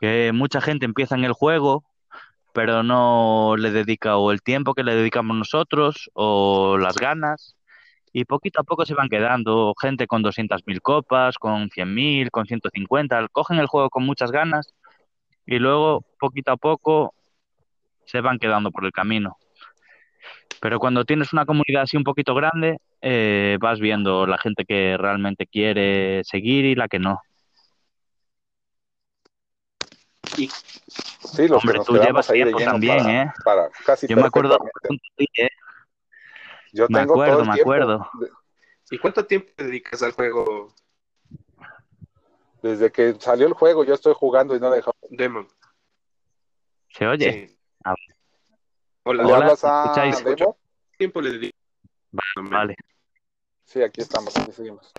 Que 0.00 0.32
mucha 0.32 0.60
gente 0.60 0.86
empieza 0.86 1.14
en 1.14 1.24
el 1.24 1.32
juego, 1.32 1.84
pero 2.52 2.82
no 2.82 3.54
le 3.58 3.70
dedica 3.70 4.16
o 4.16 4.32
el 4.32 4.42
tiempo 4.42 4.74
que 4.74 4.82
le 4.82 4.94
dedicamos 4.94 5.36
nosotros 5.36 6.10
o 6.14 6.78
las 6.78 6.96
ganas 6.96 7.56
y 8.12 8.24
poquito 8.24 8.60
a 8.60 8.64
poco 8.64 8.84
se 8.84 8.94
van 8.94 9.08
quedando 9.08 9.74
gente 9.80 10.06
con 10.06 10.22
200.000 10.22 10.80
copas, 10.82 11.38
con 11.38 11.70
100.000, 11.70 12.30
con 12.30 12.46
150, 12.46 13.28
cogen 13.28 13.58
el 13.58 13.66
juego 13.66 13.88
con 13.88 14.04
muchas 14.04 14.30
ganas 14.30 14.74
y 15.46 15.58
luego 15.58 16.04
poquito 16.18 16.52
a 16.52 16.56
poco 16.56 17.14
se 18.04 18.20
van 18.20 18.38
quedando 18.38 18.70
por 18.70 18.84
el 18.84 18.92
camino. 18.92 19.38
Pero 20.62 20.78
cuando 20.78 21.04
tienes 21.04 21.32
una 21.32 21.44
comunidad 21.44 21.82
así 21.82 21.96
un 21.96 22.04
poquito 22.04 22.36
grande, 22.36 22.78
eh, 23.00 23.58
vas 23.60 23.80
viendo 23.80 24.28
la 24.28 24.38
gente 24.38 24.64
que 24.64 24.96
realmente 24.96 25.44
quiere 25.48 26.22
seguir 26.22 26.64
y 26.64 26.76
la 26.76 26.86
que 26.86 27.00
no. 27.00 27.20
Y, 30.36 30.48
sí, 30.48 31.48
los 31.48 31.64
Hombre, 31.64 31.80
tú 31.84 31.96
llevas 31.96 32.28
tiempo 32.28 32.60
también, 32.60 33.10
¿eh? 33.10 33.32
Para 33.44 33.70
casi 33.84 34.06
Yo 34.06 34.16
me 34.16 34.22
acuerdo, 34.22 34.56
¿eh? 35.36 35.48
Yo 36.72 36.86
me 36.88 37.00
tengo 37.00 37.14
acuerdo, 37.14 37.44
me 37.44 37.60
acuerdo. 37.60 38.08
¿Y 38.88 38.98
cuánto 38.98 39.26
tiempo 39.26 39.50
te 39.56 39.64
dedicas 39.64 40.00
al 40.04 40.12
juego? 40.12 40.72
Desde 42.62 42.92
que 42.92 43.16
salió 43.18 43.48
el 43.48 43.54
juego, 43.54 43.82
yo 43.82 43.94
estoy 43.94 44.14
jugando 44.14 44.54
y 44.54 44.60
no 44.60 44.72
he 44.72 44.76
dejado. 44.76 44.94
Demon. 45.10 45.48
¿Se 46.88 47.04
oye? 47.04 47.50
Ah. 47.82 47.96
Hola, 49.04 49.24
¿Le 49.24 49.34
hablas 49.34 49.64
a 49.64 49.92
Demo? 50.24 50.56
tiempo 50.96 51.20
le 51.20 51.32
dedico? 51.32 51.56
Vale. 52.36 52.76
Sí, 53.64 53.82
aquí 53.82 54.00
estamos, 54.00 54.36
aquí 54.36 54.52
seguimos. 54.52 54.92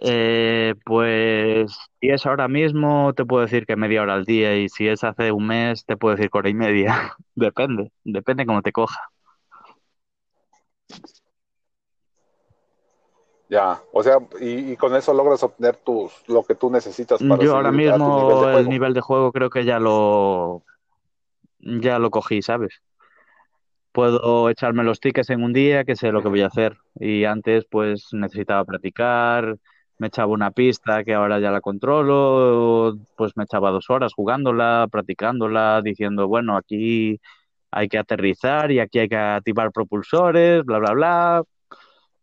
Eh, 0.00 0.74
pues 0.84 1.70
si 2.00 2.08
es 2.08 2.24
ahora 2.24 2.48
mismo, 2.48 3.12
te 3.14 3.24
puedo 3.24 3.42
decir 3.42 3.66
que 3.66 3.76
media 3.76 4.02
hora 4.02 4.14
al 4.14 4.24
día 4.24 4.56
y 4.56 4.68
si 4.68 4.88
es 4.88 5.04
hace 5.04 5.32
un 5.32 5.46
mes, 5.46 5.84
te 5.84 5.96
puedo 5.96 6.16
decir 6.16 6.30
que 6.30 6.38
hora 6.38 6.48
y 6.48 6.54
media. 6.54 7.16
depende, 7.34 7.92
depende 8.04 8.46
cómo 8.46 8.62
te 8.62 8.72
coja. 8.72 9.00
Ya, 13.48 13.80
o 13.92 14.02
sea, 14.02 14.18
y, 14.40 14.76
con 14.76 14.96
eso 14.96 15.14
logras 15.14 15.42
obtener 15.42 15.76
tus, 15.76 16.12
lo 16.26 16.42
que 16.42 16.56
tú 16.56 16.68
necesitas 16.68 17.22
para 17.22 17.44
Yo 17.44 17.54
ahora 17.54 17.70
mismo 17.70 18.50
el 18.58 18.68
nivel 18.68 18.92
de 18.92 19.00
juego 19.00 19.30
creo 19.30 19.50
que 19.50 19.64
ya 19.64 19.78
lo 19.78 20.64
ya 21.60 21.98
lo 21.98 22.10
cogí, 22.10 22.42
¿sabes? 22.42 22.80
Puedo 23.96 24.50
echarme 24.50 24.84
los 24.84 25.00
tickets 25.00 25.30
en 25.30 25.42
un 25.42 25.54
día, 25.54 25.84
que 25.84 25.96
sé 25.96 26.12
lo 26.12 26.20
que 26.20 26.28
voy 26.28 26.42
a 26.42 26.48
hacer. 26.48 26.76
Y 26.96 27.24
antes 27.24 27.64
pues 27.64 28.08
necesitaba 28.12 28.62
practicar, 28.66 29.56
me 29.96 30.08
echaba 30.08 30.34
una 30.34 30.50
pista 30.50 31.02
que 31.02 31.14
ahora 31.14 31.40
ya 31.40 31.50
la 31.50 31.62
controlo, 31.62 32.98
pues 33.16 33.34
me 33.38 33.44
echaba 33.44 33.70
dos 33.70 33.88
horas 33.88 34.12
jugándola, 34.12 34.86
practicándola, 34.92 35.80
diciendo, 35.82 36.28
bueno, 36.28 36.58
aquí 36.58 37.18
hay 37.70 37.88
que 37.88 37.96
aterrizar 37.96 38.70
y 38.70 38.80
aquí 38.80 38.98
hay 38.98 39.08
que 39.08 39.16
activar 39.16 39.72
propulsores, 39.72 40.62
bla, 40.66 40.78
bla, 40.78 40.92
bla. 40.92 41.42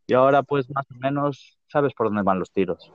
Y 0.05 0.13
ahora 0.13 0.43
pues 0.43 0.69
más 0.69 0.85
o 0.91 0.95
menos 0.99 1.57
sabes 1.69 1.95
por 1.95 2.05
dónde 2.09 2.21
van 2.21 2.37
los 2.37 2.51
tiros, 2.51 2.93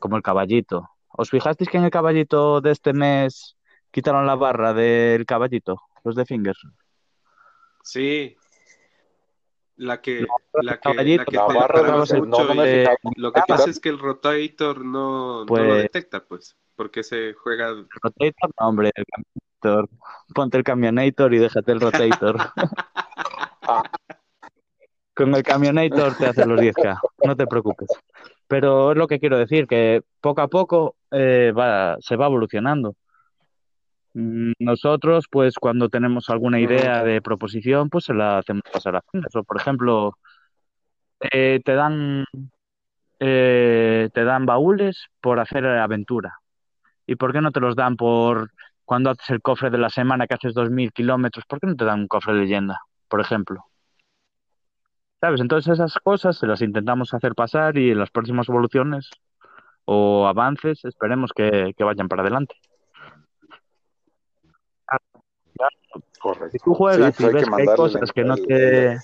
como 0.00 0.16
el 0.16 0.22
caballito. 0.22 0.88
¿Os 1.08 1.28
fijasteis 1.28 1.68
que 1.68 1.76
en 1.76 1.84
el 1.84 1.90
caballito 1.90 2.62
de 2.62 2.70
este 2.70 2.94
mes 2.94 3.58
quitaron 3.90 4.26
la 4.26 4.34
barra 4.34 4.72
del 4.72 5.26
caballito, 5.26 5.78
los 6.04 6.16
de 6.16 6.24
Fingers? 6.24 6.66
Sí. 7.84 8.36
La 9.76 10.00
que, 10.00 10.24
la 10.62 10.78
que, 10.78 10.94
la 10.94 11.24
que 11.24 11.36
lo 13.16 13.32
que 13.32 13.40
pasa 13.46 13.70
es 13.70 13.80
que 13.80 13.88
el 13.88 13.98
rotator 13.98 14.84
no, 14.84 15.40
no 15.40 15.40
lo 15.40 15.46
pues 15.46 15.82
detecta, 15.82 16.24
pues, 16.24 16.56
porque 16.76 17.02
se 17.02 17.34
juega. 17.34 17.70
Rotator, 18.00 18.50
no, 18.60 18.68
hombre, 18.68 18.92
el 18.94 19.04
Ponte 20.34 20.58
el 20.58 20.64
camionator 20.64 21.32
y 21.34 21.38
déjate 21.38 21.72
el 21.72 21.80
rotator. 21.80 22.36
Con 25.14 25.34
el 25.34 25.42
camionator 25.42 26.16
te 26.16 26.26
hace 26.26 26.44
los 26.44 26.60
10K, 26.60 26.98
no 27.24 27.36
te 27.36 27.46
preocupes. 27.46 27.88
Pero 28.46 28.92
es 28.92 28.98
lo 28.98 29.06
que 29.06 29.20
quiero 29.20 29.38
decir, 29.38 29.66
que 29.66 30.02
poco 30.20 30.42
a 30.42 30.48
poco 30.48 30.96
eh, 31.10 31.52
va, 31.56 31.96
se 32.00 32.16
va 32.16 32.26
evolucionando. 32.26 32.94
Mm, 34.14 34.52
nosotros, 34.60 35.26
pues 35.30 35.56
cuando 35.56 35.88
tenemos 35.88 36.30
alguna 36.30 36.60
idea 36.60 37.02
de 37.04 37.20
proposición, 37.22 37.90
pues 37.90 38.04
se 38.04 38.14
la 38.14 38.38
hacemos 38.38 38.62
pasar 38.72 38.96
a 38.96 39.04
eso. 39.26 39.44
Por 39.44 39.60
ejemplo, 39.60 40.16
eh, 41.20 41.60
te 41.64 41.74
dan 41.74 42.24
eh, 43.20 44.10
te 44.12 44.24
dan 44.24 44.46
baúles 44.46 45.06
por 45.20 45.40
hacer 45.40 45.66
aventura. 45.66 46.40
¿Y 47.06 47.16
por 47.16 47.32
qué 47.32 47.40
no 47.40 47.52
te 47.52 47.60
los 47.60 47.76
dan 47.76 47.96
por 47.96 48.50
cuando 48.84 49.10
haces 49.10 49.30
el 49.30 49.40
cofre 49.40 49.70
de 49.70 49.78
la 49.78 49.90
semana 49.90 50.26
que 50.26 50.34
haces 50.34 50.54
2.000 50.54 50.92
kilómetros, 50.92 51.44
¿por 51.46 51.60
qué 51.60 51.66
no 51.66 51.76
te 51.76 51.84
dan 51.84 52.00
un 52.00 52.08
cofre 52.08 52.34
de 52.34 52.40
leyenda, 52.40 52.80
por 53.08 53.20
ejemplo? 53.20 53.64
¿Sabes? 55.20 55.40
Entonces 55.40 55.74
esas 55.74 55.94
cosas 56.02 56.36
se 56.36 56.46
las 56.46 56.60
intentamos 56.60 57.14
hacer 57.14 57.34
pasar 57.34 57.78
y 57.78 57.90
en 57.92 57.98
las 57.98 58.10
próximas 58.10 58.48
evoluciones 58.48 59.08
o 59.86 60.26
avances 60.26 60.84
esperemos 60.84 61.32
que, 61.34 61.72
vayan 61.78 62.08
para 62.08 62.22
adelante. 62.22 62.56
Correcto. 66.24 66.52
Si 66.52 66.58
tú 66.58 66.72
juegas 66.72 67.20
y 67.20 67.26
ves 67.26 67.44
que 67.44 67.54
hay 67.54 67.76
cosas 67.76 68.10
que 68.10 68.24
no 68.24 68.34
te, 68.34 68.98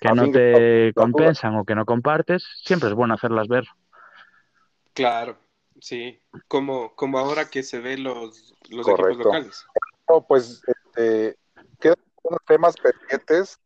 que 0.00 0.08
no 0.12 0.30
te 0.32 0.92
compensan 0.96 1.54
o 1.54 1.64
que 1.64 1.76
no 1.76 1.84
compartes, 1.84 2.44
siempre 2.64 2.88
es 2.88 2.94
bueno 2.96 3.14
hacerlas 3.14 3.46
ver. 3.46 3.68
Claro. 4.92 5.38
Sí, 5.80 6.20
como, 6.48 6.96
como 6.96 7.20
ahora 7.20 7.48
que 7.48 7.62
se 7.62 7.78
ven 7.78 8.02
los, 8.02 8.52
los 8.68 8.88
equipos 8.88 9.16
locales. 9.16 9.64
No, 10.08 10.26
pues 10.26 10.60
este, 10.66 11.38
quedan 11.78 11.98
unos 12.24 12.40
temas 12.48 12.74
pendientes. 12.78 13.60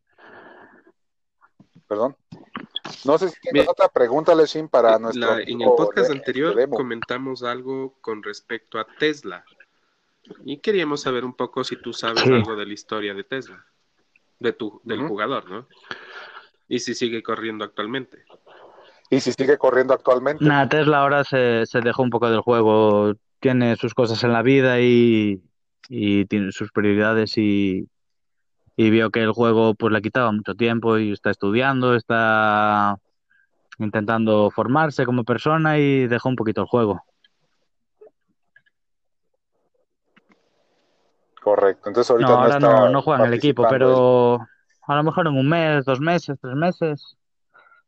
Perdón. 1.88 2.14
No 3.06 3.16
sé 3.16 3.30
si 3.30 3.40
tienes 3.40 3.66
otra 3.66 3.88
pregunta, 3.88 4.34
Leshin, 4.34 4.68
para 4.68 4.98
nuestro. 4.98 5.38
en 5.38 5.62
el 5.62 5.68
podcast 5.74 6.10
anterior 6.10 6.68
comentamos 6.68 7.42
algo 7.44 7.94
con 8.02 8.22
respecto 8.22 8.78
a 8.78 8.86
Tesla. 8.98 9.42
Y 10.44 10.58
queríamos 10.58 11.02
saber 11.02 11.24
un 11.24 11.34
poco 11.34 11.64
si 11.64 11.76
tú 11.76 11.92
sabes 11.92 12.24
algo 12.24 12.56
de 12.56 12.66
la 12.66 12.72
historia 12.72 13.14
de 13.14 13.24
Tesla, 13.24 13.64
de 14.38 14.52
tu, 14.52 14.80
del 14.84 15.06
jugador, 15.06 15.50
¿no? 15.50 15.68
Y 16.68 16.78
si 16.78 16.94
sigue 16.94 17.22
corriendo 17.22 17.64
actualmente 17.64 18.24
y 19.10 19.20
si 19.20 19.32
sigue 19.32 19.58
corriendo 19.58 19.92
actualmente. 19.92 20.44
Nada, 20.44 20.68
Tesla 20.68 21.00
ahora 21.00 21.24
se, 21.24 21.66
se 21.66 21.80
dejó 21.80 22.02
un 22.02 22.10
poco 22.10 22.30
del 22.30 22.40
juego, 22.40 23.14
tiene 23.40 23.76
sus 23.76 23.92
cosas 23.92 24.22
en 24.22 24.32
la 24.32 24.42
vida 24.42 24.80
y, 24.80 25.42
tiene 25.88 26.52
sus 26.52 26.70
prioridades 26.70 27.36
y, 27.36 27.88
y 28.76 28.90
vio 28.90 29.10
que 29.10 29.22
el 29.24 29.32
juego 29.32 29.74
pues 29.74 29.92
le 29.92 30.00
quitaba 30.00 30.30
mucho 30.30 30.54
tiempo 30.54 30.98
y 30.98 31.10
está 31.12 31.32
estudiando, 31.32 31.96
está 31.96 32.96
intentando 33.78 34.50
formarse 34.52 35.04
como 35.04 35.24
persona 35.24 35.78
y 35.78 36.06
dejó 36.06 36.28
un 36.28 36.36
poquito 36.36 36.60
el 36.60 36.68
juego. 36.68 37.02
Correcto, 41.42 41.88
entonces 41.88 42.10
ahorita 42.10 42.28
no, 42.28 42.38
ahora 42.38 42.60
no, 42.60 42.88
no, 42.90 43.02
juega 43.02 43.24
en 43.24 43.32
el 43.32 43.38
equipo, 43.38 43.66
pero 43.68 44.46
a 44.86 44.96
lo 44.96 45.02
mejor 45.02 45.26
en 45.26 45.36
un 45.36 45.48
mes, 45.48 45.84
dos 45.84 46.00
meses, 46.00 46.38
tres 46.40 46.54
meses 46.54 47.16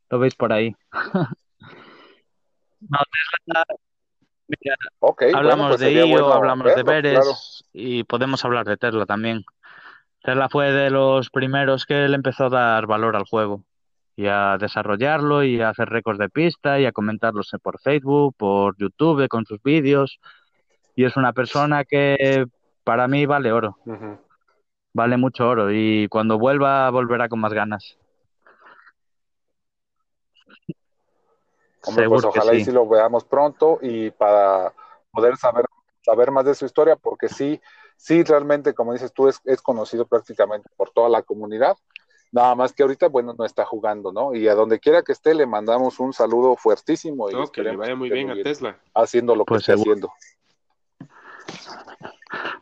lo 0.09 0.19
veis 0.19 0.35
por 0.35 0.51
ahí. 0.51 0.75
no, 2.81 2.99
hablamos 5.33 5.69
pues 5.69 5.79
de 5.81 5.91
IO, 6.07 6.33
hablamos 6.33 6.75
de 6.75 6.83
Pérez 6.83 7.63
y 7.73 8.03
podemos 8.03 8.43
hablar 8.43 8.65
de 8.65 8.77
Tesla 8.77 9.05
también. 9.05 9.43
Tesla 10.23 10.49
fue 10.49 10.71
de 10.71 10.89
los 10.89 11.29
primeros 11.29 11.85
que 11.85 12.07
le 12.07 12.15
empezó 12.15 12.45
a 12.45 12.49
dar 12.49 12.87
valor 12.87 13.15
al 13.15 13.25
juego 13.25 13.63
y 14.15 14.27
a 14.27 14.57
desarrollarlo 14.57 15.43
y 15.43 15.61
a 15.61 15.69
hacer 15.69 15.89
récords 15.89 16.19
de 16.19 16.29
pista 16.29 16.79
y 16.79 16.85
a 16.85 16.91
comentarlos 16.91 17.51
por 17.61 17.79
Facebook, 17.79 18.35
por 18.37 18.77
YouTube, 18.77 19.27
con 19.27 19.45
sus 19.45 19.61
vídeos. 19.61 20.19
Y 20.95 21.05
es 21.05 21.17
una 21.17 21.33
persona 21.33 21.83
que 21.83 22.45
para 22.83 23.07
mí 23.07 23.25
vale 23.25 23.51
oro. 23.51 23.77
Vale 24.93 25.17
mucho 25.17 25.47
oro 25.47 25.71
y 25.71 26.07
cuando 26.07 26.37
vuelva 26.37 26.89
volverá 26.89 27.27
con 27.29 27.39
más 27.39 27.53
ganas. 27.53 27.97
pues 31.81 32.23
ojalá 32.23 32.53
y 32.53 32.63
sí 32.63 32.71
lo 32.71 32.87
veamos 32.87 33.25
pronto 33.25 33.79
y 33.81 34.11
para 34.11 34.73
poder 35.11 35.35
saber, 35.37 35.65
saber 36.01 36.31
más 36.31 36.45
de 36.45 36.55
su 36.55 36.65
historia, 36.65 36.95
porque 36.95 37.27
sí, 37.27 37.59
sí, 37.97 38.23
realmente, 38.23 38.73
como 38.73 38.93
dices 38.93 39.11
tú, 39.13 39.27
es, 39.27 39.41
es 39.45 39.61
conocido 39.61 40.05
prácticamente 40.05 40.69
por 40.77 40.91
toda 40.91 41.09
la 41.09 41.21
comunidad. 41.21 41.75
Nada 42.31 42.55
más 42.55 42.73
que 42.73 42.81
ahorita, 42.81 43.09
bueno, 43.09 43.35
no 43.37 43.45
está 43.45 43.63
jugando, 43.63 44.11
¿no? 44.11 44.33
Y 44.33 44.47
a 44.47 44.55
donde 44.55 44.79
quiera 44.79 45.03
que 45.03 45.11
esté, 45.11 45.35
le 45.35 45.45
mandamos 45.45 45.99
un 45.99 46.13
saludo 46.13 46.55
fuertísimo. 46.55 47.29
Y 47.29 47.35
que 47.51 47.61
le 47.61 47.75
vaya 47.75 47.95
muy 47.95 48.09
bien 48.09 48.31
a 48.31 48.33
Tesla. 48.41 48.79
Haciendo 48.95 49.35
lo 49.35 49.45
que 49.45 49.49
pues 49.49 49.61
está 49.61 49.73
haciendo. 49.73 50.11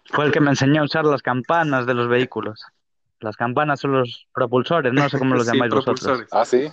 Fue 0.06 0.26
el 0.26 0.32
que 0.32 0.40
me 0.40 0.50
enseñó 0.50 0.82
a 0.82 0.86
usar 0.86 1.06
las 1.06 1.22
campanas 1.22 1.86
de 1.86 1.94
los 1.94 2.08
vehículos. 2.08 2.66
Las 3.20 3.38
campanas 3.38 3.80
son 3.80 3.94
los 3.94 4.28
propulsores, 4.34 4.92
no 4.94 5.08
sé 5.10 5.20
cómo 5.20 5.36
los 5.36 5.46
llamáis 5.52 5.74
vosotros. 5.74 6.28
Ah, 6.32 6.46
sí. 6.46 6.72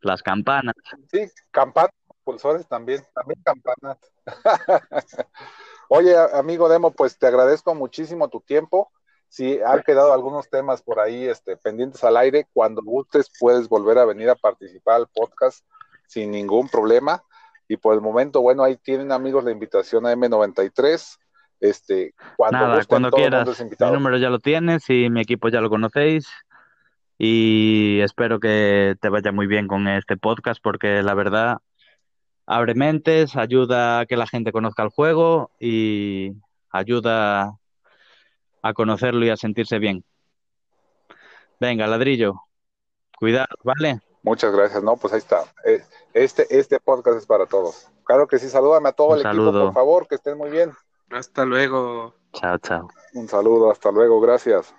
Las 0.00 0.22
campanas. 0.22 0.74
Sí, 1.10 1.30
campanas, 1.50 1.92
propulsores 2.06 2.66
también, 2.66 3.02
también 3.14 3.40
campanas. 3.44 3.98
Oye, 5.88 6.16
amigo 6.34 6.68
Demo, 6.68 6.90
pues 6.90 7.18
te 7.18 7.26
agradezco 7.26 7.74
muchísimo 7.74 8.28
tu 8.28 8.40
tiempo. 8.40 8.90
Si 9.28 9.60
han 9.62 9.82
quedado 9.82 10.12
algunos 10.12 10.50
temas 10.50 10.82
por 10.82 11.00
ahí 11.00 11.26
este, 11.26 11.56
pendientes 11.56 12.02
al 12.04 12.16
aire, 12.16 12.48
cuando 12.52 12.82
gustes 12.82 13.30
puedes 13.38 13.68
volver 13.68 13.98
a 13.98 14.04
venir 14.04 14.28
a 14.28 14.34
participar 14.34 14.96
al 14.96 15.06
podcast 15.06 15.64
sin 16.06 16.30
ningún 16.30 16.68
problema. 16.68 17.22
Y 17.68 17.76
por 17.76 17.94
el 17.94 18.00
momento, 18.00 18.40
bueno, 18.42 18.64
ahí 18.64 18.76
tienen 18.76 19.12
amigos 19.12 19.44
la 19.44 19.50
invitación 19.50 20.06
a 20.06 20.12
M93. 20.14 21.18
Este, 21.60 22.14
cuando 22.36 22.58
Nada, 22.58 22.84
cuando 22.84 23.10
quieras. 23.10 23.48
Mi 23.60 23.90
número 23.90 24.18
ya 24.18 24.30
lo 24.30 24.40
tienes 24.40 24.88
y 24.90 25.08
mi 25.10 25.20
equipo 25.20 25.48
ya 25.48 25.60
lo 25.60 25.70
conocéis. 25.70 26.28
Y 27.18 28.00
espero 28.00 28.40
que 28.40 28.96
te 29.00 29.08
vaya 29.08 29.30
muy 29.30 29.46
bien 29.46 29.68
con 29.68 29.86
este 29.86 30.16
podcast 30.16 30.60
porque 30.62 31.02
la 31.02 31.14
verdad 31.14 31.58
abre 32.46 32.74
mentes, 32.74 33.36
ayuda 33.36 34.00
a 34.00 34.06
que 34.06 34.16
la 34.16 34.26
gente 34.26 34.50
conozca 34.50 34.82
el 34.82 34.88
juego 34.88 35.52
y 35.60 36.32
ayuda 36.70 37.58
a 38.62 38.74
conocerlo 38.74 39.24
y 39.24 39.30
a 39.30 39.36
sentirse 39.36 39.78
bien. 39.78 40.04
Venga, 41.60 41.86
ladrillo. 41.86 42.34
Cuidado, 43.16 43.54
¿vale? 43.62 44.00
Muchas 44.22 44.52
gracias, 44.54 44.82
no, 44.82 44.96
pues 44.96 45.12
ahí 45.12 45.18
está. 45.18 45.44
Eh, 45.64 45.82
este, 46.14 46.46
este 46.56 46.78
podcast 46.78 47.18
es 47.18 47.26
para 47.26 47.46
todos. 47.46 47.88
Claro 48.04 48.26
que 48.26 48.38
sí, 48.38 48.48
salúdame 48.48 48.88
a 48.88 48.92
todo 48.92 49.16
el 49.16 49.26
equipo, 49.26 49.52
por 49.52 49.72
favor, 49.72 50.06
que 50.06 50.14
estén 50.14 50.38
muy 50.38 50.50
bien. 50.50 50.72
Hasta 51.10 51.44
luego. 51.44 52.14
Chao, 52.32 52.58
chao. 52.58 52.88
Un 53.14 53.28
saludo, 53.28 53.70
hasta 53.70 53.90
luego, 53.90 54.20
gracias. 54.20 54.74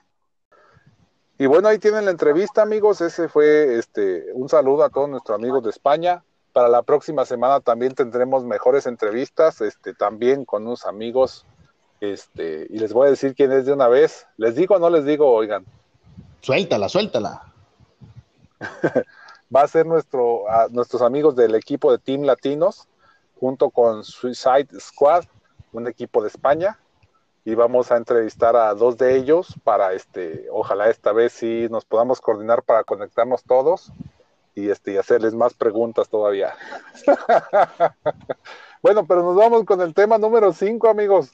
Y 1.38 1.46
bueno, 1.46 1.68
ahí 1.68 1.78
tienen 1.78 2.06
la 2.06 2.12
entrevista, 2.12 2.62
amigos. 2.62 3.02
Ese 3.02 3.28
fue 3.28 3.78
este 3.78 4.32
un 4.34 4.48
saludo 4.50 4.84
a 4.84 4.90
todos 4.90 5.10
nuestros 5.10 5.38
amigos 5.38 5.64
de 5.64 5.72
España. 5.72 6.24
Para 6.54 6.70
la 6.70 6.84
próxima 6.84 7.26
semana 7.26 7.60
también 7.60 7.96
tendremos 7.96 8.44
mejores 8.44 8.86
entrevistas, 8.86 9.60
este, 9.62 9.94
también 9.94 10.46
con 10.46 10.66
unos 10.66 10.86
amigos 10.86 11.46
este, 12.00 12.68
y 12.70 12.78
les 12.78 12.94
voy 12.94 13.08
a 13.08 13.12
decir 13.12 13.34
quién 13.34 13.52
es 13.52 13.66
de 13.66 13.74
una 13.74 13.88
vez. 13.88 14.28
¿Les 14.38 14.56
digo 14.56 14.76
o 14.76 14.80
no 14.80 14.90
les 14.90 15.06
digo, 15.06 15.32
oigan? 15.34 15.66
Suéltala, 16.42 16.90
suéltala. 16.90 17.54
Va 19.56 19.62
a 19.62 19.68
ser 19.68 19.86
nuestro, 19.86 20.44
nuestros 20.72 21.02
amigos 21.02 21.36
del 21.36 21.56
equipo 21.56 21.92
de 21.92 21.98
Team 21.98 22.24
Latinos, 22.24 22.88
junto 23.40 23.70
con 23.70 24.04
Suicide 24.04 24.68
Squad, 24.80 25.26
un 25.72 25.88
equipo 25.88 26.22
de 26.22 26.28
España. 26.28 26.80
Y 27.46 27.56
vamos 27.56 27.92
a 27.92 27.98
entrevistar 27.98 28.56
a 28.56 28.74
dos 28.74 28.98
de 28.98 29.18
ellos 29.18 29.54
para, 29.64 29.94
este, 29.94 30.48
ojalá 30.50 30.90
esta 30.90 31.12
vez 31.12 31.34
sí 31.34 31.68
nos 31.70 31.84
podamos 31.84 32.22
coordinar 32.22 32.64
para 32.64 32.86
conectarnos 32.86 33.44
todos 33.44 33.92
y, 34.56 34.70
este, 34.70 34.94
y 34.94 34.98
hacerles 34.98 35.34
más 35.34 35.54
preguntas 35.54 36.08
todavía. 36.08 36.56
bueno, 38.82 39.06
pero 39.06 39.24
nos 39.24 39.36
vamos 39.36 39.66
con 39.66 39.82
el 39.82 39.94
tema 39.94 40.18
número 40.18 40.54
5, 40.54 40.88
amigos 40.88 41.34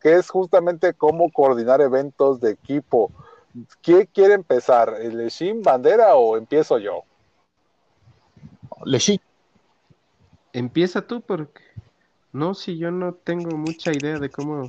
que 0.00 0.14
es 0.14 0.30
justamente 0.30 0.94
cómo 0.94 1.30
coordinar 1.30 1.80
eventos 1.80 2.40
de 2.40 2.50
equipo. 2.50 3.12
¿Quién 3.82 4.06
quiere 4.06 4.34
empezar? 4.34 4.96
¿El 4.98 5.18
Leshim 5.18 5.62
Bandera 5.62 6.16
o 6.16 6.36
empiezo 6.36 6.78
yo? 6.78 7.04
Leshim. 8.84 9.18
Empieza 10.52 11.06
tú 11.06 11.20
porque 11.20 11.62
no, 12.32 12.54
si 12.54 12.78
yo 12.78 12.90
no 12.90 13.14
tengo 13.14 13.56
mucha 13.56 13.92
idea 13.92 14.18
de 14.18 14.30
cómo 14.30 14.68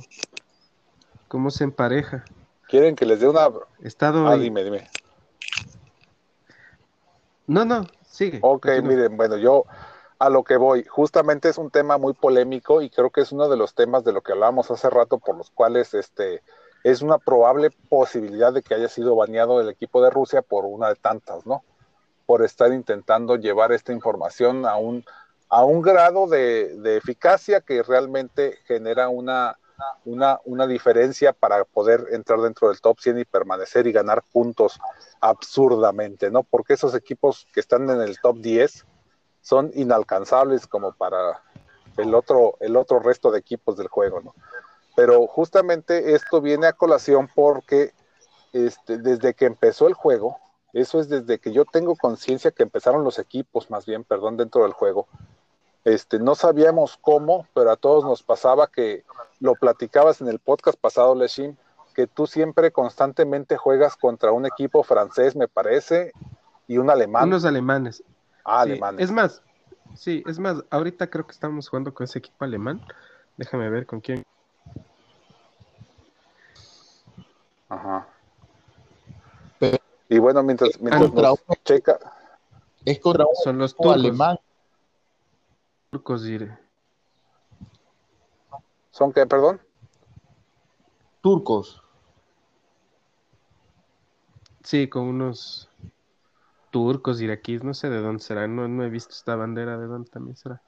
cómo 1.28 1.50
se 1.50 1.64
empareja. 1.64 2.24
¿Quieren 2.68 2.94
que 2.94 3.06
les 3.06 3.20
dé 3.20 3.28
una 3.28 3.48
Estado 3.82 4.26
Ah, 4.26 4.36
dime, 4.36 4.64
dime. 4.64 4.88
No, 7.46 7.64
no, 7.64 7.86
sigue. 8.06 8.38
Ok, 8.42 8.66
miren, 8.82 9.16
bueno, 9.16 9.36
yo 9.36 9.64
a 10.18 10.30
lo 10.30 10.44
que 10.44 10.56
voy. 10.56 10.84
Justamente 10.84 11.48
es 11.48 11.58
un 11.58 11.70
tema 11.70 11.98
muy 11.98 12.12
polémico 12.12 12.80
y 12.80 12.90
creo 12.90 13.10
que 13.10 13.22
es 13.22 13.32
uno 13.32 13.48
de 13.48 13.56
los 13.56 13.74
temas 13.74 14.04
de 14.04 14.12
lo 14.12 14.20
que 14.20 14.32
hablábamos 14.32 14.70
hace 14.70 14.88
rato 14.88 15.18
por 15.18 15.36
los 15.36 15.50
cuales 15.50 15.94
este 15.94 16.42
es 16.84 17.02
una 17.02 17.18
probable 17.18 17.70
posibilidad 17.88 18.52
de 18.52 18.62
que 18.62 18.74
haya 18.74 18.88
sido 18.88 19.16
baneado 19.16 19.60
el 19.60 19.68
equipo 19.68 20.02
de 20.02 20.10
Rusia 20.10 20.42
por 20.42 20.64
una 20.64 20.88
de 20.88 20.96
tantas, 20.96 21.46
¿no? 21.46 21.64
Por 22.26 22.44
estar 22.44 22.72
intentando 22.72 23.36
llevar 23.36 23.72
esta 23.72 23.92
información 23.92 24.66
a 24.66 24.76
un, 24.76 25.04
a 25.48 25.64
un 25.64 25.82
grado 25.82 26.26
de, 26.26 26.96
eficacia 26.96 27.60
que 27.60 27.82
realmente 27.82 28.58
genera 28.64 29.08
una, 29.08 29.58
una, 30.04 30.40
una, 30.44 30.66
diferencia 30.66 31.32
para 31.32 31.64
poder 31.64 32.06
entrar 32.12 32.40
dentro 32.40 32.68
del 32.68 32.80
top 32.80 33.00
100 33.00 33.18
y 33.20 33.24
permanecer 33.24 33.86
y 33.86 33.92
ganar 33.92 34.22
puntos 34.32 34.78
absurdamente, 35.20 36.30
¿no? 36.30 36.42
Porque 36.42 36.74
esos 36.74 36.94
equipos 36.94 37.46
que 37.52 37.60
están 37.60 37.88
en 37.90 38.00
el 38.00 38.18
top 38.20 38.38
10 38.38 38.86
son 39.40 39.70
inalcanzables 39.74 40.66
como 40.66 40.92
para 40.92 41.42
el 41.96 42.14
otro, 42.14 42.56
el 42.60 42.76
otro 42.76 43.00
resto 43.00 43.30
de 43.30 43.40
equipos 43.40 43.76
del 43.76 43.88
juego, 43.88 44.20
¿no? 44.20 44.34
Pero 44.94 45.26
justamente 45.26 46.14
esto 46.14 46.40
viene 46.40 46.66
a 46.66 46.72
colación 46.72 47.28
porque 47.34 47.92
este, 48.52 48.98
desde 48.98 49.34
que 49.34 49.46
empezó 49.46 49.88
el 49.88 49.94
juego, 49.94 50.38
eso 50.72 51.00
es 51.00 51.08
desde 51.08 51.38
que 51.38 51.52
yo 51.52 51.64
tengo 51.64 51.96
conciencia 51.96 52.50
que 52.50 52.62
empezaron 52.62 53.04
los 53.04 53.18
equipos, 53.18 53.70
más 53.70 53.84
bien, 53.84 54.04
perdón, 54.04 54.36
dentro 54.36 54.62
del 54.62 54.72
juego. 54.72 55.06
Este, 55.84 56.18
no 56.18 56.34
sabíamos 56.34 56.98
cómo, 57.00 57.46
pero 57.54 57.72
a 57.72 57.76
todos 57.76 58.04
nos 58.04 58.22
pasaba 58.22 58.68
que 58.68 59.04
lo 59.40 59.54
platicabas 59.54 60.20
en 60.20 60.28
el 60.28 60.38
podcast 60.38 60.78
pasado, 60.78 61.14
Leshim, 61.14 61.56
que 61.94 62.06
tú 62.06 62.26
siempre 62.26 62.70
constantemente 62.70 63.56
juegas 63.56 63.96
contra 63.96 64.32
un 64.32 64.46
equipo 64.46 64.82
francés, 64.82 65.36
me 65.36 65.48
parece, 65.48 66.12
y 66.66 66.78
un 66.78 66.88
alemán. 66.88 67.24
Unos 67.24 67.44
alemanes. 67.44 68.02
Ah, 68.44 68.64
Es 68.98 69.10
más, 69.10 69.42
sí, 69.94 70.22
es 70.26 70.38
más, 70.38 70.64
ahorita 70.70 71.08
creo 71.10 71.26
que 71.26 71.32
estamos 71.32 71.68
jugando 71.68 71.92
con 71.92 72.04
ese 72.04 72.20
equipo 72.20 72.44
alemán. 72.44 72.80
Déjame 73.36 73.68
ver 73.68 73.86
con 73.86 74.00
quién. 74.00 74.24
Ajá. 77.68 78.06
Y 80.12 80.18
bueno, 80.18 80.42
mientras, 80.42 80.78
mientras 80.78 81.42
checa. 81.64 81.98
Es 82.84 82.98
contra 83.00 83.24
Son 83.42 83.56
los 83.56 83.74
turcos. 83.74 83.94
alemán. 83.94 84.38
Turcos, 85.90 86.24
diré. 86.24 86.58
¿Son 88.90 89.10
qué, 89.10 89.24
perdón? 89.24 89.58
Turcos. 91.22 91.82
Sí, 94.62 94.86
con 94.88 95.04
unos 95.04 95.70
turcos, 96.70 97.22
iraquíes, 97.22 97.64
no 97.64 97.72
sé 97.72 97.88
de 97.88 98.02
dónde 98.02 98.22
será, 98.22 98.46
no, 98.46 98.68
no 98.68 98.84
he 98.84 98.90
visto 98.90 99.14
esta 99.14 99.34
bandera, 99.34 99.78
de 99.78 99.86
dónde 99.86 100.10
también 100.10 100.36
será. 100.36 100.60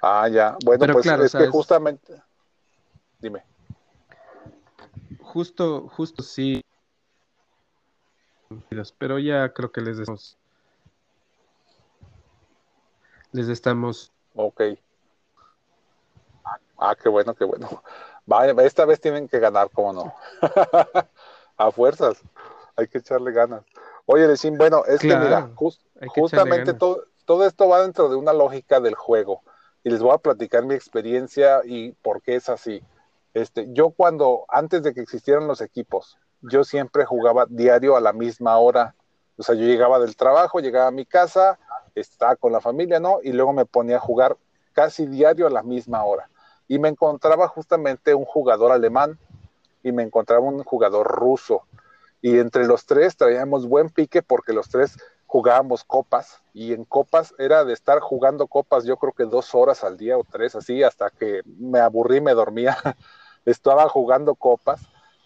Ah, 0.00 0.26
ya, 0.28 0.56
bueno, 0.64 0.90
pues 0.94 1.06
es 1.06 1.32
que 1.32 1.48
justamente, 1.48 2.22
dime. 3.20 3.44
Justo, 5.20 5.88
justo 5.88 6.22
sí, 6.22 6.62
pero 8.98 9.18
ya 9.18 9.52
creo 9.52 9.70
que 9.72 9.80
les 9.80 9.98
estamos, 9.98 10.38
les 13.32 13.48
estamos. 13.48 14.12
Ok. 14.34 14.62
Ah, 16.78 16.96
qué 17.00 17.08
bueno, 17.08 17.34
qué 17.34 17.44
bueno. 17.44 17.68
Vaya, 18.26 18.54
esta 18.62 18.84
vez 18.84 19.00
tienen 19.00 19.28
que 19.28 19.38
ganar, 19.38 19.70
¿cómo 19.70 19.92
no? 19.92 20.14
A 21.56 21.70
fuerzas, 21.70 22.20
hay 22.76 22.88
que 22.88 22.98
echarle 22.98 23.32
ganas. 23.32 23.62
Oye, 24.06 24.26
decir, 24.26 24.52
bueno, 24.56 24.84
es 24.86 25.00
que 25.00 25.16
mira, 25.16 25.50
justamente 26.08 26.74
todo, 26.74 27.04
todo 27.24 27.46
esto 27.46 27.68
va 27.68 27.82
dentro 27.82 28.08
de 28.08 28.16
una 28.16 28.32
lógica 28.32 28.80
del 28.80 28.94
juego. 28.94 29.42
Y 29.84 29.90
les 29.90 30.00
voy 30.00 30.12
a 30.12 30.18
platicar 30.18 30.64
mi 30.64 30.74
experiencia 30.74 31.60
y 31.64 31.92
por 31.92 32.22
qué 32.22 32.36
es 32.36 32.48
así. 32.48 32.82
Este, 33.34 33.72
yo 33.72 33.90
cuando, 33.90 34.44
antes 34.48 34.82
de 34.82 34.92
que 34.92 35.00
existieran 35.00 35.46
los 35.46 35.60
equipos, 35.60 36.18
yo 36.42 36.64
siempre 36.64 37.04
jugaba 37.04 37.46
diario 37.48 37.96
a 37.96 38.00
la 38.00 38.12
misma 38.12 38.58
hora. 38.58 38.94
O 39.36 39.42
sea, 39.42 39.54
yo 39.54 39.62
llegaba 39.64 39.98
del 39.98 40.16
trabajo, 40.16 40.60
llegaba 40.60 40.88
a 40.88 40.92
mi 40.92 41.06
casa, 41.06 41.58
estaba 41.94 42.36
con 42.36 42.52
la 42.52 42.60
familia, 42.60 43.00
¿no? 43.00 43.18
Y 43.22 43.32
luego 43.32 43.52
me 43.52 43.64
ponía 43.64 43.96
a 43.96 44.00
jugar 44.00 44.36
casi 44.72 45.06
diario 45.06 45.46
a 45.46 45.50
la 45.50 45.62
misma 45.62 46.04
hora. 46.04 46.28
Y 46.68 46.78
me 46.78 46.88
encontraba 46.88 47.48
justamente 47.48 48.14
un 48.14 48.24
jugador 48.24 48.72
alemán 48.72 49.18
y 49.82 49.92
me 49.92 50.02
encontraba 50.02 50.42
un 50.42 50.62
jugador 50.62 51.06
ruso 51.06 51.62
y 52.22 52.38
entre 52.38 52.66
los 52.66 52.86
tres 52.86 53.16
traíamos 53.16 53.66
buen 53.66 53.90
pique 53.90 54.22
porque 54.22 54.52
los 54.52 54.68
tres 54.68 54.96
jugábamos 55.26 55.82
copas 55.82 56.40
y 56.54 56.72
en 56.72 56.84
copas 56.84 57.34
era 57.38 57.64
de 57.64 57.72
estar 57.72 57.98
jugando 57.98 58.46
copas 58.46 58.84
yo 58.84 58.96
creo 58.96 59.12
que 59.12 59.24
dos 59.24 59.54
horas 59.54 59.82
al 59.82 59.96
día 59.96 60.16
o 60.16 60.24
tres 60.24 60.54
así 60.54 60.82
hasta 60.82 61.10
que 61.10 61.42
me 61.44 61.80
aburrí 61.80 62.20
me 62.20 62.32
dormía 62.32 62.76
estaba 63.44 63.88
jugando 63.88 64.36
copas 64.36 64.80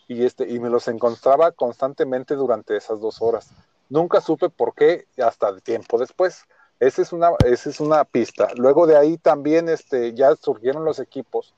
y 0.09 0.25
este 0.25 0.49
y 0.49 0.61
me 0.61 0.71
los 0.71 0.89
encontraba 0.89 1.53
constantemente 1.53 2.35
durante 2.35 2.77
esas 2.77 3.01
dos 3.01 3.21
horas 3.21 3.51
nunca 3.89 4.21
supe 4.21 4.49
por 4.49 4.75
qué 4.75 5.07
hasta 5.23 5.59
tiempo 5.61 5.99
después 5.99 6.45
esa 6.81 7.03
es 7.03 7.13
una 7.13 7.31
esa 7.45 7.71
es 7.71 7.81
una 7.81 8.05
pista 8.05 8.49
luego 8.57 8.87
de 8.87 8.97
ahí 8.97 9.19
también 9.19 9.69
este 9.69 10.15
ya 10.15 10.35
surgieron 10.37 10.85
los 10.85 10.99
equipos 10.99 11.55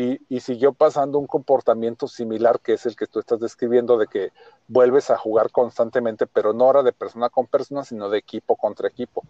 y, 0.00 0.38
siguió 0.38 0.72
pasando 0.74 1.18
un 1.18 1.26
comportamiento 1.26 2.06
similar 2.06 2.60
que 2.60 2.74
es 2.74 2.86
el 2.86 2.94
que 2.94 3.08
tú 3.08 3.18
estás 3.18 3.40
describiendo 3.40 3.98
de 3.98 4.06
que 4.06 4.30
vuelves 4.68 5.10
a 5.10 5.18
jugar 5.18 5.50
constantemente, 5.50 6.28
pero 6.28 6.52
no 6.52 6.66
ahora 6.66 6.84
de 6.84 6.92
persona 6.92 7.30
con 7.30 7.48
persona, 7.48 7.82
sino 7.82 8.08
de 8.08 8.18
equipo 8.18 8.54
contra 8.54 8.86
equipo. 8.86 9.24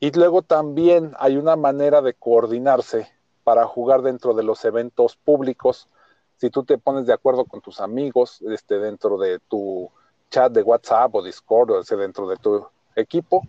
Y 0.00 0.10
luego 0.10 0.42
también 0.42 1.12
hay 1.20 1.36
una 1.36 1.54
manera 1.54 2.02
de 2.02 2.14
coordinarse 2.14 3.08
para 3.44 3.66
jugar 3.66 4.02
dentro 4.02 4.34
de 4.34 4.42
los 4.42 4.64
eventos 4.64 5.14
públicos. 5.14 5.88
Si 6.38 6.50
tú 6.50 6.64
te 6.64 6.78
pones 6.78 7.06
de 7.06 7.12
acuerdo 7.12 7.44
con 7.44 7.60
tus 7.60 7.80
amigos 7.80 8.40
este, 8.42 8.78
dentro 8.78 9.18
de 9.18 9.40
tu 9.40 9.90
chat 10.30 10.52
de 10.52 10.62
WhatsApp 10.62 11.14
o 11.14 11.22
Discord 11.22 11.70
o 11.70 11.96
dentro 11.96 12.28
de 12.28 12.36
tu 12.36 12.66
equipo 12.94 13.42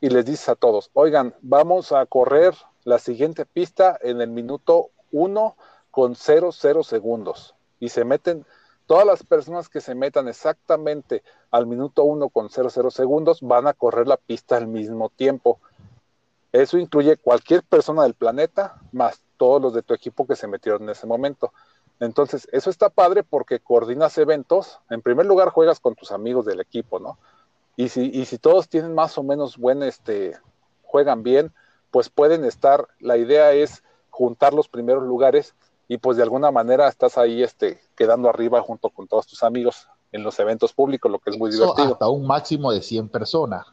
y 0.00 0.08
les 0.10 0.24
dices 0.24 0.48
a 0.48 0.56
todos, 0.56 0.90
oigan, 0.94 1.34
vamos 1.42 1.92
a 1.92 2.04
correr 2.06 2.54
la 2.82 2.98
siguiente 2.98 3.46
pista 3.46 3.96
en 4.02 4.20
el 4.20 4.30
minuto 4.30 4.90
1 5.12 5.56
con 5.92 6.16
0, 6.16 6.50
0 6.52 6.82
segundos. 6.82 7.54
Y 7.78 7.90
se 7.90 8.04
meten, 8.04 8.44
todas 8.86 9.06
las 9.06 9.22
personas 9.22 9.68
que 9.68 9.80
se 9.80 9.94
metan 9.94 10.26
exactamente 10.26 11.22
al 11.52 11.68
minuto 11.68 12.02
1 12.02 12.30
con 12.30 12.50
0, 12.50 12.68
0 12.68 12.90
segundos 12.90 13.42
van 13.42 13.68
a 13.68 13.74
correr 13.74 14.08
la 14.08 14.16
pista 14.16 14.56
al 14.56 14.66
mismo 14.66 15.08
tiempo. 15.08 15.60
Eso 16.50 16.78
incluye 16.78 17.16
cualquier 17.16 17.62
persona 17.62 18.02
del 18.02 18.14
planeta, 18.14 18.80
más 18.90 19.22
todos 19.36 19.62
los 19.62 19.72
de 19.72 19.82
tu 19.82 19.94
equipo 19.94 20.26
que 20.26 20.36
se 20.36 20.48
metieron 20.48 20.82
en 20.82 20.90
ese 20.90 21.06
momento. 21.06 21.52
Entonces, 22.00 22.48
eso 22.52 22.70
está 22.70 22.90
padre 22.90 23.22
porque 23.22 23.60
coordinas 23.60 24.18
eventos. 24.18 24.80
En 24.90 25.02
primer 25.02 25.26
lugar, 25.26 25.50
juegas 25.50 25.80
con 25.80 25.94
tus 25.94 26.12
amigos 26.12 26.44
del 26.44 26.60
equipo, 26.60 26.98
¿no? 26.98 27.18
Y 27.76 27.88
si, 27.88 28.10
y 28.12 28.24
si 28.26 28.38
todos 28.38 28.68
tienen 28.68 28.94
más 28.94 29.18
o 29.18 29.22
menos 29.22 29.56
buen, 29.56 29.82
este, 29.82 30.36
juegan 30.82 31.22
bien, 31.22 31.52
pues 31.90 32.08
pueden 32.08 32.44
estar, 32.44 32.88
la 33.00 33.16
idea 33.16 33.52
es 33.52 33.82
juntar 34.10 34.54
los 34.54 34.68
primeros 34.68 35.04
lugares 35.04 35.54
y 35.88 35.98
pues 35.98 36.16
de 36.16 36.22
alguna 36.22 36.50
manera 36.50 36.88
estás 36.88 37.18
ahí 37.18 37.42
este, 37.42 37.80
quedando 37.96 38.28
arriba 38.28 38.60
junto 38.62 38.90
con 38.90 39.06
todos 39.06 39.26
tus 39.26 39.42
amigos 39.42 39.88
en 40.12 40.22
los 40.22 40.38
eventos 40.38 40.72
públicos, 40.72 41.10
lo 41.10 41.18
que 41.18 41.30
es 41.30 41.38
muy 41.38 41.50
divertido. 41.50 41.92
Hasta 41.92 42.08
un 42.08 42.26
máximo 42.26 42.72
de 42.72 42.80
100 42.80 43.08
personas, 43.08 43.66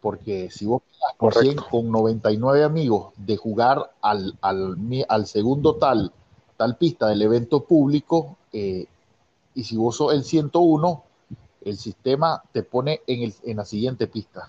porque 0.00 0.50
si 0.50 0.66
vos 0.66 0.82
con, 1.16 1.32
100, 1.32 1.56
con 1.70 1.90
99 1.90 2.64
amigos 2.64 3.12
de 3.16 3.36
jugar 3.36 3.92
al, 4.02 4.36
al, 4.40 4.76
al, 5.08 5.26
segundo 5.26 5.76
tal, 5.76 6.12
tal 6.62 6.76
pista 6.76 7.08
del 7.08 7.22
evento 7.22 7.64
público, 7.64 8.36
eh, 8.52 8.86
y 9.54 9.64
si 9.64 9.76
vos 9.76 9.96
sos 9.96 10.12
el 10.12 10.22
101, 10.22 11.04
el 11.64 11.76
sistema 11.76 12.40
te 12.52 12.62
pone 12.62 13.00
en, 13.06 13.22
el, 13.22 13.34
en 13.42 13.56
la 13.56 13.64
siguiente 13.64 14.06
pista. 14.06 14.48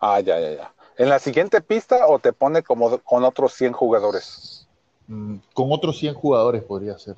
Ah, 0.00 0.20
ya, 0.20 0.40
ya, 0.40 0.54
ya 0.54 0.74
en 0.96 1.08
la 1.08 1.18
siguiente 1.18 1.60
pista 1.60 2.06
o 2.06 2.18
te 2.18 2.32
pone 2.32 2.62
como 2.62 2.98
con 2.98 3.24
otros 3.24 3.52
100 3.54 3.72
jugadores? 3.72 4.66
Mm, 5.06 5.36
con 5.52 5.72
otros 5.72 5.98
100 5.98 6.14
jugadores 6.14 6.62
podría 6.62 6.98
ser. 6.98 7.16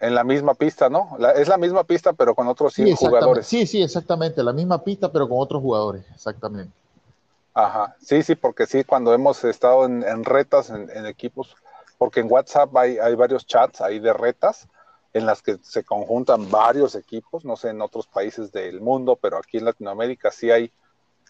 En 0.00 0.14
la 0.14 0.24
misma 0.24 0.54
pista, 0.54 0.90
¿no? 0.90 1.16
es 1.36 1.46
la 1.46 1.56
misma 1.56 1.84
pista, 1.84 2.12
pero 2.12 2.34
con 2.34 2.48
otros 2.48 2.74
100 2.74 2.96
jugadores. 2.96 3.46
Sí, 3.46 3.66
sí, 3.66 3.82
exactamente. 3.82 4.42
La 4.42 4.52
misma 4.52 4.82
pista, 4.82 5.10
pero 5.10 5.28
con 5.28 5.38
otros 5.38 5.62
jugadores, 5.62 6.04
exactamente. 6.12 6.74
Ajá, 7.54 7.96
sí, 8.00 8.22
sí, 8.22 8.34
porque 8.34 8.66
sí, 8.66 8.84
cuando 8.84 9.12
hemos 9.12 9.44
estado 9.44 9.84
en, 9.84 10.24
retas, 10.24 10.70
en, 10.70 11.06
equipos, 11.06 11.54
porque 11.98 12.20
en 12.20 12.32
WhatsApp 12.32 12.74
hay, 12.76 12.98
hay 12.98 13.14
varios 13.14 13.46
chats 13.46 13.80
ahí 13.80 13.98
de 13.98 14.12
retas 14.12 14.68
en 15.12 15.26
las 15.26 15.42
que 15.42 15.58
se 15.62 15.84
conjuntan 15.84 16.50
varios 16.50 16.94
equipos, 16.94 17.44
no 17.44 17.56
sé 17.56 17.68
en 17.68 17.82
otros 17.82 18.06
países 18.06 18.52
del 18.52 18.80
mundo, 18.80 19.18
pero 19.20 19.36
aquí 19.36 19.58
en 19.58 19.66
Latinoamérica 19.66 20.30
sí 20.30 20.50
hay 20.50 20.72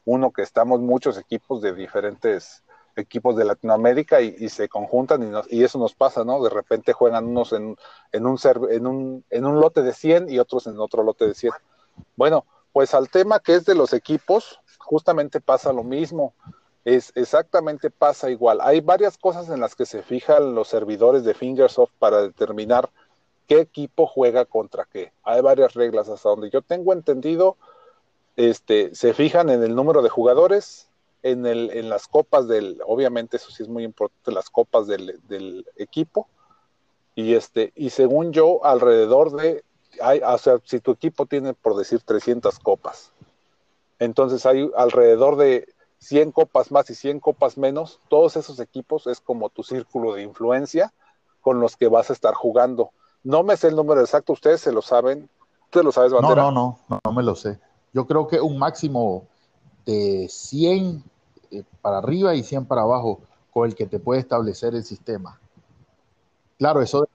uno 0.05 0.33
que 0.33 0.43
estamos 0.43 0.81
muchos 0.81 1.19
equipos 1.19 1.61
de 1.61 1.75
diferentes 1.75 2.63
equipos 2.95 3.37
de 3.37 3.45
Latinoamérica 3.45 4.21
y, 4.21 4.49
se 4.49 4.69
conjuntan 4.69 5.23
y, 5.23 5.57
y, 5.57 5.65
eso 5.65 5.79
nos 5.79 5.95
pasa, 5.95 6.25
¿no? 6.25 6.43
De 6.43 6.51
repente 6.51 6.93
juegan 6.93 7.27
unos 7.27 7.53
en, 7.53 7.77
en, 8.13 8.27
un 8.27 8.39
en, 8.71 8.87
un, 8.87 9.25
en 9.31 9.47
un 9.47 9.61
lote 9.61 9.83
de 9.83 9.95
100 9.95 10.29
y 10.29 10.39
otros 10.39 10.67
en 10.67 10.79
otro 10.79 11.03
lote 11.03 11.27
de 11.27 11.35
100. 11.35 11.53
Bueno, 12.17 12.45
pues 12.73 12.95
al 12.95 13.09
tema 13.09 13.41
que 13.41 13.55
es 13.55 13.65
de 13.65 13.75
los 13.75 13.93
equipos, 13.93 14.61
justamente 14.85 15.41
pasa 15.41 15.73
lo 15.73 15.85
mismo. 15.85 16.35
Es 16.85 17.13
exactamente 17.15 17.91
pasa 17.91 18.31
igual. 18.31 18.61
Hay 18.61 18.81
varias 18.81 19.17
cosas 19.17 19.49
en 19.49 19.61
las 19.61 19.77
que 19.77 19.87
se 19.87 20.03
fijan 20.03 20.55
los 20.55 20.69
servidores 20.69 21.25
de 21.25 21.35
Fingersoft 21.35 21.93
para 21.99 22.23
determinar 22.23 22.91
qué 23.47 23.61
equipo 23.61 24.07
juega 24.07 24.45
contra 24.45 24.87
qué. 24.93 25.13
Hay 25.23 25.41
varias 25.41 25.75
reglas 25.75 26.09
hasta 26.09 26.29
donde 26.29 26.51
yo 26.51 26.63
tengo 26.63 26.93
entendido 26.93 27.57
este, 28.37 28.95
se 28.95 29.13
fijan 29.15 29.51
en 29.51 29.63
el 29.63 29.75
número 29.75 30.03
de 30.03 30.09
jugadores, 30.09 30.89
en, 31.23 31.47
el, 31.47 31.71
en 31.71 31.89
las 31.89 32.09
copas 32.09 32.49
del, 32.49 32.81
obviamente 32.87 33.37
eso 33.37 33.51
sí 33.51 33.63
es 33.63 33.69
muy 33.69 33.85
importante, 33.85 34.33
las 34.33 34.51
copas 34.51 34.87
del, 34.87 35.21
del 35.29 35.67
equipo, 35.77 36.29
y 37.15 37.35
este, 37.35 37.73
y 37.77 37.91
según 37.91 38.33
yo, 38.33 38.65
alrededor 38.65 39.33
de, 39.33 39.65
hay, 40.01 40.21
o 40.21 40.39
sea, 40.39 40.59
si 40.65 40.81
tu 40.81 40.93
equipo 40.93 41.27
tiene, 41.27 41.53
por 41.53 41.77
decir, 41.77 42.01
300 42.01 42.59
copas, 42.59 43.13
entonces 44.05 44.45
hay 44.47 44.71
alrededor 44.77 45.37
de 45.37 45.69
100 45.99 46.33
copas 46.33 46.73
más 46.73 46.91
y 46.91 46.95
100 46.95 47.21
copas 47.21 47.57
menos, 47.57 48.01
todos 48.09 48.37
esos 48.37 48.59
equipos 48.59 49.07
es 49.07 49.21
como 49.21 49.51
tu 49.51 49.63
círculo 49.63 50.15
de 50.15 50.23
influencia 50.23 50.93
con 51.41 51.61
los 51.61 51.77
que 51.77 51.89
vas 51.89 52.11
a 52.11 52.13
estar 52.13 52.35
jugando. 52.35 52.91
No 53.23 53.43
me 53.43 53.57
sé 53.57 53.69
el 53.69 53.77
número 53.77 54.01
exacto, 54.01 54.33
ustedes 54.33 54.61
se 54.61 54.73
lo 54.73 54.83
saben. 54.83 55.29
¿Tú 55.71 55.83
lo 55.83 55.93
sabes, 55.93 56.13
Bandera? 56.13 56.43
No, 56.43 56.51
no, 56.51 56.79
no, 56.89 57.01
no 57.05 57.13
me 57.13 57.23
lo 57.23 57.35
sé. 57.35 57.59
Yo 57.93 58.07
creo 58.07 58.27
que 58.27 58.41
un 58.41 58.59
máximo 58.59 59.27
de 59.87 60.27
100 60.29 61.05
eh, 61.51 61.63
para 61.81 61.99
arriba 61.99 62.35
y 62.35 62.43
100 62.43 62.67
para 62.67 62.83
abajo 62.83 63.21
con 63.53 63.69
el 63.69 63.75
que 63.75 63.87
te 63.87 63.99
puede 63.99 64.21
establecer 64.21 64.75
el 64.75 64.85
sistema. 64.85 65.39
Claro, 66.59 66.81
eso, 66.81 67.07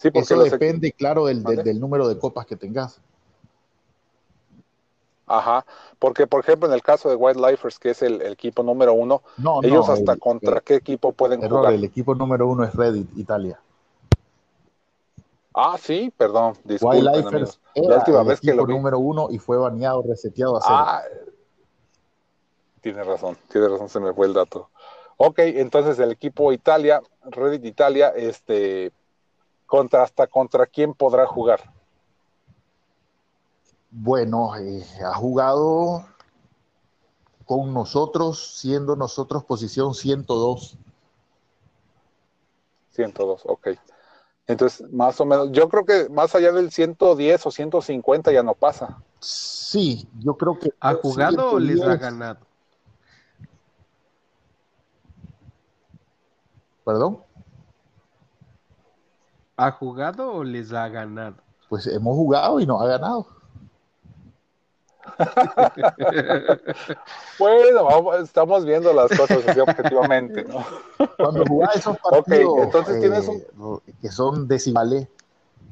eso 0.00 0.42
depende, 0.42 0.92
claro, 0.92 1.26
del, 1.26 1.42
del, 1.42 1.80
número 1.80 2.08
de 2.08 2.18
copas 2.18 2.46
que 2.46 2.56
tengas. 2.56 3.00
Ajá, 5.28 5.66
porque 5.98 6.26
por 6.26 6.40
ejemplo 6.40 6.68
en 6.68 6.74
el 6.74 6.82
caso 6.82 7.10
de 7.10 7.14
Wildlifers, 7.14 7.78
que 7.78 7.90
es 7.90 8.02
el, 8.02 8.22
equipo 8.22 8.62
número 8.62 8.94
uno, 8.94 9.22
ellos 9.62 9.88
hasta 9.88 10.16
contra 10.16 10.60
qué 10.60 10.74
equipo 10.74 11.12
pueden 11.12 11.46
jugar. 11.46 11.72
El 11.72 11.84
equipo 11.84 12.14
número 12.14 12.48
uno 12.48 12.64
es 12.64 12.74
Reddit, 12.74 13.08
Italia. 13.16 13.60
Ah, 15.54 15.76
sí, 15.78 16.12
perdón, 16.16 16.54
disculpen. 16.64 17.04
la 17.04 17.96
última 17.96 18.22
vez 18.22 18.40
que 18.40 18.54
lo 18.54 18.66
número 18.66 18.98
uno 18.98 19.28
y 19.30 19.38
fue 19.38 19.58
baneado, 19.58 20.02
reseteado 20.02 20.56
a 20.56 20.60
cero. 20.62 20.78
Ah, 20.78 21.02
tiene 22.80 23.02
razón, 23.02 23.36
tiene 23.50 23.68
razón, 23.68 23.88
se 23.88 24.00
me 24.00 24.12
fue 24.14 24.26
el 24.26 24.34
dato. 24.34 24.70
Ok, 25.16 25.40
entonces 25.40 25.98
el 25.98 26.12
equipo 26.12 26.52
Italia, 26.52 27.02
Reddit 27.24 27.64
Italia, 27.64 28.12
este, 28.14 28.92
contra 29.66 30.04
hasta 30.04 30.28
contra 30.28 30.66
quién 30.66 30.94
podrá 30.94 31.26
jugar. 31.26 31.60
Bueno, 33.90 34.54
eh, 34.56 34.84
ha 35.04 35.14
jugado 35.14 36.04
con 37.44 37.72
nosotros, 37.72 38.58
siendo 38.58 38.94
nosotros 38.94 39.44
posición 39.44 39.94
102. 39.94 40.76
102, 42.90 43.42
ok. 43.46 43.68
Entonces, 44.46 44.90
más 44.92 45.20
o 45.20 45.24
menos, 45.24 45.50
yo 45.52 45.68
creo 45.68 45.84
que 45.84 46.08
más 46.08 46.34
allá 46.34 46.52
del 46.52 46.70
110 46.70 47.46
o 47.46 47.50
150 47.50 48.32
ya 48.32 48.42
no 48.42 48.54
pasa. 48.54 49.02
Sí, 49.20 50.08
yo 50.18 50.36
creo 50.36 50.58
que... 50.58 50.72
¿Ha 50.80 50.94
jugado 50.94 51.52
o 51.52 51.58
les 51.58 51.80
ha 51.82 51.96
ganado? 51.96 52.40
¿Perdón? 56.84 57.22
¿Ha 59.56 59.70
jugado 59.72 60.32
o 60.32 60.44
les 60.44 60.72
ha 60.72 60.88
ganado? 60.88 61.36
Pues 61.68 61.86
hemos 61.86 62.14
jugado 62.14 62.60
y 62.60 62.66
nos 62.66 62.80
ha 62.80 62.86
ganado. 62.86 63.37
bueno, 67.38 68.14
estamos 68.16 68.64
viendo 68.64 68.92
las 68.92 69.08
cosas 69.08 69.46
así 69.46 69.60
objetivamente, 69.60 70.44
¿no? 70.44 70.64
Cuando 71.16 71.44
jugás 71.46 71.76
esos 71.76 71.96
partidos 71.98 72.68
eh, 72.88 73.46
que 74.00 74.08
son 74.10 74.46
decimales, 74.46 75.08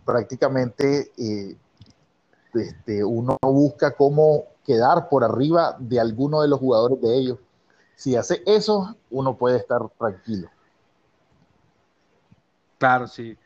prácticamente 0.05 1.13
eh, 1.17 1.57
este, 2.55 3.05
uno 3.05 3.37
busca 3.43 3.93
cómo 3.93 4.45
quedar 4.65 5.09
por 5.09 5.25
arriba 5.25 5.77
de 5.79 6.01
alguno 6.01 6.43
de 6.43 6.49
los 6.49 6.59
jugadores 6.59 7.01
de 7.01 7.17
ellos. 7.17 7.39
Si 7.95 8.17
hace 8.17 8.43
eso, 8.47 8.97
uno 9.11 9.37
puede 9.37 9.59
estar 9.59 9.81
tranquilo. 9.99 10.49
Claro, 12.79 13.07
sí. 13.07 13.39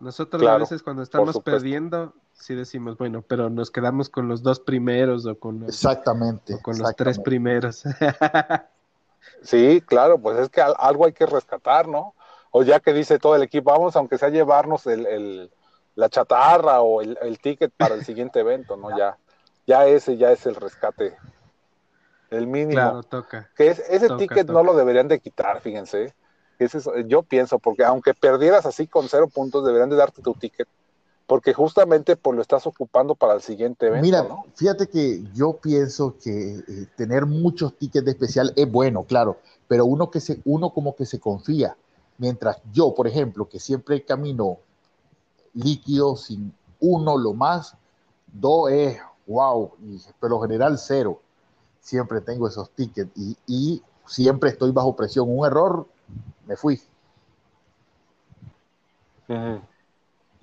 Nosotros 0.00 0.42
a 0.42 0.58
veces 0.58 0.82
cuando 0.82 1.02
estamos 1.02 1.38
perdiendo, 1.40 2.12
sí 2.34 2.54
decimos, 2.54 2.98
bueno, 2.98 3.22
pero 3.22 3.48
nos 3.48 3.70
quedamos 3.70 4.08
con 4.08 4.28
los 4.28 4.42
dos 4.42 4.60
primeros 4.60 5.24
o 5.26 5.38
con 5.38 5.60
los, 5.60 5.68
exactamente, 5.70 6.60
con 6.60 6.78
los 6.78 6.94
tres 6.96 7.18
primeros. 7.18 7.84
sí, 9.42 9.82
claro, 9.86 10.18
pues 10.18 10.38
es 10.38 10.48
que 10.50 10.60
algo 10.60 11.06
hay 11.06 11.12
que 11.12 11.26
rescatar, 11.26 11.88
¿no? 11.88 12.14
O 12.50 12.62
ya 12.62 12.80
que 12.80 12.92
dice 12.92 13.18
todo 13.18 13.36
el 13.36 13.42
equipo, 13.42 13.70
vamos, 13.70 13.96
aunque 13.96 14.18
sea 14.18 14.28
llevarnos 14.28 14.86
el, 14.86 15.50
la 15.94 16.08
chatarra 16.08 16.82
o 16.82 17.00
el, 17.00 17.38
ticket 17.40 17.72
para 17.76 17.94
el 17.94 18.04
siguiente 18.04 18.40
evento, 18.40 18.76
¿no? 18.76 18.96
Ya, 18.96 19.16
ya 19.66 19.86
ese 19.86 20.16
ya 20.16 20.30
es 20.30 20.44
el 20.46 20.54
rescate, 20.56 21.16
el 22.30 22.46
mínimo. 22.46 22.72
Claro, 22.72 23.02
toca. 23.04 23.50
Que 23.56 23.68
ese 23.68 24.08
ticket 24.18 24.48
no 24.48 24.62
lo 24.62 24.74
deberían 24.74 25.08
de 25.08 25.20
quitar, 25.20 25.60
fíjense. 25.60 26.14
yo 27.06 27.22
pienso, 27.22 27.58
porque 27.58 27.84
aunque 27.84 28.12
perdieras 28.12 28.66
así 28.66 28.86
con 28.86 29.08
cero 29.08 29.28
puntos, 29.32 29.64
deberían 29.64 29.90
de 29.90 29.96
darte 29.96 30.20
tu 30.20 30.34
ticket 30.34 30.68
porque 31.26 31.54
justamente 31.54 32.16
pues 32.16 32.36
lo 32.36 32.42
estás 32.42 32.66
ocupando 32.66 33.14
para 33.14 33.34
el 33.34 33.40
siguiente 33.40 33.86
evento. 33.86 34.04
Mira, 34.04 34.26
fíjate 34.54 34.88
que 34.88 35.22
yo 35.32 35.54
pienso 35.56 36.16
que 36.22 36.56
eh, 36.56 36.86
tener 36.96 37.26
muchos 37.26 37.74
tickets 37.76 38.04
de 38.04 38.10
especial 38.10 38.52
es 38.56 38.70
bueno, 38.70 39.04
claro, 39.04 39.38
pero 39.66 39.86
uno 39.86 40.10
que 40.10 40.20
se, 40.20 40.40
uno 40.44 40.70
como 40.70 40.94
que 40.94 41.06
se 41.06 41.18
confía. 41.18 41.76
Mientras 42.18 42.58
yo, 42.72 42.94
por 42.94 43.08
ejemplo, 43.08 43.48
que 43.48 43.58
siempre 43.58 44.04
camino 44.04 44.58
líquido 45.54 46.16
sin 46.16 46.52
uno 46.80 47.16
lo 47.16 47.32
más, 47.32 47.74
dos 48.32 48.70
es 48.70 48.98
wow, 49.26 49.72
y 49.82 50.00
pero 50.20 50.40
general 50.40 50.78
cero. 50.78 51.20
Siempre 51.80 52.20
tengo 52.20 52.48
esos 52.48 52.70
tickets 52.70 53.10
y, 53.16 53.36
y 53.46 53.82
siempre 54.06 54.50
estoy 54.50 54.70
bajo 54.70 54.94
presión. 54.94 55.26
Un 55.28 55.46
error, 55.46 55.86
me 56.46 56.56
fui. 56.56 56.80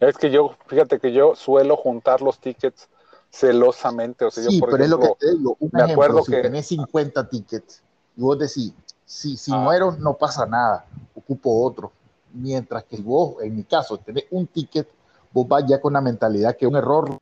Es 0.02 0.18
que 0.18 0.32
yo, 0.32 0.56
fíjate 0.66 0.99
que 0.99 1.14
yo 1.14 1.36
suelo 1.36 1.78
juntar 1.78 2.22
los 2.22 2.39
tickets 2.39 2.89
celosamente. 3.30 4.26
O 4.26 4.32
sea, 4.32 4.43
sí, 4.43 4.56
yo, 4.56 4.60
por 4.60 4.72
pero 4.72 4.84
ejemplo, 4.84 5.04
es 5.06 5.10
lo 5.10 5.16
que 5.16 5.26
te 5.26 5.38
digo. 5.38 5.58
Un 5.60 5.70
me 5.72 5.80
ejemplo, 5.80 5.93
acuerdo 5.93 6.24
si 6.24 6.32
que. 6.32 6.41
tenés 6.41 6.68
50 6.68 7.30
tickets 7.30 7.84
y 8.18 8.22
vos 8.22 8.39
decís, 8.39 8.74
si, 9.06 9.38
si 9.38 9.52
ah. 9.54 9.58
muero, 9.58 9.91
no 9.91 10.16
pasa 10.16 10.47
nada, 10.47 10.86
ocupo 11.14 11.64
otro. 11.64 11.91
Mientras 12.34 12.84
que 12.86 12.97
vos, 12.97 13.36
en 13.43 13.56
mi 13.56 13.64
caso, 13.64 13.97
tenés 13.97 14.26
un 14.32 14.47
ticket, 14.47 14.89
vos 15.32 15.47
vas 15.47 15.66
ya 15.68 15.80
con 15.80 15.93
la 15.93 16.02
mentalidad 16.02 16.58
que 16.58 16.66
un 16.66 16.76
error 16.76 17.18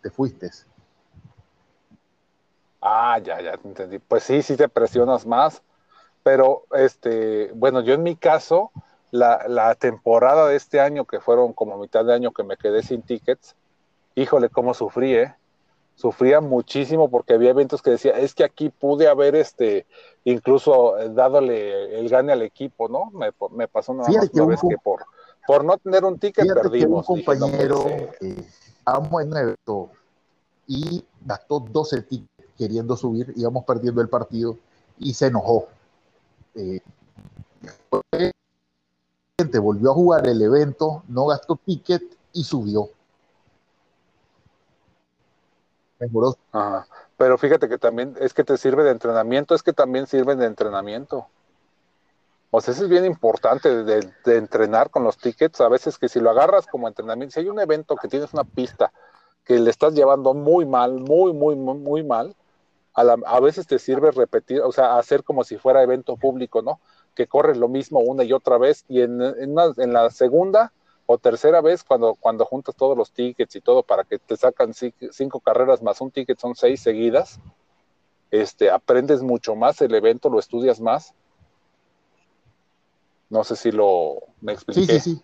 te 0.00 0.10
fuiste. 0.10 0.50
Ah, 2.80 3.18
ya, 3.18 3.40
ya 3.42 3.56
te 3.56 3.66
entendí. 3.66 3.98
Pues 3.98 4.22
sí, 4.22 4.40
sí 4.42 4.56
te 4.56 4.68
presionas 4.68 5.26
más. 5.26 5.62
Pero, 6.22 6.64
este, 6.72 7.50
bueno, 7.54 7.80
yo 7.80 7.94
en 7.94 8.04
mi 8.04 8.14
caso, 8.14 8.70
la, 9.10 9.44
la, 9.48 9.74
temporada 9.74 10.48
de 10.48 10.56
este 10.56 10.80
año, 10.80 11.04
que 11.04 11.20
fueron 11.20 11.52
como 11.52 11.76
mitad 11.78 12.04
de 12.04 12.14
año 12.14 12.32
que 12.32 12.42
me 12.42 12.56
quedé 12.56 12.82
sin 12.82 13.02
tickets, 13.02 13.54
híjole, 14.14 14.48
cómo 14.48 14.74
sufrí, 14.74 15.14
¿eh? 15.14 15.34
Sufría 15.96 16.40
muchísimo 16.40 17.10
porque 17.10 17.34
había 17.34 17.50
eventos 17.50 17.82
que 17.82 17.90
decía, 17.90 18.12
es 18.12 18.34
que 18.34 18.44
aquí 18.44 18.70
pude 18.70 19.06
haber 19.06 19.34
este, 19.34 19.86
incluso 20.24 20.94
dádole 21.10 21.98
el 21.98 22.08
gane 22.08 22.32
al 22.32 22.42
equipo, 22.42 22.88
¿no? 22.88 23.10
Me, 23.10 23.32
me 23.50 23.68
pasó 23.68 23.92
una, 23.92 24.04
vez 24.06 24.30
que 24.30 24.76
por, 24.82 25.04
por 25.46 25.64
no 25.64 25.76
tener 25.76 26.04
un 26.04 26.18
ticket 26.18 26.46
perdimos. 26.54 27.08
un 27.08 27.16
compañero, 27.16 27.84
en 27.86 28.46
un 29.12 29.36
evento 29.36 29.90
y 30.66 31.04
gastó 31.24 31.60
12 31.60 32.02
tickets 32.02 32.30
queriendo 32.56 32.96
subir, 32.96 33.32
íbamos 33.36 33.64
perdiendo 33.64 34.00
el 34.00 34.08
partido 34.08 34.56
y 34.98 35.14
se 35.14 35.26
enojó. 35.26 35.66
Eh, 36.54 36.80
volvió 39.58 39.90
a 39.90 39.94
jugar 39.94 40.26
el 40.26 40.40
evento, 40.42 41.02
no 41.08 41.26
gastó 41.26 41.56
ticket 41.56 42.02
y 42.32 42.44
subió. 42.44 42.90
Pero 47.16 47.36
fíjate 47.36 47.68
que 47.68 47.78
también 47.78 48.16
es 48.20 48.32
que 48.32 48.44
te 48.44 48.56
sirve 48.56 48.82
de 48.84 48.90
entrenamiento, 48.90 49.54
es 49.54 49.62
que 49.62 49.72
también 49.72 50.06
sirve 50.06 50.36
de 50.36 50.46
entrenamiento. 50.46 51.26
O 52.50 52.60
sea, 52.60 52.74
eso 52.74 52.84
es 52.84 52.90
bien 52.90 53.04
importante 53.04 53.84
de, 53.84 54.10
entrenar 54.24 54.90
con 54.90 55.04
los 55.04 55.18
tickets. 55.18 55.60
A 55.60 55.68
veces 55.68 55.98
que 55.98 56.08
si 56.08 56.18
lo 56.18 56.30
agarras 56.30 56.66
como 56.66 56.88
entrenamiento, 56.88 57.34
si 57.34 57.40
hay 57.40 57.48
un 57.48 57.60
evento 57.60 57.96
que 57.96 58.08
tienes 58.08 58.32
una 58.32 58.44
pista 58.44 58.92
que 59.44 59.58
le 59.58 59.70
estás 59.70 59.94
llevando 59.94 60.34
muy 60.34 60.64
mal, 60.64 60.94
muy, 60.94 61.32
muy, 61.32 61.54
muy, 61.56 61.78
muy 61.78 62.02
mal, 62.02 62.34
a, 62.94 63.02
a 63.02 63.40
veces 63.40 63.66
te 63.66 63.78
sirve 63.78 64.10
repetir, 64.10 64.62
o 64.62 64.72
sea, 64.72 64.98
hacer 64.98 65.22
como 65.22 65.44
si 65.44 65.58
fuera 65.58 65.82
evento 65.82 66.16
público, 66.16 66.62
¿no? 66.62 66.80
Que 67.14 67.26
corres 67.26 67.56
lo 67.56 67.68
mismo 67.68 68.00
una 68.00 68.24
y 68.24 68.32
otra 68.32 68.58
vez 68.58 68.84
y 68.88 69.02
en, 69.02 69.20
en, 69.20 69.92
la 69.92 70.10
segunda 70.10 70.72
o 71.06 71.18
tercera 71.18 71.60
vez 71.60 71.82
cuando, 71.82 72.14
cuando 72.14 72.44
juntas 72.44 72.76
todos 72.76 72.96
los 72.96 73.12
tickets 73.12 73.56
y 73.56 73.60
todo 73.60 73.82
para 73.82 74.04
que 74.04 74.18
te 74.18 74.36
sacan 74.36 74.72
cinco 74.74 75.40
carreras 75.40 75.82
más 75.82 76.00
un 76.00 76.10
ticket 76.10 76.38
son 76.38 76.54
seis 76.54 76.80
seguidas, 76.80 77.40
este, 78.30 78.70
aprendes 78.70 79.22
mucho 79.22 79.56
más 79.56 79.80
el 79.80 79.94
evento, 79.94 80.30
lo 80.30 80.38
estudias 80.38 80.80
más. 80.80 81.14
No 83.28 83.44
sé 83.44 83.56
si 83.56 83.72
lo 83.72 84.18
me 84.40 84.52
expliqué. 84.52 85.00
Sí, 85.00 85.00
sí, 85.00 85.00
sí. 85.00 85.22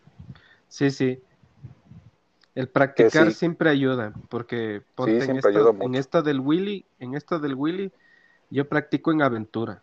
Sí, 0.68 0.90
sí. 0.90 1.22
El 2.54 2.68
practicar 2.68 3.32
siempre 3.32 3.70
ayuda, 3.70 4.12
porque 4.28 4.82
en, 4.98 5.36
esta, 5.36 5.50
en 5.50 5.94
esta 5.94 6.22
del 6.22 6.40
Willy, 6.40 6.86
en 6.98 7.14
esta 7.14 7.38
del 7.38 7.54
Willy, 7.54 7.92
yo 8.50 8.66
practico 8.68 9.12
en 9.12 9.22
aventura 9.22 9.82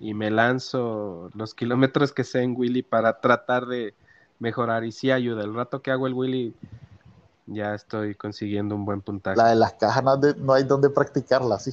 y 0.00 0.14
me 0.14 0.30
lanzo 0.30 1.30
los 1.34 1.54
kilómetros 1.54 2.12
que 2.12 2.24
sé 2.24 2.42
en 2.42 2.54
Willy 2.56 2.82
para 2.82 3.20
tratar 3.20 3.66
de 3.66 3.94
mejorar 4.38 4.84
y 4.84 4.92
sí 4.92 5.10
ayuda. 5.10 5.44
El 5.44 5.54
rato 5.54 5.82
que 5.82 5.90
hago 5.90 6.06
el 6.06 6.14
Willy 6.14 6.54
ya 7.46 7.74
estoy 7.74 8.14
consiguiendo 8.14 8.74
un 8.74 8.84
buen 8.84 9.02
puntaje. 9.02 9.36
La 9.36 9.48
de 9.48 9.56
las 9.56 9.74
cajas 9.74 10.02
no, 10.38 10.52
hay 10.54 10.64
donde 10.64 10.88
practicarla, 10.88 11.58
sí. 11.58 11.72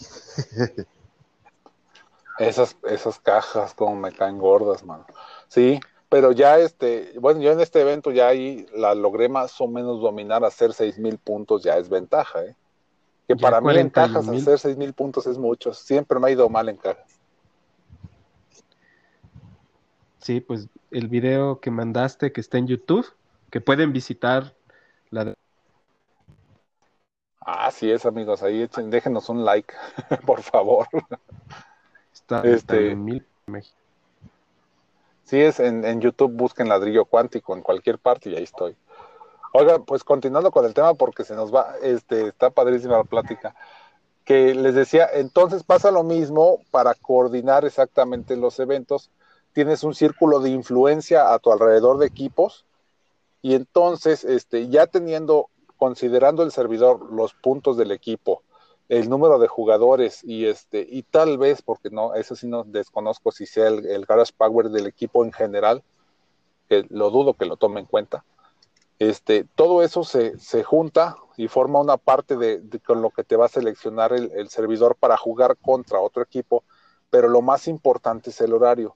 esas, 2.37 2.75
esas 2.83 3.19
cajas 3.19 3.73
como 3.73 3.95
me 3.95 4.11
caen 4.11 4.37
gordas, 4.37 4.83
mano. 4.83 5.05
Sí, 5.47 5.79
pero 6.09 6.33
ya 6.33 6.59
este, 6.59 7.13
bueno, 7.19 7.39
yo 7.41 7.51
en 7.51 7.61
este 7.61 7.81
evento 7.81 8.11
ya 8.11 8.27
ahí 8.27 8.65
la 8.75 8.93
logré 8.93 9.29
más 9.29 9.59
o 9.61 9.67
menos 9.67 10.01
dominar, 10.01 10.43
hacer 10.43 10.73
seis 10.73 10.97
mil 10.97 11.17
puntos 11.17 11.63
ya 11.63 11.77
es 11.77 11.87
ventaja, 11.87 12.43
¿eh? 12.43 12.55
Que 13.27 13.35
para 13.35 13.59
mí 13.59 13.77
en 13.77 13.89
cajas 13.89 14.27
hacer 14.27 14.57
seis 14.57 14.77
mil 14.77 14.93
puntos 14.93 15.27
es 15.27 15.37
mucho, 15.37 15.73
siempre 15.73 16.19
me 16.19 16.27
ha 16.27 16.31
ido 16.31 16.49
mal 16.49 16.69
en 16.69 16.77
cajas. 16.77 17.16
Sí, 20.27 20.41
pues 20.41 20.67
el 20.91 21.07
video 21.07 21.61
que 21.61 21.71
mandaste 21.71 22.33
que 22.33 22.41
está 22.41 22.57
en 22.57 22.67
YouTube, 22.67 23.07
que 23.49 23.61
pueden 23.61 23.93
visitar 23.93 24.53
la 25.09 25.33
Así 27.39 27.89
es, 27.89 28.05
amigos, 28.05 28.43
ahí 28.43 28.61
echen, 28.61 28.89
déjenos 28.89 29.29
un 29.29 29.45
like, 29.45 29.73
por 30.25 30.41
favor. 30.41 30.85
Está, 32.13 32.41
este, 32.41 32.91
en 32.91 33.05
mil 33.05 33.25
Sí, 35.23 35.39
es 35.39 35.61
en, 35.61 35.85
en, 35.85 36.01
YouTube, 36.01 36.33
busquen 36.33 36.67
ladrillo 36.67 37.05
cuántico 37.05 37.55
en 37.55 37.61
cualquier 37.61 37.97
parte 37.97 38.29
y 38.29 38.35
ahí 38.35 38.43
estoy. 38.43 38.75
Oiga, 39.53 39.79
pues 39.79 40.03
continuando 40.03 40.51
con 40.51 40.65
el 40.65 40.73
tema 40.73 40.93
porque 40.95 41.23
se 41.23 41.35
nos 41.35 41.55
va, 41.55 41.75
este, 41.81 42.27
está 42.27 42.49
padrísima 42.49 42.97
la 42.97 43.05
plática. 43.05 43.55
Que 44.25 44.53
les 44.53 44.75
decía, 44.75 45.07
entonces 45.13 45.63
pasa 45.63 45.89
lo 45.89 46.03
mismo 46.03 46.59
para 46.69 46.95
coordinar 46.95 47.63
exactamente 47.63 48.35
los 48.35 48.59
eventos 48.59 49.09
tienes 49.57 49.83
un 49.83 49.95
círculo 49.95 50.39
de 50.39 50.51
influencia 50.51 51.33
a 51.33 51.39
tu 51.39 51.51
alrededor 51.51 51.97
de 51.97 52.05
equipos 52.05 52.63
y 53.41 53.55
entonces, 53.55 54.23
este, 54.23 54.67
ya 54.67 54.85
teniendo, 54.85 55.49
considerando 55.77 56.43
el 56.43 56.51
servidor 56.51 57.11
los 57.11 57.33
puntos 57.33 57.75
del 57.75 57.89
equipo, 57.89 58.43
el 58.87 59.09
número 59.09 59.39
de 59.39 59.47
jugadores 59.47 60.23
y 60.23 60.45
este, 60.45 60.85
y 60.87 61.01
tal 61.01 61.39
vez, 61.39 61.63
porque 61.63 61.89
no, 61.89 62.13
eso 62.13 62.35
sí 62.35 62.45
no 62.45 62.65
desconozco 62.65 63.31
si 63.31 63.47
sea 63.47 63.69
el, 63.69 64.05
garage 64.05 64.31
power 64.37 64.69
del 64.69 64.85
equipo 64.85 65.25
en 65.25 65.31
general, 65.31 65.81
lo 66.89 67.09
dudo 67.09 67.33
que 67.33 67.45
lo 67.45 67.57
tome 67.57 67.79
en 67.79 67.87
cuenta. 67.87 68.25
Este, 68.99 69.43
todo 69.55 69.81
eso 69.81 70.03
se, 70.03 70.37
se 70.37 70.63
junta 70.63 71.17
y 71.35 71.47
forma 71.47 71.81
una 71.81 71.97
parte 71.97 72.37
de, 72.37 72.61
con 72.85 73.01
lo 73.01 73.09
que 73.09 73.23
te 73.23 73.35
va 73.35 73.45
a 73.45 73.49
seleccionar 73.49 74.13
el, 74.13 74.31
el 74.35 74.49
servidor 74.49 74.95
para 74.97 75.17
jugar 75.17 75.57
contra 75.57 75.99
otro 75.99 76.21
equipo, 76.21 76.63
pero 77.09 77.27
lo 77.27 77.41
más 77.41 77.67
importante 77.67 78.29
es 78.29 78.39
el 78.39 78.53
horario 78.53 78.95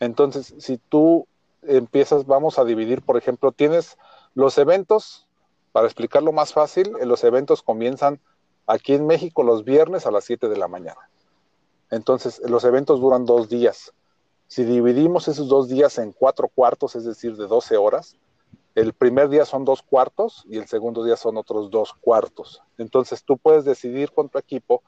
entonces, 0.00 0.54
si 0.58 0.78
tú 0.78 1.26
empiezas, 1.62 2.26
vamos 2.26 2.58
a 2.58 2.64
dividir, 2.64 3.02
por 3.02 3.16
ejemplo, 3.16 3.52
tienes 3.52 3.96
los 4.34 4.58
eventos, 4.58 5.26
para 5.72 5.86
explicarlo 5.86 6.32
más 6.32 6.52
fácil, 6.52 6.92
eh, 7.00 7.06
los 7.06 7.24
eventos 7.24 7.62
comienzan 7.62 8.20
aquí 8.66 8.94
en 8.94 9.06
México 9.06 9.42
los 9.42 9.64
viernes 9.64 10.06
a 10.06 10.10
las 10.10 10.24
7 10.24 10.48
de 10.48 10.56
la 10.56 10.68
mañana. 10.68 11.10
Entonces, 11.90 12.40
los 12.46 12.64
eventos 12.64 13.00
duran 13.00 13.24
dos 13.24 13.48
días. 13.48 13.92
Si 14.48 14.64
dividimos 14.64 15.28
esos 15.28 15.48
dos 15.48 15.68
días 15.68 15.98
en 15.98 16.12
cuatro 16.12 16.48
cuartos, 16.48 16.96
es 16.96 17.04
decir, 17.04 17.36
de 17.36 17.46
12 17.46 17.76
horas, 17.76 18.16
el 18.74 18.92
primer 18.92 19.28
día 19.28 19.44
son 19.44 19.64
dos 19.64 19.82
cuartos 19.82 20.44
y 20.48 20.58
el 20.58 20.66
segundo 20.66 21.02
día 21.02 21.16
son 21.16 21.36
otros 21.38 21.70
dos 21.70 21.94
cuartos. 21.94 22.62
Entonces, 22.76 23.24
tú 23.24 23.38
puedes 23.38 23.64
decidir 23.64 24.12
con 24.12 24.28
tu 24.28 24.38
equipo 24.38 24.82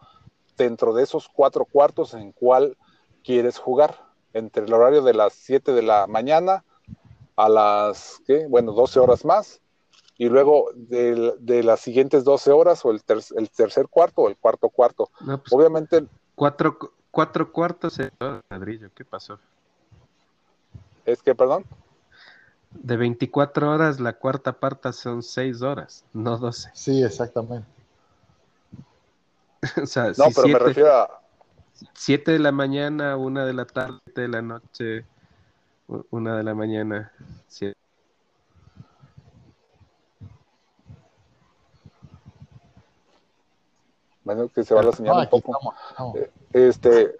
dentro 0.56 0.92
de 0.92 1.04
esos 1.04 1.28
cuatro 1.28 1.64
cuartos 1.64 2.14
en 2.14 2.32
cuál 2.32 2.76
quieres 3.22 3.59
jugar 3.59 4.07
entre 4.33 4.64
el 4.64 4.72
horario 4.72 5.03
de 5.03 5.14
las 5.14 5.33
7 5.35 5.72
de 5.72 5.83
la 5.83 6.07
mañana 6.07 6.64
a 7.37 7.49
las, 7.49 8.20
¿qué? 8.26 8.47
Bueno, 8.49 8.72
12 8.72 8.99
horas 9.01 9.24
más. 9.24 9.61
Y 10.16 10.29
luego 10.29 10.70
de, 10.74 11.62
las 11.62 11.81
siguientes 11.81 12.24
12 12.24 12.51
horas 12.51 12.85
o 12.85 12.91
el, 12.91 13.01
el, 13.37 13.51
tercer 13.51 13.89
cuarto 13.89 14.22
o 14.22 14.29
el 14.29 14.37
cuarto 14.37 14.68
cuarto. 14.68 15.11
Pues, 15.24 15.53
Obviamente. 15.53 16.05
Cuatro, 16.35 16.76
cuatro 17.11 17.53
cuartos 17.53 17.99
de 17.99 18.11
ladrillo, 18.51 18.91
¿qué 18.95 19.05
pasó? 19.05 19.39
¿Es 21.05 21.22
que, 21.22 21.35
perdón? 21.35 21.64
De 22.70 22.97
24 22.97 23.70
horas, 23.70 24.01
la 24.01 24.12
cuarta 24.14 24.53
parte 24.53 24.93
son 24.93 25.22
6 25.22 25.62
horas, 25.62 26.05
no 26.12 26.37
12. 26.37 26.70
Sí, 26.74 27.03
exactamente. 27.03 27.66
o 29.83 29.87
sea, 29.87 30.12
no, 30.16 30.26
pero 30.35 30.49
me 30.49 30.59
refiero 30.59 30.93
a... 30.93 31.20
7 31.95 32.33
de 32.33 32.39
la 32.39 32.53
mañana, 32.53 33.16
1 33.16 33.47
de 33.47 33.53
la 33.53 33.64
tarde, 33.64 34.01
de 34.14 34.29
la 34.29 34.43
noche, 34.43 35.05
1 35.87 36.37
de 36.37 36.43
la 36.43 36.55
mañana, 36.55 37.12
7. 37.49 37.76
Bueno, 44.24 44.49
que 44.49 44.62
se 44.62 44.74
va 44.74 44.83
la 44.83 44.93
señal 44.93 45.16
un 45.20 45.41
poco. 45.41 45.74
Eh, 46.14 46.31
este, 46.53 47.16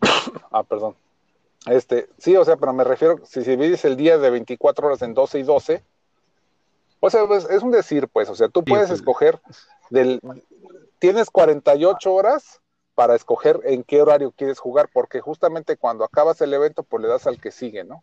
ah, 0.50 0.64
perdón. 0.64 0.96
Este, 1.66 2.08
sí, 2.18 2.36
o 2.36 2.44
sea, 2.44 2.56
pero 2.56 2.72
me 2.72 2.84
refiero, 2.84 3.20
si, 3.24 3.44
si 3.44 3.50
divides 3.50 3.84
el 3.84 3.96
día 3.96 4.18
de 4.18 4.30
24 4.30 4.86
horas 4.86 5.02
en 5.02 5.14
12 5.14 5.38
y 5.38 5.42
12, 5.42 5.84
o 7.00 7.10
sea, 7.10 7.26
pues, 7.26 7.48
es 7.50 7.62
un 7.62 7.70
decir, 7.70 8.08
pues, 8.08 8.28
o 8.28 8.34
sea, 8.34 8.48
tú 8.48 8.64
puedes 8.64 8.90
escoger 8.90 9.40
del, 9.90 10.20
tienes 10.98 11.30
48 11.30 12.12
horas 12.12 12.60
para 12.96 13.14
escoger 13.14 13.60
en 13.64 13.84
qué 13.84 14.00
horario 14.00 14.32
quieres 14.32 14.58
jugar, 14.58 14.88
porque 14.90 15.20
justamente 15.20 15.76
cuando 15.76 16.02
acabas 16.02 16.40
el 16.40 16.52
evento, 16.54 16.82
pues 16.82 17.02
le 17.02 17.08
das 17.08 17.26
al 17.26 17.38
que 17.38 17.52
sigue, 17.52 17.84
¿no? 17.84 18.02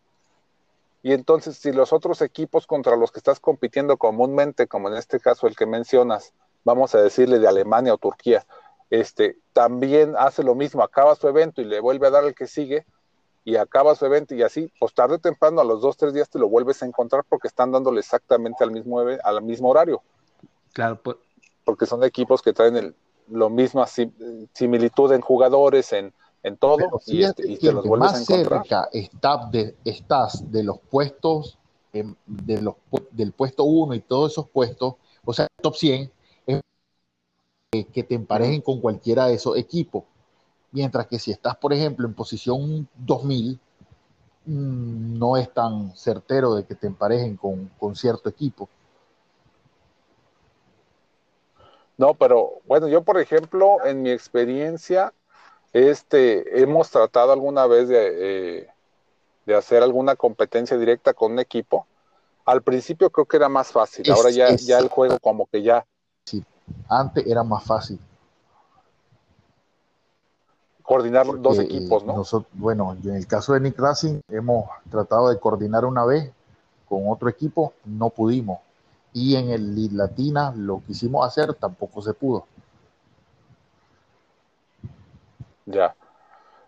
Y 1.02 1.12
entonces, 1.12 1.56
si 1.58 1.72
los 1.72 1.92
otros 1.92 2.22
equipos 2.22 2.66
contra 2.66 2.96
los 2.96 3.10
que 3.10 3.18
estás 3.18 3.40
compitiendo 3.40 3.96
comúnmente, 3.96 4.68
como 4.68 4.88
en 4.88 4.96
este 4.96 5.18
caso 5.18 5.48
el 5.48 5.56
que 5.56 5.66
mencionas, 5.66 6.32
vamos 6.62 6.94
a 6.94 7.02
decirle 7.02 7.40
de 7.40 7.48
Alemania 7.48 7.92
o 7.92 7.98
Turquía, 7.98 8.46
este, 8.88 9.36
también 9.52 10.14
hace 10.16 10.44
lo 10.44 10.54
mismo, 10.54 10.84
acaba 10.84 11.16
su 11.16 11.26
evento 11.26 11.60
y 11.60 11.64
le 11.64 11.80
vuelve 11.80 12.06
a 12.06 12.10
dar 12.10 12.24
al 12.24 12.34
que 12.36 12.46
sigue, 12.46 12.86
y 13.44 13.56
acaba 13.56 13.96
su 13.96 14.06
evento 14.06 14.36
y 14.36 14.44
así, 14.44 14.72
pues 14.78 14.94
tarde 14.94 15.16
o 15.16 15.18
temprano, 15.18 15.60
a 15.60 15.64
los 15.64 15.82
dos, 15.82 15.96
tres 15.96 16.14
días 16.14 16.30
te 16.30 16.38
lo 16.38 16.48
vuelves 16.48 16.82
a 16.84 16.86
encontrar 16.86 17.24
porque 17.28 17.48
están 17.48 17.72
dándole 17.72 17.98
exactamente 17.98 18.62
al 18.62 18.70
mismo, 18.70 19.00
al 19.00 19.42
mismo 19.42 19.70
horario. 19.70 20.02
Claro, 20.72 21.00
pues. 21.02 21.16
Porque 21.64 21.84
son 21.84 22.04
equipos 22.04 22.42
que 22.42 22.52
traen 22.52 22.76
el, 22.76 22.94
lo 23.28 23.50
misma 23.50 23.86
similitud 23.86 25.12
en 25.12 25.20
jugadores, 25.20 25.92
en, 25.92 26.12
en 26.42 26.56
todo, 26.56 26.78
y, 27.06 27.22
este, 27.22 27.50
y 27.50 27.56
te 27.56 27.72
los 27.72 27.86
vuelves 27.86 28.12
a 28.12 28.20
encontrar. 28.20 28.62
Cerca 28.62 28.88
está 28.92 29.48
de, 29.50 29.76
estás 29.84 30.50
de 30.50 30.62
los 30.62 30.78
puestos, 30.78 31.58
em, 31.92 32.14
de 32.26 32.60
los, 32.60 32.74
del 33.10 33.32
puesto 33.32 33.64
1 33.64 33.94
y 33.94 34.00
todos 34.00 34.32
esos 34.32 34.48
puestos, 34.48 34.94
o 35.24 35.32
sea, 35.32 35.46
top 35.62 35.74
100, 35.74 36.12
que 37.92 38.04
te 38.04 38.14
emparejen 38.14 38.60
con 38.60 38.80
cualquiera 38.80 39.26
de 39.26 39.34
esos 39.34 39.56
equipos. 39.56 40.04
Mientras 40.70 41.06
que 41.06 41.18
si 41.18 41.30
estás, 41.30 41.56
por 41.56 41.72
ejemplo, 41.72 42.06
en 42.06 42.14
posición 42.14 42.88
2000, 42.98 43.58
mm, 44.46 45.18
no 45.18 45.36
es 45.36 45.52
tan 45.52 45.96
certero 45.96 46.54
de 46.54 46.64
que 46.64 46.74
te 46.74 46.86
emparejen 46.86 47.36
con, 47.36 47.70
con 47.78 47.96
cierto 47.96 48.28
equipo. 48.28 48.68
No, 51.96 52.14
pero 52.14 52.60
bueno, 52.66 52.88
yo 52.88 53.02
por 53.02 53.20
ejemplo, 53.20 53.84
en 53.84 54.02
mi 54.02 54.10
experiencia, 54.10 55.12
este, 55.72 56.62
hemos 56.62 56.90
tratado 56.90 57.32
alguna 57.32 57.66
vez 57.66 57.88
de, 57.88 58.58
eh, 58.58 58.68
de 59.46 59.54
hacer 59.54 59.82
alguna 59.82 60.16
competencia 60.16 60.76
directa 60.76 61.14
con 61.14 61.32
un 61.32 61.38
equipo. 61.38 61.86
Al 62.44 62.62
principio 62.62 63.10
creo 63.10 63.26
que 63.26 63.36
era 63.36 63.48
más 63.48 63.72
fácil, 63.72 64.10
ahora 64.10 64.30
ya, 64.30 64.54
ya 64.56 64.78
el 64.78 64.88
juego 64.88 65.18
como 65.18 65.46
que 65.46 65.62
ya 65.62 65.84
antes 66.88 67.26
era 67.26 67.42
más 67.42 67.64
fácil. 67.64 67.98
Coordinar 70.82 71.26
dos 71.40 71.58
equipos, 71.58 72.04
¿no? 72.04 72.22
bueno, 72.52 72.96
en 73.02 73.16
el 73.16 73.26
caso 73.26 73.54
de 73.54 73.60
Nick 73.60 73.78
Racing 73.78 74.20
hemos 74.28 74.68
tratado 74.90 75.30
de 75.30 75.40
coordinar 75.40 75.86
una 75.86 76.04
vez 76.04 76.30
con 76.86 77.08
otro 77.08 77.28
equipo, 77.30 77.72
no 77.86 78.10
pudimos. 78.10 78.60
Y 79.14 79.36
en 79.36 79.48
el 79.48 79.74
League 79.74 79.96
Latina 79.96 80.52
lo 80.54 80.82
quisimos 80.86 81.26
hacer, 81.26 81.54
tampoco 81.54 82.02
se 82.02 82.12
pudo. 82.12 82.46
Ya. 85.64 85.94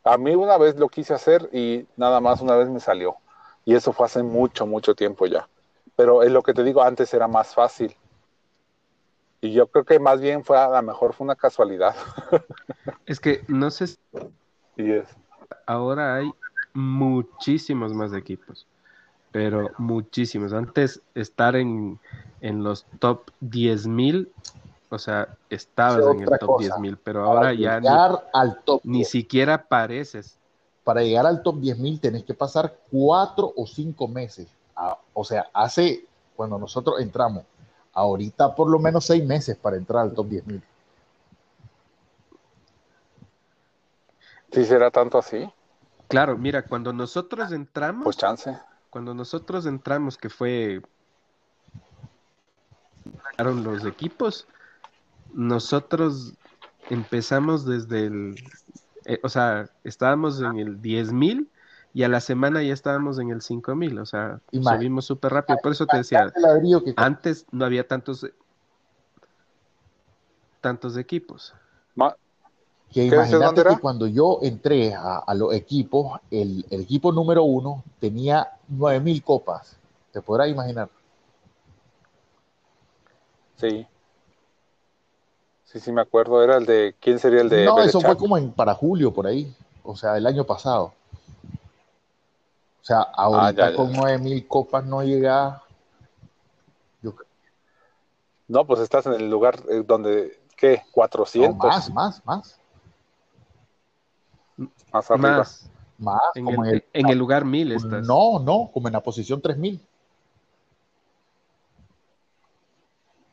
A 0.04 0.16
mí 0.16 0.34
una 0.34 0.56
vez 0.56 0.78
lo 0.78 0.88
quise 0.88 1.12
hacer 1.12 1.50
y 1.52 1.86
nada 1.96 2.20
más 2.20 2.40
una 2.40 2.56
vez 2.56 2.68
me 2.68 2.80
salió. 2.80 3.16
Y 3.64 3.74
eso 3.74 3.92
fue 3.92 4.06
hace 4.06 4.22
mucho, 4.22 4.64
mucho 4.66 4.94
tiempo 4.94 5.26
ya. 5.26 5.48
Pero 5.96 6.22
es 6.22 6.30
lo 6.30 6.42
que 6.42 6.54
te 6.54 6.62
digo, 6.62 6.82
antes 6.82 7.12
era 7.12 7.26
más 7.26 7.54
fácil. 7.54 7.94
Y 9.40 9.52
yo 9.52 9.66
creo 9.66 9.84
que 9.84 9.98
más 9.98 10.20
bien 10.20 10.44
fue, 10.44 10.56
a 10.56 10.68
lo 10.68 10.82
mejor 10.82 11.12
fue 11.12 11.24
una 11.24 11.36
casualidad. 11.36 11.94
Es 13.06 13.20
que 13.20 13.44
no 13.48 13.70
sé. 13.70 13.86
Si... 13.86 13.98
es. 14.76 15.08
Ahora 15.66 16.16
hay 16.16 16.32
muchísimos 16.74 17.92
más 17.92 18.12
equipos, 18.12 18.66
pero 19.36 19.70
muchísimos. 19.76 20.54
Antes 20.54 21.02
estar 21.14 21.56
en, 21.56 22.00
en 22.40 22.64
los 22.64 22.86
top 23.00 23.30
10.000, 23.42 24.30
o 24.88 24.98
sea, 24.98 25.28
estabas 25.50 26.06
en 26.14 26.22
el 26.22 26.38
top 26.38 26.58
10.000, 26.58 26.98
pero 27.04 27.22
ahora 27.22 27.52
ya 27.52 27.78
ni, 27.78 27.86
al 27.86 28.62
top 28.64 28.80
ni 28.84 29.04
siquiera 29.04 29.52
apareces. 29.52 30.38
Para 30.84 31.02
llegar 31.02 31.26
al 31.26 31.42
top 31.42 31.56
10.000 31.56 32.00
tenés 32.00 32.24
que 32.24 32.32
pasar 32.32 32.78
cuatro 32.90 33.52
o 33.54 33.66
cinco 33.66 34.08
meses. 34.08 34.48
O 35.12 35.22
sea, 35.22 35.50
hace, 35.52 36.06
cuando 36.34 36.56
nosotros 36.58 36.98
entramos, 36.98 37.44
ahorita 37.92 38.54
por 38.54 38.70
lo 38.70 38.78
menos 38.78 39.04
seis 39.04 39.22
meses 39.22 39.54
para 39.58 39.76
entrar 39.76 40.00
al 40.00 40.14
top 40.14 40.28
10.000. 40.28 40.62
¿Sí 44.50 44.64
será 44.64 44.90
tanto 44.90 45.18
así? 45.18 45.46
Claro, 46.08 46.38
mira, 46.38 46.62
cuando 46.62 46.94
nosotros 46.94 47.52
entramos. 47.52 48.02
Pues 48.02 48.16
chance. 48.16 48.56
Cuando 48.96 49.12
nosotros 49.12 49.66
entramos, 49.66 50.16
que 50.16 50.30
fue. 50.30 50.80
los 53.36 53.84
equipos, 53.84 54.48
nosotros 55.34 56.32
empezamos 56.88 57.66
desde 57.66 58.06
el. 58.06 58.36
Eh, 59.04 59.20
o 59.22 59.28
sea, 59.28 59.68
estábamos 59.84 60.40
en 60.40 60.56
el 60.56 60.80
10.000 60.80 61.46
y 61.92 62.04
a 62.04 62.08
la 62.08 62.20
semana 62.20 62.62
ya 62.62 62.72
estábamos 62.72 63.18
en 63.18 63.28
el 63.28 63.42
5000, 63.42 63.98
o 63.98 64.06
sea, 64.06 64.40
subimos 64.50 65.04
súper 65.04 65.30
rápido. 65.30 65.58
Por 65.62 65.72
eso 65.72 65.84
te 65.84 65.98
decía, 65.98 66.32
antes 66.96 67.44
no 67.52 67.66
había 67.66 67.86
tantos 67.86 68.26
tantos 70.62 70.96
equipos. 70.96 71.54
Que 72.92 73.04
imagínate 73.04 73.62
que 73.62 73.78
cuando 73.78 74.06
yo 74.06 74.38
entré 74.42 74.94
a, 74.94 75.32
los 75.34 75.52
equipos, 75.52 76.20
el, 76.30 76.64
equipo 76.70 77.12
número 77.12 77.44
uno 77.44 77.82
tenía 78.00 78.52
9000 78.68 79.22
copas. 79.22 79.76
¿Te 80.12 80.22
podrás 80.22 80.48
imaginar? 80.48 80.88
Sí. 83.56 83.86
Sí, 85.64 85.80
sí, 85.80 85.92
me 85.92 86.00
acuerdo. 86.00 86.42
Era 86.42 86.56
el 86.56 86.64
de. 86.64 86.94
¿Quién 87.00 87.18
sería 87.18 87.42
el 87.42 87.48
de.? 87.48 87.64
No, 87.64 87.80
eso 87.80 88.00
fue 88.00 88.16
como 88.16 88.38
en, 88.38 88.50
para 88.50 88.74
julio, 88.74 89.12
por 89.12 89.26
ahí. 89.26 89.54
O 89.82 89.94
sea, 89.94 90.16
el 90.16 90.26
año 90.26 90.44
pasado. 90.44 90.92
O 92.80 92.84
sea, 92.86 93.00
ahorita 93.00 93.66
ah, 93.66 93.74
con 93.74 93.92
nueve 93.92 94.18
mil 94.18 94.46
copas 94.46 94.84
no 94.86 95.02
llega. 95.02 95.62
No, 98.48 98.64
pues 98.64 98.80
estás 98.80 99.06
en 99.06 99.14
el 99.14 99.28
lugar 99.28 99.60
eh, 99.68 99.82
donde, 99.84 100.40
¿qué? 100.56 100.82
400. 100.92 101.58
más, 101.58 101.92
más, 101.92 102.24
más. 102.24 102.60
Más 104.92 105.10
arriba. 105.10 105.46
Más. 105.98 106.20
En, 106.34 106.48
el, 106.48 106.84
en, 106.92 107.08
el, 107.08 107.18
lugar 107.18 107.44
1000 107.44 107.72
estás. 107.72 108.06
No, 108.06 108.38
no, 108.38 108.70
como 108.72 108.88
en 108.88 108.92
la 108.92 109.02
posición 109.02 109.40
3000. 109.40 109.80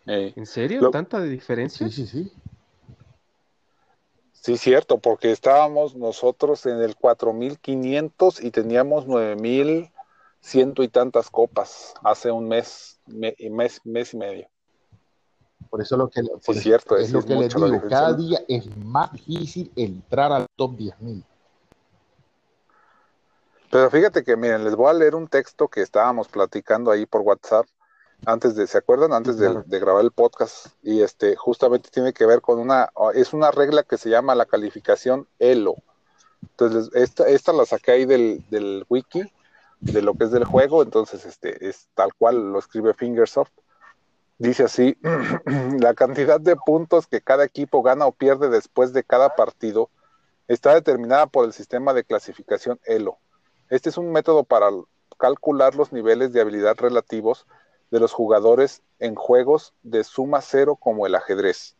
¿En 0.05 0.45
serio? 0.45 0.89
¿Tanta 0.89 1.21
diferencia? 1.21 1.87
Sí, 1.87 2.05
sí, 2.05 2.07
sí. 2.07 2.31
Sí, 4.31 4.57
cierto, 4.57 4.97
porque 4.97 5.31
estábamos 5.31 5.95
nosotros 5.95 6.65
en 6.65 6.81
el 6.81 6.97
4500 6.97 8.43
y 8.43 8.51
teníamos 8.51 9.07
9100 9.07 10.73
y 10.79 10.87
tantas 10.89 11.29
copas 11.29 11.93
hace 12.03 12.29
un 12.29 12.49
mes, 12.49 12.99
mes, 13.07 13.79
mes 13.85 14.13
y 14.13 14.17
medio. 14.17 14.49
Por 15.69 15.81
eso 15.81 15.97
lo 15.97 16.09
que, 16.09 16.21
sí, 16.21 16.53
cierto, 16.55 16.97
es, 16.97 17.11
lo 17.11 17.23
que 17.23 17.35
les 17.35 17.53
digo, 17.53 17.81
cada 17.89 18.13
día 18.13 18.39
es 18.47 18.65
más 18.77 19.11
difícil 19.11 19.71
entrar 19.75 20.31
al 20.31 20.47
top 20.55 20.77
10.000. 20.77 21.23
Pero 23.71 23.89
fíjate 23.89 24.23
que, 24.23 24.35
miren, 24.35 24.63
les 24.63 24.75
voy 24.75 24.89
a 24.89 24.93
leer 24.93 25.15
un 25.15 25.27
texto 25.27 25.67
que 25.67 25.81
estábamos 25.81 26.27
platicando 26.27 26.91
ahí 26.91 27.05
por 27.05 27.21
WhatsApp 27.21 27.65
antes 28.25 28.55
de, 28.55 28.67
¿se 28.67 28.77
acuerdan? 28.77 29.13
Antes 29.13 29.37
de, 29.37 29.79
grabar 29.79 30.03
el 30.03 30.11
podcast. 30.11 30.67
Y 30.81 31.01
este, 31.01 31.35
justamente 31.35 31.89
tiene 31.89 32.13
que 32.13 32.25
ver 32.25 32.41
con 32.41 32.59
una, 32.59 32.89
es 33.13 33.33
una 33.33 33.51
regla 33.51 33.83
que 33.83 33.97
se 33.97 34.09
llama 34.09 34.35
la 34.35 34.45
calificación 34.45 35.27
ELO. 35.39 35.75
Entonces, 36.41 36.89
esta, 36.93 37.27
esta 37.27 37.53
la 37.53 37.65
saqué 37.65 37.91
ahí 37.91 38.05
del, 38.05 38.43
del 38.49 38.85
wiki, 38.89 39.23
de 39.79 40.01
lo 40.01 40.13
que 40.13 40.25
es 40.25 40.31
del 40.31 40.45
juego, 40.45 40.83
entonces 40.83 41.25
este 41.25 41.67
es 41.67 41.87
tal 41.93 42.13
cual 42.13 42.53
lo 42.53 42.59
escribe 42.59 42.93
Fingersoft. 42.93 43.51
Dice 44.37 44.63
así, 44.63 44.97
la 45.79 45.93
cantidad 45.93 46.39
de 46.39 46.55
puntos 46.55 47.07
que 47.07 47.21
cada 47.21 47.45
equipo 47.45 47.83
gana 47.83 48.05
o 48.05 48.11
pierde 48.11 48.49
después 48.49 48.93
de 48.93 49.03
cada 49.03 49.35
partido 49.35 49.89
está 50.47 50.73
determinada 50.73 51.27
por 51.27 51.45
el 51.45 51.53
sistema 51.53 51.93
de 51.93 52.03
clasificación 52.03 52.79
ELO. 52.85 53.17
Este 53.69 53.89
es 53.89 53.97
un 53.97 54.11
método 54.11 54.43
para 54.43 54.69
calcular 55.17 55.75
los 55.75 55.93
niveles 55.93 56.33
de 56.33 56.41
habilidad 56.41 56.75
relativos 56.77 57.45
de 57.91 57.99
los 57.99 58.11
jugadores 58.11 58.81
en 58.99 59.15
juegos 59.15 59.73
de 59.83 60.03
suma 60.03 60.41
cero 60.41 60.75
como 60.75 61.05
el 61.05 61.15
ajedrez. 61.15 61.75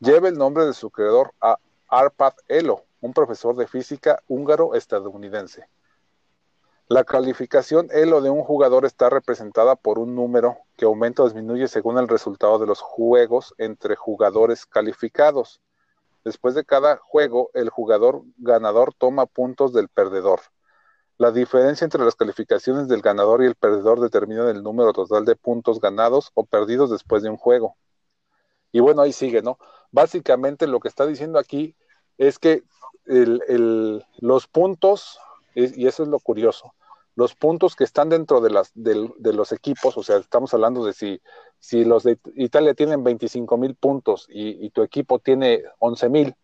Lleva 0.00 0.28
el 0.28 0.36
nombre 0.36 0.66
de 0.66 0.74
su 0.74 0.90
creador 0.90 1.32
a 1.40 1.58
Arpad 1.88 2.34
Elo, 2.48 2.84
un 3.00 3.12
profesor 3.12 3.56
de 3.56 3.66
física 3.66 4.22
húngaro-estadounidense. 4.26 5.68
La 6.88 7.02
calificación 7.02 7.88
ELO 7.90 8.20
de 8.20 8.30
un 8.30 8.44
jugador 8.44 8.84
está 8.84 9.10
representada 9.10 9.74
por 9.74 9.98
un 9.98 10.14
número 10.14 10.58
que 10.76 10.84
aumenta 10.84 11.24
o 11.24 11.26
disminuye 11.26 11.66
según 11.66 11.98
el 11.98 12.06
resultado 12.06 12.60
de 12.60 12.66
los 12.66 12.80
juegos 12.80 13.54
entre 13.58 13.96
jugadores 13.96 14.66
calificados. 14.66 15.60
Después 16.24 16.54
de 16.54 16.64
cada 16.64 16.98
juego, 16.98 17.50
el 17.54 17.70
jugador 17.70 18.22
ganador 18.36 18.94
toma 18.94 19.26
puntos 19.26 19.72
del 19.72 19.88
perdedor. 19.88 20.40
La 21.18 21.32
diferencia 21.32 21.84
entre 21.84 22.04
las 22.04 22.14
calificaciones 22.14 22.86
del 22.86 23.00
ganador 23.00 23.42
y 23.42 23.46
el 23.46 23.56
perdedor 23.56 23.98
determina 24.00 24.48
el 24.48 24.62
número 24.62 24.92
total 24.92 25.24
de 25.24 25.34
puntos 25.34 25.80
ganados 25.80 26.30
o 26.34 26.44
perdidos 26.46 26.90
después 26.90 27.24
de 27.24 27.30
un 27.30 27.36
juego. 27.36 27.76
Y 28.70 28.78
bueno, 28.78 29.02
ahí 29.02 29.12
sigue, 29.12 29.42
¿no? 29.42 29.58
Básicamente 29.90 30.68
lo 30.68 30.78
que 30.78 30.88
está 30.88 31.04
diciendo 31.04 31.40
aquí 31.40 31.74
es 32.16 32.38
que 32.38 32.62
los 33.06 34.46
puntos, 34.46 35.18
y 35.56 35.86
eso 35.86 36.02
es 36.02 36.08
lo 36.08 36.20
curioso, 36.20 36.74
los 37.16 37.34
puntos 37.34 37.74
que 37.74 37.84
están 37.84 38.10
dentro 38.10 38.42
de, 38.42 38.50
las, 38.50 38.70
de, 38.74 39.32
los 39.32 39.50
equipos, 39.50 39.96
o 39.96 40.02
sea, 40.02 40.18
estamos 40.18 40.52
hablando 40.52 40.84
de 40.84 40.92
si, 40.92 41.22
si 41.58 41.82
los 41.82 42.02
de 42.02 42.18
Italia 42.34 42.74
tienen 42.74 43.02
25 43.02 43.56
mil 43.56 43.74
puntos 43.74 44.26
y, 44.28 44.68
tu 44.70 44.82
equipo 44.82 45.18
tiene 45.18 45.64
11 45.78 46.10
mil, 46.10 46.36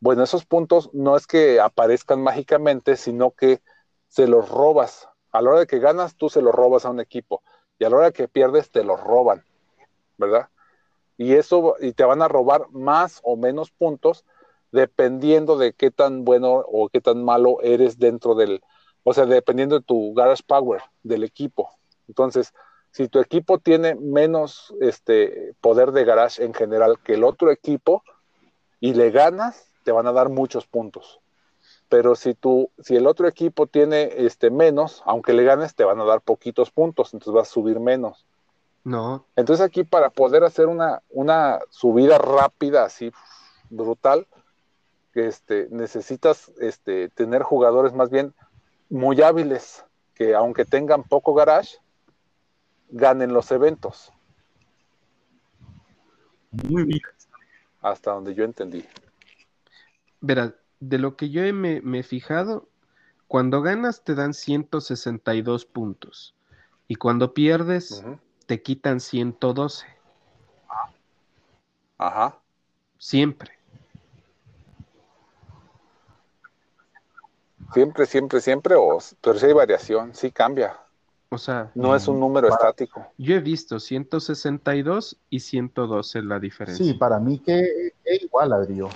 bueno, 0.00 0.22
esos 0.22 0.44
puntos 0.44 0.90
no 0.92 1.16
es 1.16 1.26
que 1.26 1.60
aparezcan 1.60 2.22
mágicamente, 2.22 2.96
sino 2.96 3.30
que 3.30 3.62
se 4.08 4.26
los 4.26 4.50
robas. 4.50 5.08
A 5.30 5.40
la 5.40 5.50
hora 5.50 5.60
de 5.60 5.66
que 5.66 5.78
ganas, 5.78 6.16
tú 6.16 6.28
se 6.28 6.42
los 6.42 6.54
robas 6.54 6.84
a 6.84 6.90
un 6.90 7.00
equipo. 7.00 7.42
Y 7.78 7.84
a 7.84 7.88
la 7.88 7.96
hora 7.96 8.06
de 8.06 8.12
que 8.12 8.28
pierdes, 8.28 8.70
te 8.70 8.84
los 8.84 9.00
roban. 9.00 9.44
¿Verdad? 10.18 10.48
Y 11.16 11.34
eso, 11.34 11.76
y 11.80 11.92
te 11.92 12.04
van 12.04 12.20
a 12.20 12.28
robar 12.28 12.68
más 12.70 13.20
o 13.22 13.36
menos 13.36 13.70
puntos 13.70 14.26
dependiendo 14.72 15.56
de 15.56 15.74
qué 15.74 15.90
tan 15.90 16.24
bueno 16.24 16.64
o 16.66 16.88
qué 16.88 17.00
tan 17.00 17.22
malo 17.24 17.58
eres 17.62 17.98
dentro 17.98 18.34
del, 18.34 18.62
o 19.04 19.12
sea, 19.12 19.26
dependiendo 19.26 19.78
de 19.78 19.84
tu 19.84 20.14
garage 20.14 20.42
power 20.46 20.82
del 21.02 21.22
equipo. 21.24 21.70
Entonces, 22.08 22.52
si 22.90 23.08
tu 23.08 23.20
equipo 23.20 23.58
tiene 23.58 23.94
menos 23.94 24.74
este 24.80 25.54
poder 25.60 25.92
de 25.92 26.04
garage 26.04 26.44
en 26.44 26.54
general 26.54 26.98
que 27.04 27.14
el 27.14 27.24
otro 27.24 27.50
equipo 27.50 28.02
y 28.80 28.94
le 28.94 29.10
ganas, 29.10 29.68
te 29.84 29.92
van 29.92 30.06
a 30.06 30.12
dar 30.12 30.28
muchos 30.28 30.66
puntos. 30.66 31.20
Pero 31.88 32.14
si 32.14 32.34
tú, 32.34 32.70
si 32.78 32.96
el 32.96 33.06
otro 33.06 33.28
equipo 33.28 33.66
tiene 33.66 34.10
este 34.16 34.50
menos, 34.50 35.02
aunque 35.04 35.34
le 35.34 35.44
ganes, 35.44 35.74
te 35.74 35.84
van 35.84 36.00
a 36.00 36.04
dar 36.04 36.22
poquitos 36.22 36.70
puntos, 36.70 37.12
entonces 37.12 37.34
vas 37.34 37.48
a 37.48 37.52
subir 37.52 37.78
menos. 37.78 38.26
No. 38.84 39.26
Entonces 39.36 39.64
aquí 39.64 39.84
para 39.84 40.10
poder 40.10 40.44
hacer 40.44 40.66
una, 40.66 41.02
una 41.10 41.60
subida 41.70 42.18
rápida, 42.18 42.84
así 42.84 43.12
brutal, 43.70 44.26
este, 45.14 45.68
necesitas 45.70 46.52
este, 46.60 47.08
tener 47.10 47.42
jugadores 47.42 47.92
más 47.92 48.10
bien 48.10 48.34
muy 48.88 49.22
hábiles, 49.22 49.84
que 50.14 50.34
aunque 50.34 50.64
tengan 50.64 51.02
poco 51.02 51.34
garage, 51.34 51.78
ganen 52.90 53.32
los 53.32 53.50
eventos. 53.50 54.12
Muy 56.50 56.84
bien. 56.84 57.00
Hasta 57.80 58.12
donde 58.12 58.34
yo 58.34 58.44
entendí. 58.44 58.84
Verás, 60.20 60.52
de 60.80 60.98
lo 60.98 61.16
que 61.16 61.30
yo 61.30 61.42
me, 61.54 61.80
he 61.98 62.02
fijado, 62.02 62.68
cuando 63.26 63.62
ganas 63.62 64.04
te 64.04 64.14
dan 64.14 64.34
162 64.34 65.64
puntos 65.64 66.34
y 66.86 66.96
cuando 66.96 67.32
pierdes 67.32 68.04
te 68.46 68.62
quitan 68.62 69.00
112. 69.00 69.86
Ajá. 71.98 72.38
Siempre. 72.98 73.61
Siempre, 77.72 78.06
siempre, 78.06 78.40
siempre, 78.40 78.74
o, 78.76 78.98
pero 79.20 79.38
si 79.38 79.46
hay 79.46 79.52
variación, 79.52 80.14
sí 80.14 80.30
cambia. 80.30 80.76
O 81.30 81.38
sea, 81.38 81.70
no 81.74 81.96
es 81.96 82.06
un 82.08 82.20
número 82.20 82.48
estático. 82.48 83.06
Yo 83.16 83.34
he 83.34 83.40
visto 83.40 83.80
162 83.80 85.16
y 85.30 85.40
112 85.40 86.22
la 86.22 86.38
diferencia. 86.38 86.84
Sí, 86.84 86.92
para 86.92 87.18
mí 87.18 87.38
que 87.38 87.94
es 88.04 88.22
igual, 88.22 88.52
Adrio. 88.52 88.90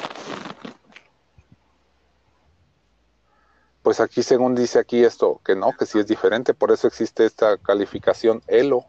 Pues 3.82 4.00
aquí, 4.00 4.22
según 4.22 4.54
dice 4.54 4.78
aquí 4.78 5.02
esto, 5.02 5.40
que 5.42 5.56
no, 5.56 5.72
que 5.78 5.86
sí 5.86 5.98
es 5.98 6.06
diferente, 6.06 6.52
por 6.52 6.72
eso 6.72 6.86
existe 6.86 7.24
esta 7.24 7.56
calificación 7.56 8.42
ELO. 8.48 8.84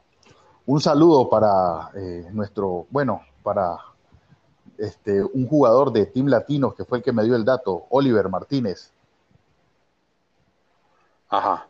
Un 0.66 0.82
saludo 0.82 1.30
para 1.30 1.92
eh, 1.96 2.28
nuestro, 2.34 2.88
bueno, 2.90 3.22
para 3.44 3.78
este, 4.78 5.24
un 5.24 5.48
jugador 5.48 5.94
de 5.94 6.08
Team 6.08 6.28
Latinos 6.28 6.76
que 6.76 6.84
fue 6.84 6.98
el 6.98 7.04
que 7.04 7.14
me 7.14 7.24
dio 7.24 7.36
el 7.38 7.46
dato, 7.46 7.86
Oliver 7.92 8.28
Martínez. 8.28 8.92
Ajá. 11.30 11.68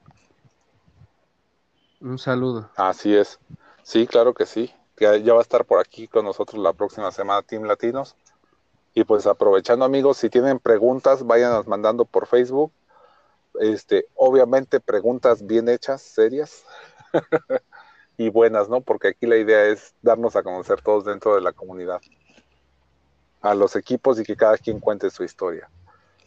Un 1.99 2.19
saludo. 2.19 2.69
Así 2.75 3.15
es. 3.15 3.39
Sí, 3.83 4.05
claro 4.07 4.33
que 4.33 4.45
sí. 4.45 4.73
Que 4.95 5.21
ya 5.23 5.33
va 5.33 5.39
a 5.39 5.41
estar 5.41 5.65
por 5.65 5.79
aquí 5.79 6.07
con 6.07 6.25
nosotros 6.25 6.61
la 6.61 6.73
próxima 6.73 7.11
semana 7.11 7.41
Team 7.41 7.63
Latinos. 7.63 8.15
Y 8.93 9.03
pues 9.03 9.27
aprovechando 9.27 9.85
amigos, 9.85 10.17
si 10.17 10.29
tienen 10.29 10.59
preguntas, 10.59 11.25
váyanos 11.25 11.67
mandando 11.67 12.05
por 12.05 12.27
Facebook. 12.27 12.71
Este, 13.59 14.07
obviamente 14.15 14.79
preguntas 14.79 15.45
bien 15.45 15.69
hechas, 15.69 16.01
serias 16.01 16.63
y 18.17 18.29
buenas, 18.29 18.69
¿no? 18.69 18.81
Porque 18.81 19.09
aquí 19.09 19.25
la 19.25 19.37
idea 19.37 19.65
es 19.65 19.93
darnos 20.01 20.35
a 20.35 20.43
conocer 20.43 20.81
todos 20.81 21.05
dentro 21.05 21.35
de 21.35 21.41
la 21.41 21.53
comunidad, 21.53 22.01
a 23.41 23.55
los 23.55 23.75
equipos 23.75 24.19
y 24.19 24.23
que 24.23 24.35
cada 24.35 24.57
quien 24.57 24.79
cuente 24.79 25.09
su 25.09 25.23
historia. 25.23 25.69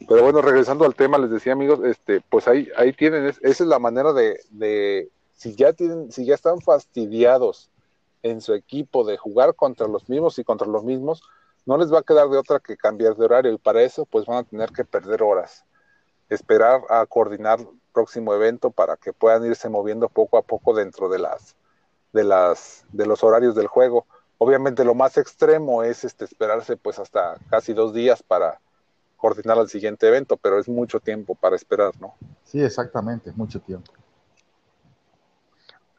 Pero 0.08 0.22
bueno, 0.22 0.40
regresando 0.42 0.84
al 0.84 0.94
tema, 0.94 1.18
les 1.18 1.30
decía 1.30 1.52
amigos, 1.52 1.80
este, 1.84 2.20
pues 2.20 2.48
ahí, 2.48 2.68
ahí 2.76 2.92
tienen, 2.92 3.26
esa 3.26 3.40
es 3.42 3.60
la 3.60 3.78
manera 3.78 4.12
de, 4.12 4.40
de, 4.50 5.10
si 5.34 5.54
ya 5.54 5.72
tienen, 5.72 6.10
si 6.10 6.24
ya 6.24 6.34
están 6.34 6.60
fastidiados 6.60 7.70
en 8.22 8.40
su 8.40 8.54
equipo 8.54 9.04
de 9.04 9.16
jugar 9.16 9.54
contra 9.54 9.88
los 9.88 10.08
mismos 10.08 10.38
y 10.38 10.44
contra 10.44 10.66
los 10.66 10.84
mismos, 10.84 11.22
no 11.66 11.76
les 11.76 11.92
va 11.92 12.00
a 12.00 12.02
quedar 12.02 12.28
de 12.28 12.38
otra 12.38 12.60
que 12.60 12.76
cambiar 12.76 13.16
de 13.16 13.24
horario 13.24 13.52
y 13.52 13.58
para 13.58 13.82
eso 13.82 14.06
pues 14.06 14.26
van 14.26 14.38
a 14.38 14.44
tener 14.44 14.70
que 14.70 14.84
perder 14.84 15.22
horas, 15.22 15.64
esperar 16.28 16.82
a 16.88 17.04
coordinar 17.06 17.60
el 17.60 17.68
próximo 17.92 18.34
evento 18.34 18.70
para 18.70 18.96
que 18.96 19.12
puedan 19.12 19.44
irse 19.46 19.68
moviendo 19.68 20.08
poco 20.08 20.38
a 20.38 20.42
poco 20.42 20.74
dentro 20.74 21.08
de 21.08 21.18
las 21.18 21.56
de 22.12 22.24
las 22.24 22.84
de 22.92 23.06
los 23.06 23.22
horarios 23.22 23.54
del 23.54 23.66
juego. 23.66 24.06
Obviamente 24.38 24.84
lo 24.84 24.94
más 24.94 25.18
extremo 25.18 25.82
es 25.82 26.04
este 26.04 26.24
esperarse 26.24 26.76
pues 26.76 26.98
hasta 26.98 27.36
casi 27.50 27.72
dos 27.72 27.92
días 27.92 28.22
para 28.22 28.60
coordinar 29.20 29.58
al 29.58 29.68
siguiente 29.68 30.08
evento, 30.08 30.36
pero 30.36 30.58
es 30.58 30.68
mucho 30.68 30.98
tiempo 30.98 31.34
para 31.34 31.54
esperar, 31.54 31.92
¿no? 32.00 32.14
Sí, 32.44 32.60
exactamente, 32.62 33.30
es 33.30 33.36
mucho 33.36 33.60
tiempo. 33.60 33.92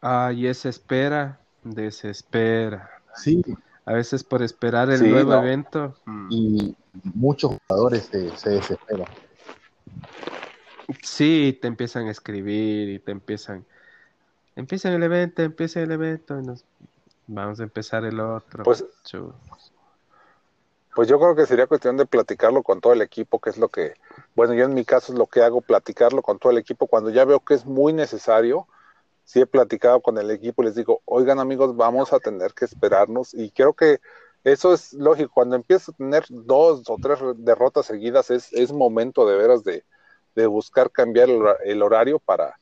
Ah, 0.02 0.31
y 0.34 0.48
esa 0.48 0.69
espera, 0.69 1.39
desespera. 1.64 2.89
Sí. 3.15 3.41
A 3.85 3.93
veces 3.93 4.23
por 4.23 4.41
esperar 4.41 4.89
el 4.89 5.10
nuevo 5.10 5.34
evento. 5.35 5.95
Mm. 6.06 6.27
Y 6.31 6.76
muchos 7.03 7.57
jugadores 7.68 8.10
se, 8.11 8.49
desesperan. 8.49 9.07
Sí, 11.03 11.57
te 11.61 11.68
empiezan 11.68 12.07
a 12.07 12.11
escribir 12.11 12.89
y 12.89 12.99
te 12.99 13.11
empiezan. 13.11 13.65
Empiezan 14.56 14.93
el 14.93 15.03
evento, 15.03 15.43
empieza 15.43 15.80
el 15.81 15.91
evento 15.91 16.39
y 16.39 16.45
nos 16.45 16.65
vamos 17.27 17.60
a 17.60 17.64
empezar 17.64 18.03
el 18.03 18.19
otro. 18.19 18.64
Pues, 18.64 18.84
pues 20.95 21.07
yo 21.07 21.19
creo 21.19 21.35
que 21.35 21.45
sería 21.45 21.68
cuestión 21.68 21.97
de 21.97 22.05
platicarlo 22.05 22.63
con 22.63 22.81
todo 22.81 22.93
el 22.93 23.01
equipo, 23.01 23.39
que 23.39 23.49
es 23.49 23.57
lo 23.57 23.69
que, 23.69 23.93
bueno, 24.35 24.53
yo 24.53 24.65
en 24.65 24.73
mi 24.73 24.84
caso 24.84 25.13
es 25.13 25.19
lo 25.19 25.27
que 25.27 25.41
hago, 25.41 25.61
platicarlo 25.61 26.22
con 26.22 26.38
todo 26.38 26.51
el 26.51 26.57
equipo. 26.57 26.88
Cuando 26.88 27.09
ya 27.09 27.23
veo 27.26 27.39
que 27.39 27.53
es 27.53 27.65
muy 27.65 27.93
necesario, 27.93 28.68
sí 29.23 29.41
he 29.41 29.45
platicado 29.45 30.01
con 30.01 30.18
el 30.18 30.31
equipo 30.31 30.61
y 30.61 30.65
les 30.65 30.76
digo, 30.76 31.01
oigan 31.05 31.39
amigos, 31.39 31.76
vamos 31.76 32.11
a 32.11 32.19
tener 32.19 32.53
que 32.53 32.65
esperarnos. 32.65 33.34
Y 33.34 33.51
creo 33.51 33.73
que 33.73 33.99
eso 34.43 34.73
es 34.73 34.93
lógico. 34.93 35.31
Cuando 35.34 35.55
empiezas 35.55 35.89
a 35.89 35.97
tener 35.97 36.26
dos 36.30 36.84
o 36.89 36.97
tres 37.01 37.19
derrotas 37.38 37.85
seguidas, 37.85 38.30
es, 38.31 38.51
es 38.51 38.73
momento 38.73 39.26
de 39.26 39.38
veras 39.38 39.63
de, 39.63 39.85
de 40.35 40.45
buscar 40.47 40.91
cambiar 40.91 41.30
el, 41.63 41.81
horario 41.81 42.19
para 42.19 42.59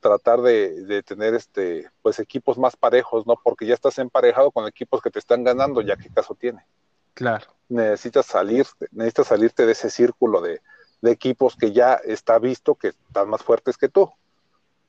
tratar 0.00 0.42
de, 0.42 0.84
de, 0.84 1.02
tener 1.02 1.34
este 1.34 1.88
pues 2.02 2.18
equipos 2.18 2.58
más 2.58 2.76
parejos, 2.76 3.26
¿no? 3.26 3.34
Porque 3.42 3.66
ya 3.66 3.74
estás 3.74 3.98
emparejado 3.98 4.50
con 4.50 4.66
equipos 4.66 5.00
que 5.00 5.10
te 5.10 5.18
están 5.18 5.42
ganando, 5.44 5.80
ya 5.80 5.96
qué 5.96 6.08
caso 6.10 6.34
tiene. 6.34 6.64
Claro. 7.14 7.46
Necesitas 7.68 8.26
salir, 8.26 8.66
necesitas 8.90 9.28
salirte 9.28 9.66
de 9.66 9.72
ese 9.72 9.90
círculo 9.90 10.40
de, 10.40 10.60
equipos 11.04 11.56
que 11.56 11.72
ya 11.72 11.94
está 11.94 12.38
visto 12.38 12.76
que 12.76 12.88
están 12.88 13.28
más 13.28 13.42
fuertes 13.42 13.76
que 13.76 13.88
tú. 13.88 14.12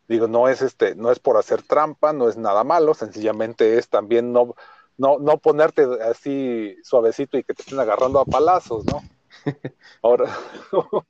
Digo, 0.07 0.27
no 0.27 0.47
es 0.47 0.61
este, 0.61 0.93
no 0.93 1.11
es 1.11 1.17
por 1.17 1.37
hacer 1.37 1.63
trampa, 1.63 2.13
no 2.13 2.29
es 2.29 2.37
nada 2.37 2.63
malo, 2.63 2.93
sencillamente 2.93 3.79
es 3.79 3.89
también 3.89 4.31
no, 4.31 4.53
no, 4.97 5.17
no 5.17 5.37
ponerte 5.39 5.87
así 6.07 6.77
suavecito 6.83 7.37
y 7.37 7.43
que 7.43 7.55
te 7.55 7.63
estén 7.63 7.79
agarrando 7.79 8.19
a 8.19 8.25
palazos, 8.25 8.85
¿no? 8.85 9.01
Ahora, 10.03 10.29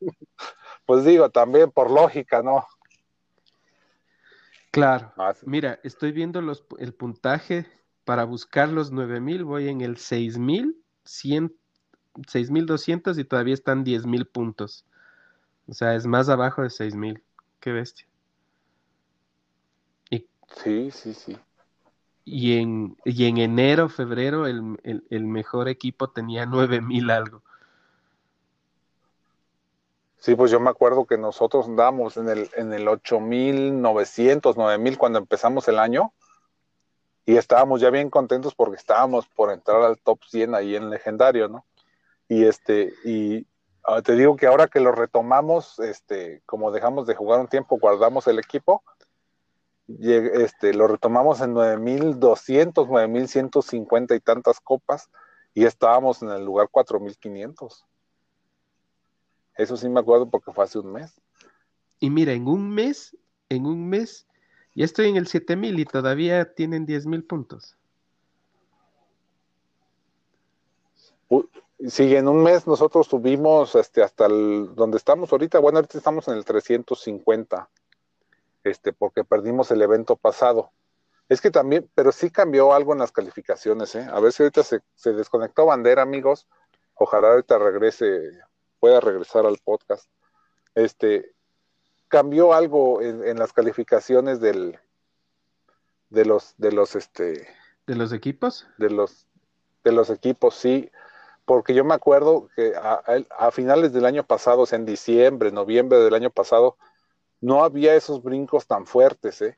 pues 0.85 1.03
digo, 1.03 1.30
también 1.30 1.69
por 1.69 1.91
lógica, 1.91 2.41
¿no? 2.41 2.65
Claro. 4.72 5.11
Ah, 5.18 5.34
Mira, 5.45 5.80
estoy 5.84 6.11
viendo 6.11 6.41
los, 6.41 6.65
el 6.80 6.94
puntaje 6.94 7.68
para 8.06 8.23
buscar 8.23 8.69
los 8.69 8.91
9000, 8.91 9.44
voy 9.44 9.69
en 9.69 9.81
el 9.81 9.98
6100, 9.98 10.82
6200 11.03 13.17
y 13.17 13.23
todavía 13.23 13.53
están 13.53 13.84
10000 13.84 14.27
puntos. 14.27 14.85
O 15.67 15.73
sea, 15.73 15.95
es 15.95 16.05
más 16.05 16.30
abajo 16.30 16.61
de 16.61 16.69
6000. 16.69 17.23
Qué 17.59 17.71
bestia. 17.71 18.05
Sí, 20.55 20.91
sí, 20.91 21.13
sí. 21.13 21.38
Y 22.25 22.57
en, 22.57 22.97
y 23.03 23.25
en 23.25 23.38
enero, 23.38 23.89
febrero, 23.89 24.47
el, 24.47 24.77
el, 24.84 25.25
mejor 25.25 25.67
equipo 25.67 26.09
tenía 26.09 26.45
9000 26.45 27.09
algo. 27.09 27.41
Sí, 30.17 30.35
pues 30.35 30.51
yo 30.51 30.59
me 30.61 30.69
acuerdo 30.69 31.05
que 31.05 31.17
nosotros 31.17 31.67
andamos 31.67 32.15
en 32.15 32.30
el, 32.30 32.49
en 32.55 32.71
el 32.71 32.88
8900, 32.88 34.55
9000 34.55 34.97
cuando 34.97 35.19
empezamos 35.19 35.67
el 35.67 35.80
año 35.80 36.13
y 37.25 37.37
estábamos 37.37 37.81
ya 37.81 37.89
bien 37.89 38.09
contentos 38.09 38.53
porque 38.55 38.75
estábamos 38.75 39.27
por 39.27 39.51
entrar 39.51 39.81
al 39.81 39.97
top 39.99 40.19
100 40.27 40.55
ahí 40.55 40.75
en 40.75 40.89
legendario, 40.89 41.47
¿no? 41.47 41.65
Y 42.27 42.45
este, 42.45 42.93
y 43.05 43.45
ah, 43.83 44.01
te 44.01 44.15
digo 44.15 44.35
que 44.35 44.47
ahora 44.47 44.67
que 44.67 44.79
lo 44.79 44.91
retomamos, 44.91 45.79
este, 45.79 46.41
como 46.45 46.71
dejamos 46.71 47.07
de 47.07 47.15
jugar 47.15 47.39
un 47.39 47.47
tiempo, 47.47 47.77
guardamos 47.79 48.27
el 48.27 48.39
equipo, 48.39 48.83
este, 49.87 50.73
lo 50.73 50.87
retomamos 50.87 51.41
en 51.41 51.53
9200, 51.53 52.87
9150 52.87 54.15
y 54.15 54.19
tantas 54.19 54.59
copas 54.59 55.09
y 55.53 55.65
estábamos 55.65 56.21
en 56.21 56.29
el 56.29 56.43
lugar 56.43 56.69
4500. 56.69 57.85
Eso 59.55 59.77
sí 59.77 59.87
me 59.87 59.99
acuerdo 59.99 60.29
porque 60.29 60.51
fue 60.51 60.63
hace 60.63 60.79
un 60.79 60.91
mes. 60.91 61.21
Y 61.99 62.09
mira, 62.09 62.33
en 62.33 62.47
un 62.47 62.69
mes, 62.69 63.15
en 63.49 63.65
un 63.65 63.87
mes, 63.87 64.25
ya 64.75 64.85
estoy 64.85 65.09
en 65.09 65.17
el 65.17 65.27
7000 65.27 65.79
y 65.79 65.85
todavía 65.85 66.53
tienen 66.53 66.85
10000 66.85 67.23
puntos. 67.23 67.77
Sí, 71.87 72.15
en 72.15 72.29
un 72.29 72.43
mes 72.43 72.65
nosotros 72.65 73.07
subimos 73.07 73.75
este, 73.75 74.03
hasta 74.03 74.27
el, 74.27 74.73
donde 74.73 74.97
estamos 74.97 75.31
ahorita. 75.31 75.59
Bueno, 75.59 75.79
ahorita 75.79 75.97
estamos 75.97 76.27
en 76.29 76.35
el 76.35 76.45
350 76.45 77.69
este, 78.63 78.93
porque 78.93 79.25
perdimos 79.25 79.69
el 79.71 79.81
evento 79.81 80.15
pasado. 80.15 80.71
Es 81.27 81.41
que 81.41 81.51
también, 81.51 81.89
pero 81.93 82.11
sí 82.11 82.29
cambió 82.29 82.73
algo 82.73 82.93
en 82.93 82.99
las 82.99 83.11
calificaciones, 83.11 83.95
¿eh? 83.95 84.07
A 84.11 84.19
ver 84.19 84.31
si 84.31 84.43
ahorita 84.43 84.63
se, 84.63 84.81
desconectó 85.13 85.65
bandera, 85.65 86.01
amigos. 86.01 86.47
Ojalá 86.95 87.31
ahorita 87.31 87.57
regrese, 87.57 88.31
pueda 88.79 88.99
regresar 89.01 89.45
al 89.45 89.57
podcast. 89.57 90.09
Este, 90.75 91.33
cambió 92.14 92.53
algo 92.53 93.02
en, 93.02 93.40
las 93.40 93.53
calificaciones 93.53 94.40
del, 94.40 94.77
de 96.11 96.26
los, 96.26 96.53
de 96.60 96.72
los, 96.72 96.95
este, 96.95 97.48
de 97.88 97.95
los 97.95 98.14
equipos, 98.14 98.68
de 98.77 98.91
los, 98.91 99.26
de 99.84 99.94
los 99.94 100.11
equipos, 100.11 100.53
sí, 100.53 100.91
porque 101.44 101.73
yo 101.73 101.84
me 101.84 101.95
acuerdo 101.95 102.49
que 102.56 102.76
a, 102.76 103.02
a 103.35 103.49
finales 103.49 103.94
del 103.94 104.06
año 104.06 104.23
pasado, 104.23 104.61
o 104.61 104.65
sea, 104.68 104.77
en 104.77 104.85
diciembre, 104.85 105.52
noviembre 105.52 105.98
del 105.98 106.14
año 106.14 106.30
pasado, 106.30 106.77
no 107.41 107.64
había 107.64 107.95
esos 107.95 108.22
brincos 108.22 108.68
tan 108.68 108.85
fuertes, 108.85 109.41
¿eh? 109.41 109.57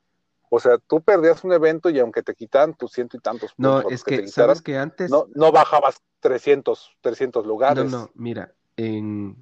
O 0.49 0.61
sea, 0.61 0.77
tú 0.77 1.01
perdías 1.01 1.43
un 1.43 1.51
evento 1.51 1.89
y 1.89 1.99
aunque 1.99 2.23
te 2.23 2.35
quitan 2.35 2.73
tus 2.73 2.93
ciento 2.93 3.17
y 3.17 3.19
tantos 3.19 3.53
puntos, 3.53 3.83
no, 3.83 3.89
es 3.89 4.01
que, 4.01 4.29
sabes 4.29 4.61
que 4.61 4.77
antes 4.77 5.11
no, 5.11 5.27
no 5.35 5.51
bajabas 5.51 6.01
300, 6.21 6.95
300 7.01 7.45
lugares. 7.45 7.91
No, 7.91 7.97
no, 7.97 8.11
mira, 8.15 8.53
en, 8.77 9.35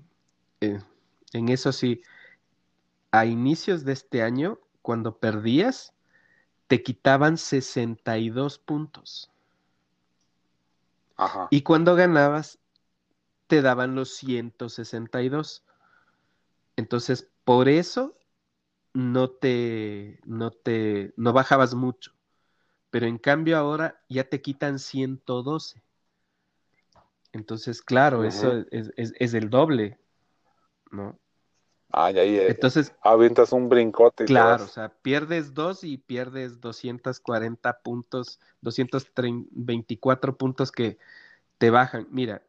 en, 0.59 1.49
eso 1.49 1.71
sí, 1.71 2.01
a 3.13 3.27
inicios 3.27 3.85
de 3.85 3.93
este 3.93 4.23
año, 4.23 4.59
cuando 4.81 5.19
perdías, 5.19 5.93
te 6.65 6.81
quitaban 6.81 7.37
62 7.37 8.57
puntos. 8.57 9.31
Ajá. 11.15 11.47
Y 11.51 11.61
cuando 11.61 11.95
ganabas, 11.95 12.57
te 13.45 13.61
daban 13.61 13.93
los 13.93 14.15
162. 14.15 15.63
Entonces, 16.75 17.29
por 17.43 17.69
eso 17.69 18.17
no 18.93 19.29
te, 19.29 20.19
no 20.25 20.49
te, 20.49 21.13
no 21.15 21.33
bajabas 21.33 21.75
mucho. 21.75 22.13
Pero 22.89 23.05
en 23.05 23.19
cambio 23.19 23.59
ahora 23.59 24.01
ya 24.09 24.23
te 24.23 24.41
quitan 24.41 24.79
112. 24.79 25.83
Entonces, 27.31 27.83
claro, 27.83 28.23
eso 28.23 28.65
es, 28.71 28.91
es, 28.95 29.33
el 29.35 29.51
doble, 29.51 29.99
¿no? 30.89 31.19
Ah, 31.95 32.11
y 32.11 32.17
ahí 32.17 32.37
eh, 32.37 32.47
Entonces, 32.49 32.91
avientas 33.01 33.51
un 33.51 33.69
brincote. 33.69 34.25
claro, 34.25 34.63
o 34.63 34.67
sea, 34.67 34.89
pierdes 34.89 35.53
dos 35.53 35.83
y 35.83 35.97
pierdes 35.97 36.59
240 36.59 37.81
puntos, 37.81 38.39
224 38.61 40.35
puntos 40.35 40.71
que 40.71 40.97
te 41.59 41.69
bajan. 41.69 42.07
Mira, 42.09 42.41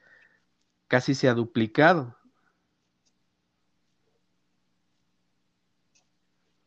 casi 0.88 1.14
se 1.14 1.28
ha 1.28 1.34
duplicado. 1.34 2.16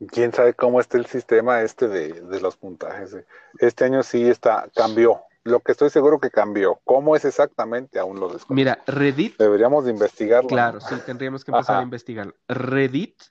quién 0.07 0.33
sabe 0.33 0.53
cómo 0.53 0.79
está 0.79 0.97
el 0.97 1.05
sistema 1.05 1.61
este 1.61 1.87
de, 1.87 2.39
los 2.39 2.57
puntajes. 2.57 3.15
Este 3.59 3.85
año 3.85 4.03
sí 4.03 4.27
está, 4.27 4.69
cambió. 4.75 5.21
Lo 5.45 5.59
que 5.59 5.73
estoy 5.73 5.91
seguro 5.91 6.19
que 6.19 6.31
cambió. 6.31 6.81
¿Cómo 6.83 7.15
es 7.15 7.23
exactamente? 7.23 7.99
Aún 7.99 8.19
lo 8.19 8.25
desconozco. 8.25 8.55
Mira, 8.55 8.83
Reddit. 8.87 9.37
Deberíamos 9.37 9.85
de 9.85 9.91
investigarlo. 9.91 10.49
Claro, 10.49 10.81
sí, 10.81 10.95
tendríamos 11.05 11.45
que 11.45 11.51
empezar 11.51 11.77
a 11.77 11.83
investigar. 11.83 12.33
Reddit 12.47 13.21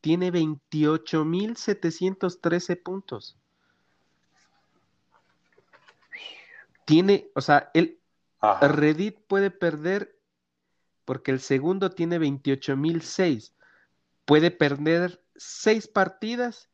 tiene 0.00 0.32
28.713 0.32 2.82
puntos. 2.82 3.36
Tiene, 6.86 7.28
o 7.34 7.42
sea, 7.42 7.70
el 7.74 7.98
Reddit 8.62 9.18
puede 9.26 9.50
perder 9.50 10.18
porque 11.04 11.32
el 11.32 11.40
segundo 11.40 11.90
tiene 11.90 12.18
28.006. 12.18 13.52
Puede 14.24 14.50
perder 14.50 15.22
seis 15.36 15.86
partidas 15.86 16.70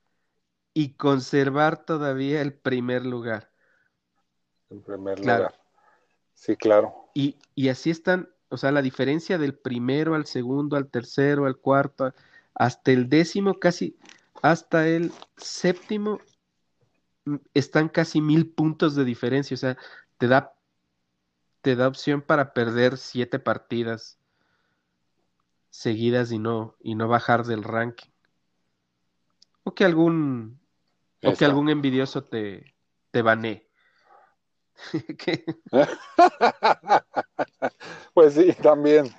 y 0.73 0.95
conservar 0.95 1.85
todavía 1.85 2.43
el 2.43 2.55
primer 2.55 3.05
lugar. 3.05 3.51
El 4.71 4.81
primer 4.81 5.19
lugar. 5.21 5.55
Sí, 6.35 6.57
claro. 6.57 7.11
Y, 7.15 7.37
y, 7.55 7.69
así 7.69 7.91
están, 7.91 8.29
o 8.49 8.57
sea, 8.57 8.71
la 8.71 8.83
diferencia 8.83 9.39
del 9.39 9.55
primero 9.55 10.15
al 10.15 10.27
segundo, 10.27 10.77
al 10.77 10.89
tercero, 10.89 11.47
al 11.47 11.57
cuarto, 11.57 12.15
hasta 12.55 12.93
el 12.93 13.09
décimo, 13.09 13.59
casi 13.59 13.97
hasta 14.43 14.87
el 14.87 15.13
séptimo, 15.37 16.21
mm, 17.25 17.37
están 17.55 17.89
casi 17.89 18.21
mil 18.21 18.51
puntos 18.51 18.95
de 18.95 19.05
diferencia. 19.05 19.55
O 19.55 19.59
sea, 19.59 19.77
te 20.17 20.29
da, 20.29 20.55
te 21.63 21.75
da 21.75 21.89
opción 21.89 22.23
para 22.23 22.53
perder 22.53 22.99
siete 22.99 23.39
partidas 23.39 24.19
seguidas 25.71 26.33
y 26.33 26.39
no, 26.39 26.77
y 26.81 26.95
no 26.95 27.09
bajar 27.09 27.45
del 27.45 27.65
ranking. 27.65 28.11
O 29.65 29.75
que 29.75 29.85
algún, 29.85 30.61
o 31.23 31.35
que 31.35 31.45
algún 31.45 31.69
envidioso 31.69 32.25
te, 32.25 32.75
te 33.11 33.23
banee. 33.23 33.68
pues 38.15 38.35
sí, 38.35 38.53
también. 38.55 39.13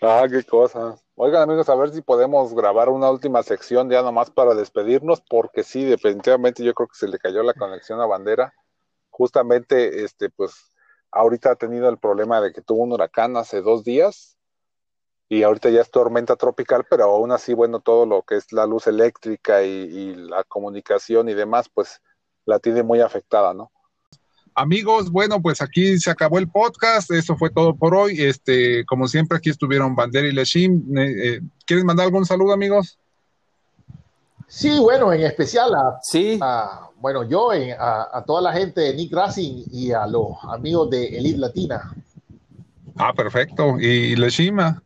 Ah, 0.00 0.26
qué 0.30 0.42
cosa. 0.44 0.96
Oigan 1.14 1.42
amigos, 1.42 1.68
a 1.68 1.74
ver 1.74 1.90
si 1.90 2.02
podemos 2.02 2.54
grabar 2.54 2.88
una 2.88 3.10
última 3.10 3.42
sección 3.42 3.90
ya 3.90 4.02
nomás 4.02 4.30
para 4.30 4.54
despedirnos, 4.54 5.22
porque 5.22 5.62
sí, 5.62 5.84
definitivamente 5.84 6.62
yo 6.62 6.74
creo 6.74 6.88
que 6.88 6.98
se 6.98 7.08
le 7.08 7.18
cayó 7.18 7.42
la 7.42 7.54
conexión 7.54 8.00
a 8.00 8.06
bandera. 8.06 8.52
Justamente, 9.10 10.04
este, 10.04 10.30
pues, 10.30 10.72
ahorita 11.10 11.52
ha 11.52 11.56
tenido 11.56 11.88
el 11.88 11.98
problema 11.98 12.40
de 12.40 12.52
que 12.52 12.60
tuvo 12.60 12.82
un 12.82 12.92
huracán 12.92 13.36
hace 13.36 13.62
dos 13.62 13.84
días 13.84 14.36
y 15.28 15.42
ahorita 15.42 15.70
ya 15.70 15.80
es 15.80 15.90
tormenta 15.90 16.36
tropical, 16.36 16.84
pero 16.88 17.04
aún 17.04 17.32
así, 17.32 17.54
bueno, 17.54 17.80
todo 17.80 18.06
lo 18.06 18.22
que 18.22 18.36
es 18.36 18.52
la 18.52 18.66
luz 18.66 18.86
eléctrica 18.86 19.62
y, 19.62 20.14
la 20.14 20.44
comunicación 20.44 21.28
y 21.28 21.34
demás, 21.34 21.68
pues 21.72 22.00
la 22.44 22.60
tiene 22.60 22.82
muy 22.82 23.00
afectada, 23.00 23.52
¿no? 23.52 23.72
Amigos, 24.58 25.10
bueno, 25.10 25.42
pues 25.42 25.60
aquí 25.60 25.98
se 25.98 26.10
acabó 26.10 26.38
el 26.38 26.48
podcast. 26.48 27.10
Eso 27.10 27.36
fue 27.36 27.50
todo 27.50 27.76
por 27.76 27.94
hoy. 27.94 28.22
Este, 28.22 28.86
como 28.86 29.06
siempre, 29.06 29.36
aquí 29.36 29.50
estuvieron 29.50 29.94
Bander 29.94 30.24
y 30.24 30.32
Leshim. 30.32 30.82
Eh, 30.96 31.42
¿Quieren 31.66 31.84
mandar 31.84 32.06
algún 32.06 32.24
saludo, 32.24 32.54
amigos? 32.54 32.98
Sí, 34.48 34.78
bueno, 34.78 35.12
en 35.12 35.24
especial 35.24 35.74
a, 35.74 35.98
sí. 36.00 36.40
bueno, 36.96 37.22
yo, 37.24 37.50
a, 37.50 38.24
toda 38.26 38.40
la 38.40 38.54
gente 38.54 38.80
de 38.80 38.94
Nick 38.94 39.12
Racing 39.12 39.64
y 39.70 39.92
a 39.92 40.06
los 40.06 40.28
amigos 40.44 40.88
de 40.88 41.18
Elite 41.18 41.36
Latina. 41.38 41.94
Ah, 42.96 43.12
perfecto. 43.12 43.78
¿Y 43.78 44.16
Leshima? 44.16 44.82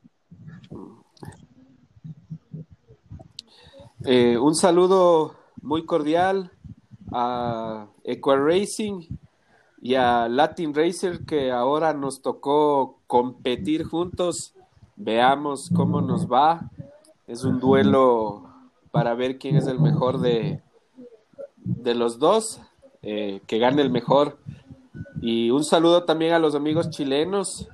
Eh, 4.04 4.36
un 4.36 4.56
saludo 4.56 5.36
muy 5.62 5.86
cordial 5.86 6.50
a 7.12 7.86
Equa 8.02 8.36
Racing 8.36 9.02
y 9.82 9.94
a 9.94 10.28
Latin 10.28 10.74
Racer 10.74 11.24
que 11.24 11.50
ahora 11.50 11.94
nos 11.94 12.20
tocó 12.20 12.98
competir 13.06 13.84
juntos. 13.84 14.54
Veamos 14.96 15.70
cómo 15.74 16.02
nos 16.02 16.30
va. 16.30 16.70
Es 17.26 17.44
un 17.44 17.60
duelo 17.60 18.42
para 18.90 19.14
ver 19.14 19.38
quién 19.38 19.56
es 19.56 19.66
el 19.66 19.80
mejor 19.80 20.20
de, 20.20 20.60
de 21.56 21.94
los 21.94 22.18
dos, 22.18 22.60
eh, 23.02 23.40
que 23.46 23.58
gane 23.58 23.80
el 23.80 23.90
mejor. 23.90 24.38
Y 25.22 25.50
un 25.50 25.64
saludo 25.64 26.04
también 26.04 26.34
a 26.34 26.38
los 26.38 26.54
amigos 26.54 26.90
chilenos 26.90 27.68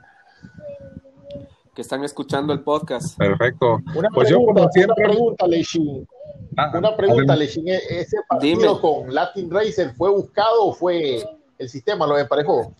que 1.74 1.82
están 1.82 2.04
escuchando 2.04 2.52
el 2.52 2.60
podcast. 2.60 3.18
Perfecto. 3.18 3.80
Una 3.94 4.08
pues 4.10 4.28
pregunta, 4.28 4.62
yo 4.62 4.68
siempre... 4.72 5.04
una 5.04 5.14
pregunta, 5.14 5.46
Leishin. 5.46 6.08
Ah, 6.56 6.72
una 6.78 6.96
pregunta, 6.96 7.36
Leishin. 7.36 7.68
¿e-, 7.68 7.80
¿Ese 7.90 8.18
partido 8.28 8.80
con 8.80 9.12
Latin 9.12 9.50
Racer 9.50 9.92
fue 9.94 10.10
buscado 10.10 10.66
o 10.66 10.72
fue 10.72 11.22
el 11.58 11.68
sistema 11.68 12.06
lo 12.06 12.18
emparejó? 12.18 12.72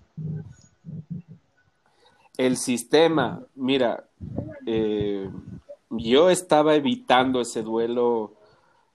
El 2.37 2.57
sistema, 2.57 3.43
mira, 3.55 4.05
eh, 4.67 5.31
yo 5.91 6.31
estaba 6.31 6.75
evitando 6.75 7.41
ese 7.41 7.63
duelo 7.63 8.33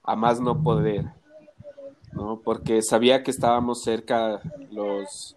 a 0.04 0.14
más 0.16 0.40
no 0.40 0.62
poder, 0.62 1.06
¿no? 2.12 2.40
Porque 2.44 2.82
sabía 2.82 3.22
que 3.22 3.30
estábamos 3.30 3.82
cerca 3.82 4.40
los, 4.70 5.36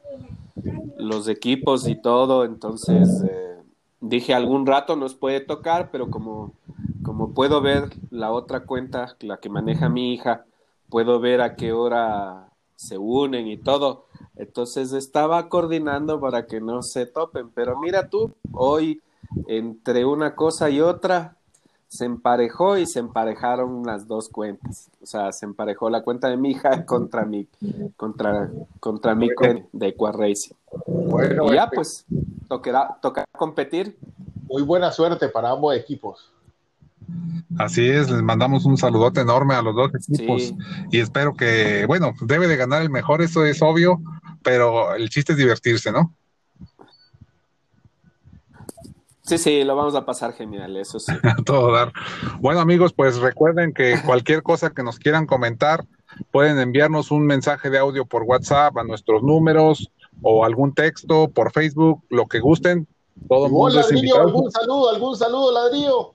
los 0.98 1.28
equipos 1.28 1.88
y 1.88 1.96
todo, 1.96 2.46
entonces 2.46 3.24
eh, 3.28 3.58
dije 4.02 4.34
algún 4.34 4.66
rato 4.66 4.96
nos 4.96 5.16
puede 5.16 5.40
tocar, 5.40 5.90
pero 5.92 6.10
como, 6.10 6.54
como 7.04 7.34
puedo 7.34 7.62
ver 7.62 7.90
la 8.12 8.32
otra 8.32 8.62
cuenta, 8.62 9.16
la 9.22 9.38
que 9.38 9.50
maneja 9.50 9.90
mi 9.90 10.14
hija, 10.14 10.46
puedo 10.90 11.20
ver 11.20 11.42
a 11.42 11.56
qué 11.56 11.74
hora 11.74 12.45
se 12.76 12.98
unen 12.98 13.48
y 13.48 13.58
todo. 13.58 14.06
Entonces 14.36 14.94
estaba 14.94 15.50
coordinando 15.50 16.20
para 16.20 16.46
que 16.46 16.60
no 16.60 16.82
se 16.82 17.06
topen, 17.06 17.50
pero 17.50 17.80
mira 17.80 18.10
tú, 18.10 18.34
hoy 18.52 19.02
entre 19.48 20.06
una 20.06 20.36
cosa 20.36 20.70
y 20.70 20.82
otra 20.82 21.38
se 21.88 22.06
emparejó 22.06 22.78
y 22.78 22.86
se 22.86 23.00
emparejaron 23.00 23.84
las 23.86 24.08
dos 24.08 24.30
cuentas. 24.30 24.90
O 25.02 25.06
sea, 25.06 25.32
se 25.32 25.46
emparejó 25.46 25.90
la 25.90 26.04
cuenta 26.04 26.30
de 26.30 26.38
mi 26.38 26.52
hija 26.52 26.70
contra 26.86 27.26
mi 27.26 27.48
contra 27.96 28.52
contra 28.80 29.16
mi 29.16 29.34
cuenta 29.34 29.68
de. 29.72 29.96
Bueno, 30.88 31.46
y 31.52 31.56
ya 31.56 31.64
este 31.66 31.76
pues 31.76 32.06
tocará, 32.48 32.98
tocará 33.02 33.28
competir. 33.32 33.98
Muy 34.48 34.62
buena 34.62 34.92
suerte 34.92 35.30
para 35.30 35.50
ambos 35.50 35.76
equipos. 35.76 36.32
Así 37.58 37.88
es, 37.88 38.10
les 38.10 38.22
mandamos 38.22 38.66
un 38.66 38.78
saludote 38.78 39.22
enorme 39.22 39.56
a 39.56 39.62
los 39.62 39.76
dos 39.76 39.92
equipos 39.96 40.54
y 40.92 41.00
espero 41.00 41.34
que, 41.34 41.86
bueno, 41.86 42.14
debe 42.22 42.48
de 42.48 42.58
ganar 42.58 42.82
el 42.82 42.90
mejor, 42.90 43.22
eso 43.22 43.46
es 43.46 43.62
obvio, 43.62 44.02
pero 44.44 44.94
el 44.96 45.10
chiste 45.10 45.34
es 45.34 45.38
divertirse, 45.38 45.92
¿no? 45.92 46.14
Sí, 49.26 49.40
sí, 49.40 49.64
lo 49.64 49.76
vamos 49.76 49.96
a 49.96 50.06
pasar 50.06 50.34
genial, 50.34 50.78
eso 50.78 51.00
sí. 51.00 51.12
Todo 51.46 51.72
dar. 51.72 51.92
Bueno, 52.40 52.60
amigos, 52.60 52.94
pues 52.94 53.18
recuerden 53.18 53.74
que 53.74 53.96
cualquier 54.06 54.44
cosa 54.44 54.70
que 54.70 54.84
nos 54.84 55.00
quieran 55.00 55.26
comentar, 55.26 55.86
pueden 56.32 56.60
enviarnos 56.60 57.10
un 57.10 57.26
mensaje 57.26 57.70
de 57.70 57.80
audio 57.80 58.06
por 58.06 58.24
WhatsApp 58.24 58.78
a 58.78 58.84
nuestros 58.84 59.24
números 59.24 59.92
o 60.22 60.46
algún 60.46 60.74
texto 60.74 61.30
por 61.30 61.52
Facebook, 61.52 62.04
lo 62.10 62.28
que 62.28 62.40
gusten. 62.40 62.88
Todo 63.28 63.48
Hola, 63.52 63.82
ladrillo, 63.82 64.22
algún 64.22 64.52
saludo, 64.52 64.90
algún 64.90 65.16
saludo, 65.16 65.52
ladrillo. 65.52 66.15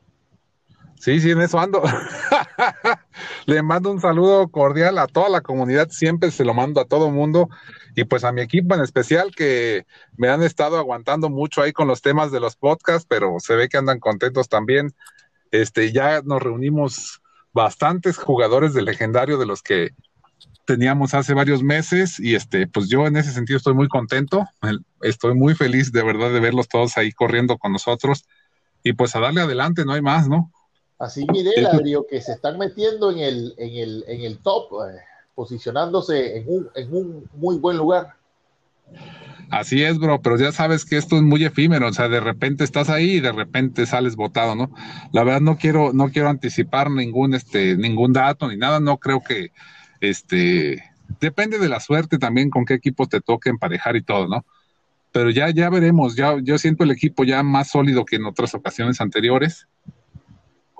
Sí, 1.01 1.19
sí, 1.19 1.31
en 1.31 1.41
eso 1.41 1.59
ando. 1.59 1.83
Le 3.47 3.63
mando 3.63 3.91
un 3.91 4.03
saludo 4.03 4.49
cordial 4.49 4.99
a 4.99 5.07
toda 5.07 5.31
la 5.31 5.41
comunidad, 5.41 5.89
siempre 5.89 6.31
se 6.31 6.45
lo 6.45 6.53
mando 6.53 6.79
a 6.79 6.85
todo 6.85 7.11
mundo 7.11 7.49
y 7.97 8.05
pues 8.05 8.23
a 8.23 8.33
mi 8.33 8.43
equipo 8.43 8.75
en 8.75 8.83
especial 8.83 9.35
que 9.35 9.87
me 10.19 10.29
han 10.29 10.43
estado 10.43 10.77
aguantando 10.77 11.31
mucho 11.31 11.63
ahí 11.63 11.73
con 11.73 11.89
los 11.89 12.03
temas 12.03 12.31
de 12.33 12.41
los 12.41 12.55
podcasts, 12.55 13.07
pero 13.09 13.37
se 13.39 13.55
ve 13.57 13.71
que 13.71 13.79
andan 13.79 13.99
contentos 13.99 14.51
también. 14.51 14.93
Este, 15.51 15.91
ya 15.91 16.21
nos 16.21 16.43
reunimos 16.43 17.23
bastantes 17.55 18.19
jugadores 18.19 18.75
de 18.75 18.83
legendario 18.83 19.39
de 19.39 19.47
los 19.47 19.63
que 19.63 19.93
teníamos 20.67 21.15
hace 21.15 21.33
varios 21.33 21.63
meses 21.63 22.21
y 22.21 22.35
este, 22.35 22.67
pues 22.67 22.91
yo 22.91 23.07
en 23.07 23.17
ese 23.17 23.33
sentido 23.33 23.57
estoy 23.57 23.73
muy 23.73 23.89
contento, 23.89 24.47
estoy 25.01 25.35
muy 25.35 25.55
feliz 25.55 25.93
de 25.93 26.03
verdad 26.03 26.31
de 26.31 26.41
verlos 26.41 26.69
todos 26.69 26.99
ahí 26.99 27.11
corriendo 27.11 27.57
con 27.57 27.73
nosotros 27.73 28.27
y 28.83 28.93
pues 28.93 29.17
a 29.17 29.21
darle 29.21 29.41
adelante, 29.41 29.87
no 29.87 29.95
hay 29.95 30.03
más, 30.03 30.29
¿no? 30.29 30.53
Así 31.01 31.27
miré, 31.33 31.63
Ladrio, 31.63 32.07
que 32.07 32.21
se 32.21 32.33
están 32.33 32.59
metiendo 32.59 33.11
en 33.11 33.21
el, 33.21 33.55
en 33.57 33.75
el, 33.75 34.05
en 34.07 34.21
el 34.21 34.39
top, 34.39 34.83
eh, 34.87 34.99
posicionándose 35.35 36.37
en 36.37 36.45
un, 36.47 36.69
en 36.75 36.95
un 36.95 37.31
muy 37.37 37.57
buen 37.57 37.79
lugar. 37.79 38.17
Así 39.51 39.83
es, 39.83 39.99
bro, 39.99 40.21
pero 40.21 40.37
ya 40.37 40.53
sabes 40.53 40.85
que 40.85 40.99
esto 40.99 41.17
es 41.17 41.23
muy 41.23 41.43
efímero, 41.43 41.89
o 41.89 41.93
sea, 41.95 42.11
de 42.11 42.21
repente 42.21 42.65
estás 42.65 42.91
ahí 42.91 43.13
y 43.13 43.21
de 43.21 43.33
repente 43.33 43.87
sales 43.87 44.15
votado, 44.15 44.55
¿no? 44.55 44.71
La 45.11 45.25
verdad 45.25 45.41
no 45.41 45.57
quiero, 45.57 45.95
no 45.95 46.11
quiero 46.11 46.29
anticipar 46.29 46.91
ningún, 46.91 47.33
este, 47.33 47.79
ningún 47.79 48.13
dato 48.13 48.47
ni 48.47 48.59
nada, 48.59 48.79
no 48.79 48.99
creo 48.99 49.23
que, 49.23 49.53
este, 50.03 50.85
depende 51.19 51.59
de 51.59 51.71
la 51.71 51.81
suerte 51.81 52.19
también 52.19 52.51
con 52.51 52.67
qué 52.67 52.75
equipo 52.75 53.07
te 53.07 53.23
toque 53.23 53.49
emparejar 53.49 53.97
y 53.97 54.03
todo, 54.03 54.29
¿no? 54.29 54.45
Pero 55.13 55.31
ya, 55.31 55.49
ya 55.49 55.71
veremos, 55.71 56.15
ya, 56.15 56.37
yo 56.43 56.59
siento 56.59 56.85
el 56.85 56.91
equipo 56.91 57.25
ya 57.25 57.43
más 57.43 57.71
sólido 57.71 58.05
que 58.05 58.17
en 58.17 58.27
otras 58.27 58.55
ocasiones 58.55 59.01
anteriores 59.01 59.67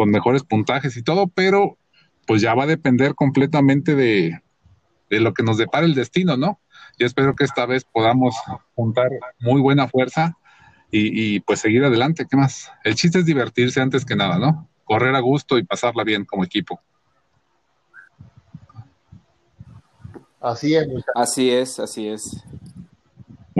con 0.01 0.09
mejores 0.09 0.45
puntajes 0.45 0.97
y 0.97 1.03
todo, 1.03 1.27
pero 1.27 1.77
pues 2.27 2.41
ya 2.41 2.55
va 2.55 2.63
a 2.63 2.67
depender 2.67 3.15
completamente 3.15 3.95
de, 3.95 4.41
lo 5.11 5.35
que 5.35 5.43
nos 5.43 5.59
depara 5.59 5.85
el 5.85 5.95
destino, 5.95 6.39
¿no? 6.39 6.59
Yo 6.99 7.05
espero 7.05 7.37
que 7.37 7.45
esta 7.45 7.67
vez 7.67 7.85
podamos 7.85 8.35
juntar 8.75 9.11
muy 9.41 9.61
buena 9.61 9.89
fuerza 9.89 10.39
y, 10.91 11.35
y, 11.35 11.41
pues 11.41 11.61
seguir 11.61 11.85
adelante. 11.85 12.27
¿Qué 12.31 12.35
más? 12.35 12.73
El 12.83 12.95
chiste 12.95 13.19
es 13.19 13.27
divertirse 13.27 13.83
antes 13.83 14.07
que 14.07 14.17
nada, 14.17 14.39
¿no? 14.39 14.71
Correr 14.85 15.15
a 15.15 15.21
gusto 15.21 15.59
y 15.59 15.65
pasarla 15.65 16.03
bien 16.03 16.25
como 16.25 16.45
equipo. 16.45 16.81
Así 20.41 20.77
es. 20.77 20.89
Así 21.15 21.51
es, 21.51 21.79
así 21.79 22.09
es. 22.09 22.43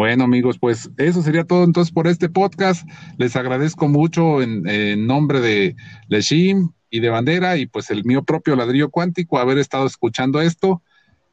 Bueno, 0.01 0.25
amigos, 0.25 0.59
pues 0.59 0.89
eso 0.97 1.21
sería 1.21 1.45
todo 1.45 1.63
entonces 1.63 1.93
por 1.93 2.07
este 2.07 2.31
podcast. 2.31 2.89
Les 3.19 3.37
agradezco 3.37 3.87
mucho 3.87 4.41
en, 4.41 5.07
nombre 5.07 5.41
de 5.41 5.77
Leshim 6.09 6.71
y 6.89 7.01
de 7.01 7.11
Bandera 7.11 7.59
y 7.59 7.67
pues 7.67 7.91
el 7.91 8.07
mío 8.07 8.23
propio 8.23 8.57
ladrillo 8.57 8.89
cuántico 8.89 9.39
haber 9.39 9.59
estado 9.59 9.85
escuchando 9.85 10.41
esto. 10.41 10.81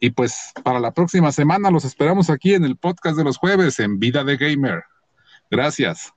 Y 0.01 0.09
pues 0.09 0.51
para 0.65 0.81
la 0.81 0.91
próxima 0.91 1.31
semana 1.31 1.71
los 1.71 1.85
esperamos 1.85 2.29
aquí 2.29 2.55
en 2.55 2.65
el 2.65 2.75
podcast 2.75 3.17
de 3.17 3.23
los 3.23 3.37
jueves 3.37 3.79
en 3.79 3.99
Vida 3.99 4.25
de 4.25 4.35
Gamer. 4.35 4.83
Gracias. 5.49 6.13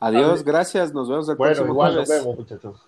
Adiós, 0.00 0.42
gracias. 0.42 0.94
Nos 0.94 1.10
vemos 1.10 1.28
el 1.28 1.36
bueno, 1.36 1.52
próximo 1.52 1.74
igual 1.74 1.94
Nos 1.96 2.08
vemos, 2.08 2.38
muchachos. 2.38 2.80